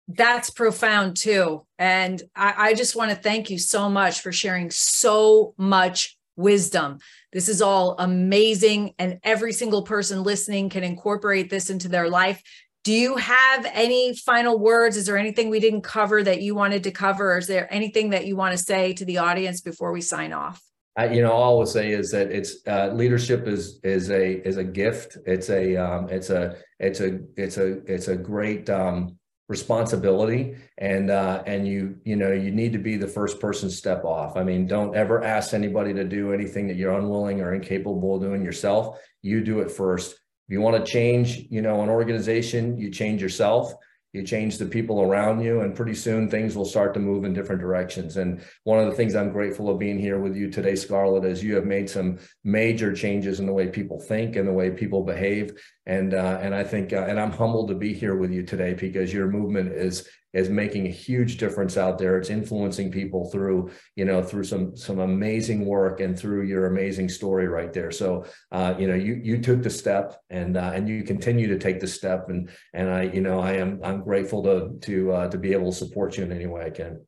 that's 0.10 0.49
profound 0.49 1.16
too. 1.16 1.66
And 1.78 2.22
I, 2.36 2.53
I 2.57 2.74
just 2.74 2.95
want 2.95 3.12
to 3.12 3.16
thank 3.16 3.49
you 3.49 3.60
so 3.60 3.89
much 3.89 4.22
for 4.22 4.32
sharing 4.32 4.72
so 4.72 5.53
much 5.57 6.18
wisdom. 6.36 6.97
This 7.32 7.47
is 7.47 7.62
all 7.62 7.95
amazing, 7.99 8.95
and 8.97 9.20
every 9.24 9.53
single 9.53 9.84
person 9.84 10.24
listening 10.24 10.70
can 10.70 10.84
incorporate 10.84 11.49
this 11.49 11.70
into 11.70 11.88
their 11.88 12.10
life. 12.10 12.41
Do 12.84 12.93
you 12.93 13.18
have 13.18 13.70
any 13.74 14.16
final 14.16 14.57
words? 14.57 14.97
Is 14.97 15.05
there 15.05 15.18
anything 15.18 15.49
we 15.49 15.60
didn't 15.60 15.82
cover 15.82 16.24
that 16.24 16.41
you 16.41 16.55
wanted 16.55 16.84
to 16.86 16.91
cover? 16.91 17.38
Is 17.38 17.45
there 17.45 17.72
anything 17.72 18.10
that 18.12 18.26
you 18.26 18.36
want 18.36 18.57
to 18.57 18.64
say 18.64 18.93
to 18.93 19.05
the 19.05 19.20
audience 19.20 19.62
before 19.62 19.91
we 19.91 20.01
sign 20.01 20.34
off? 20.34 20.60
I, 20.95 21.10
you 21.10 21.22
know, 21.22 21.32
all 21.32 21.55
I 21.55 21.60
will 21.60 21.66
say 21.68 21.91
is 21.91 22.10
that 22.12 22.32
it's 22.32 22.66
uh, 22.68 22.89
leadership 22.93 23.47
is 23.47 23.80
is 23.84 24.10
a 24.10 24.45
is 24.47 24.57
a 24.57 24.64
gift. 24.64 25.18
It's 25.28 25.49
a 25.49 25.76
um, 25.76 26.10
it's 26.10 26.32
a 26.32 26.55
it's 26.80 26.99
a 27.01 27.20
it's 27.38 27.57
a 27.57 27.74
it's 27.86 28.07
a 28.07 28.16
great 28.16 28.70
um, 28.72 29.18
responsibility 29.50 30.56
and 30.78 31.10
uh, 31.10 31.43
and 31.45 31.68
you 31.68 31.97
you 32.06 32.16
know 32.16 32.32
you 32.32 32.52
need 32.52 32.72
to 32.72 32.80
be 32.80 32.95
the 32.95 33.08
first 33.08 33.41
person 33.41 33.68
to 33.68 33.76
step 33.76 34.06
off. 34.06 34.38
I 34.38 34.43
mean 34.43 34.68
don't 34.68 34.95
ever 34.95 35.24
ask 35.24 35.54
anybody 35.54 35.93
to 35.95 36.06
do 36.06 36.32
anything 36.32 36.68
that 36.68 36.78
you're 36.78 36.93
unwilling 36.93 37.41
or 37.41 37.54
incapable 37.54 38.16
of 38.16 38.22
doing 38.22 38.43
yourself. 38.43 39.00
You 39.22 39.43
do 39.43 39.60
it 39.60 39.72
first. 39.72 40.12
If 40.12 40.54
you 40.54 40.62
want 40.62 40.84
to 40.84 40.89
change 40.89 41.47
you 41.50 41.62
know 41.62 41.82
an 41.82 41.89
organization 41.89 42.78
you 42.78 42.89
change 42.91 43.22
yourself 43.22 43.74
you 44.14 44.24
change 44.24 44.57
the 44.57 44.66
people 44.66 45.01
around 45.01 45.41
you 45.41 45.62
and 45.62 45.76
pretty 45.76 45.93
soon 45.93 46.30
things 46.30 46.55
will 46.55 46.66
start 46.66 46.93
to 46.93 46.99
move 46.99 47.24
in 47.24 47.34
different 47.34 47.62
directions. 47.62 48.18
And 48.18 48.41
one 48.64 48.80
of 48.80 48.86
the 48.86 48.95
things 48.95 49.16
i'm 49.16 49.32
grateful 49.32 49.70
of 49.70 49.80
being 49.80 49.99
here 49.99 50.20
with 50.20 50.36
you 50.36 50.49
today 50.49 50.76
scarlett 50.76 51.26
is 51.26 51.43
you 51.43 51.55
have 51.55 51.66
made 51.66 51.89
some 51.89 52.20
major 52.43 52.93
changes 52.93 53.39
in 53.39 53.45
the 53.45 53.53
way 53.53 53.68
people 53.68 53.99
think 53.99 54.36
and 54.36 54.47
the 54.47 54.53
way 54.53 54.72
people 54.72 55.03
behave. 55.03 55.60
And 55.86 56.14
uh, 56.14 56.39
and 56.41 56.53
i 56.53 56.64
think 56.64 56.93
uh, 56.93 57.05
and 57.07 57.20
i'm 57.20 57.32
humbled 57.32 57.70
to 57.70 57.76
be 57.76 57.93
here 57.93 58.16
with 58.16 58.32
you 58.32 58.43
today 58.43 58.74
because 58.74 59.14
your 59.14 59.28
movement 59.28 59.72
is 59.72 60.07
is 60.34 60.50
making 60.50 60.88
a 60.88 60.92
huge 60.92 61.38
difference 61.38 61.78
out 61.78 61.98
there. 61.98 62.18
It's 62.18 62.30
influencing 62.30 62.92
people 62.92 63.30
through, 63.30 63.72
you 63.96 64.06
know, 64.06 64.22
through 64.22 64.44
some 64.44 64.76
some 64.76 65.00
amazing 65.00 65.66
work 65.66 66.00
and 66.00 66.18
through 66.18 66.44
your 66.44 66.68
amazing 66.68 67.10
story 67.10 67.48
right 67.48 67.74
there. 67.74 67.92
So, 67.92 68.26
uh, 68.52 68.76
you 68.78 68.88
know, 68.88 68.96
you 68.96 69.20
you 69.24 69.42
took 69.42 69.64
the 69.64 69.70
step 69.70 70.16
and 70.30 70.58
uh, 70.58 70.72
and 70.74 70.88
you 70.88 71.04
continue 71.04 71.48
to 71.48 71.58
take 71.58 71.80
the 71.80 71.88
step, 71.88 72.30
and 72.30 72.50
and 72.74 72.90
I, 72.90 73.04
you 73.04 73.22
know, 73.22 73.40
I 73.40 73.54
am 73.54 73.80
I'm 73.84 74.02
grateful 74.02 74.44
to 74.44 74.78
to 74.88 75.12
uh, 75.12 75.28
to 75.30 75.38
be 75.38 75.54
able 75.54 75.72
to 75.72 75.78
support 75.78 76.18
you 76.18 76.24
in 76.24 76.32
any 76.32 76.46
way 76.46 76.66
I 76.66 76.70
can. 76.70 77.06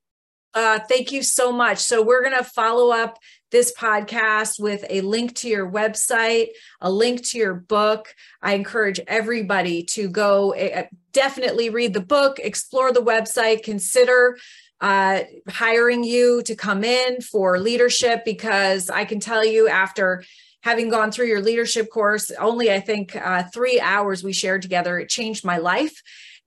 Uh, 0.53 0.79
thank 0.79 1.11
you 1.11 1.23
so 1.23 1.51
much. 1.51 1.79
So, 1.79 2.01
we're 2.01 2.23
going 2.23 2.37
to 2.37 2.43
follow 2.43 2.91
up 2.91 3.17
this 3.51 3.73
podcast 3.73 4.59
with 4.59 4.85
a 4.89 5.01
link 5.01 5.35
to 5.35 5.49
your 5.49 5.69
website, 5.69 6.47
a 6.79 6.89
link 6.89 7.23
to 7.27 7.37
your 7.37 7.53
book. 7.53 8.15
I 8.41 8.53
encourage 8.53 8.99
everybody 9.07 9.83
to 9.83 10.09
go 10.09 10.55
uh, 10.55 10.83
definitely 11.11 11.69
read 11.69 11.93
the 11.93 12.01
book, 12.01 12.39
explore 12.39 12.93
the 12.93 13.01
website, 13.01 13.63
consider 13.63 14.37
uh, 14.79 15.21
hiring 15.47 16.03
you 16.03 16.41
to 16.43 16.55
come 16.55 16.83
in 16.83 17.21
for 17.21 17.59
leadership 17.59 18.25
because 18.25 18.89
I 18.89 19.05
can 19.05 19.19
tell 19.19 19.45
you 19.45 19.67
after 19.67 20.23
having 20.63 20.89
gone 20.89 21.11
through 21.11 21.27
your 21.27 21.41
leadership 21.41 21.89
course, 21.91 22.31
only 22.31 22.71
I 22.71 22.79
think 22.79 23.15
uh, 23.15 23.43
three 23.53 23.79
hours 23.79 24.23
we 24.23 24.33
shared 24.33 24.61
together, 24.61 24.99
it 24.99 25.09
changed 25.09 25.43
my 25.43 25.57
life 25.57 26.01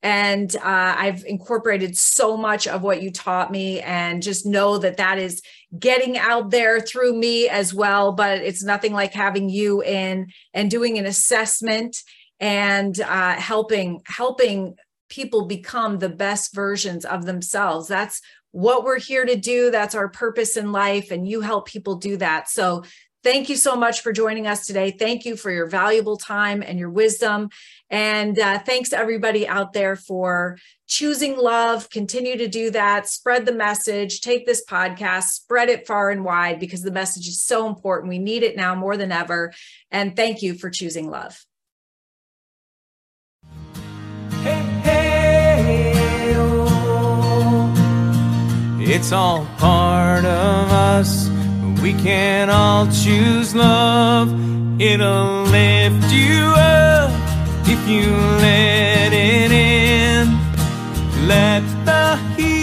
and 0.04 0.54
uh, 0.56 0.60
I've 0.98 1.24
incorporated 1.24 1.96
so 1.96 2.36
much 2.36 2.68
of 2.68 2.82
what 2.82 3.02
you 3.02 3.10
taught 3.10 3.50
me, 3.50 3.80
and 3.80 4.22
just 4.22 4.44
know 4.44 4.76
that 4.78 4.98
that 4.98 5.18
is 5.18 5.40
getting 5.76 6.18
out 6.18 6.50
there 6.50 6.78
through 6.78 7.14
me 7.14 7.48
as 7.48 7.72
well. 7.72 8.12
But 8.12 8.42
it's 8.42 8.62
nothing 8.62 8.92
like 8.92 9.14
having 9.14 9.48
you 9.48 9.82
in 9.82 10.28
and 10.52 10.70
doing 10.70 10.98
an 10.98 11.06
assessment 11.06 11.96
and 12.38 13.00
uh, 13.00 13.32
helping 13.36 14.02
helping 14.06 14.74
people 15.08 15.46
become 15.46 15.98
the 15.98 16.10
best 16.10 16.54
versions 16.54 17.06
of 17.06 17.24
themselves. 17.24 17.88
That's 17.88 18.20
what 18.50 18.84
we're 18.84 19.00
here 19.00 19.24
to 19.24 19.36
do. 19.36 19.70
That's 19.70 19.94
our 19.94 20.08
purpose 20.08 20.58
in 20.58 20.70
life, 20.70 21.10
and 21.12 21.26
you 21.26 21.40
help 21.40 21.66
people 21.66 21.96
do 21.96 22.18
that. 22.18 22.50
So 22.50 22.84
Thank 23.24 23.48
you 23.48 23.56
so 23.56 23.74
much 23.74 24.02
for 24.02 24.12
joining 24.12 24.46
us 24.46 24.66
today. 24.66 24.90
Thank 24.90 25.24
you 25.24 25.34
for 25.34 25.50
your 25.50 25.66
valuable 25.66 26.18
time 26.18 26.62
and 26.62 26.78
your 26.78 26.90
wisdom. 26.90 27.48
And 27.94 28.36
uh, 28.40 28.58
thanks 28.58 28.92
everybody 28.92 29.46
out 29.46 29.72
there 29.72 29.94
for 29.94 30.58
choosing 30.88 31.36
love. 31.36 31.88
Continue 31.90 32.36
to 32.38 32.48
do 32.48 32.72
that. 32.72 33.08
Spread 33.08 33.46
the 33.46 33.52
message. 33.52 34.20
Take 34.20 34.46
this 34.46 34.64
podcast, 34.64 35.26
spread 35.26 35.68
it 35.68 35.86
far 35.86 36.10
and 36.10 36.24
wide 36.24 36.58
because 36.58 36.82
the 36.82 36.90
message 36.90 37.28
is 37.28 37.40
so 37.40 37.68
important. 37.68 38.08
We 38.08 38.18
need 38.18 38.42
it 38.42 38.56
now 38.56 38.74
more 38.74 38.96
than 38.96 39.12
ever. 39.12 39.52
And 39.92 40.16
thank 40.16 40.42
you 40.42 40.54
for 40.54 40.70
choosing 40.70 41.08
love. 41.08 41.46
Hey, 44.42 44.60
hey, 44.82 46.34
oh. 46.34 47.74
It's 48.80 49.12
all 49.12 49.46
part 49.58 50.24
of 50.24 50.72
us 50.72 51.28
we 51.80 51.92
can 51.92 52.50
all 52.50 52.86
choose 52.86 53.54
love. 53.54 54.32
It'll 54.80 55.44
lift 55.44 56.12
you 56.12 56.54
up 56.56 57.23
if 57.74 57.88
you 57.88 58.10
let 58.46 59.12
it 59.12 59.50
in. 59.50 60.28
Let 61.26 61.64
the 61.84 62.16
heat 62.36 62.53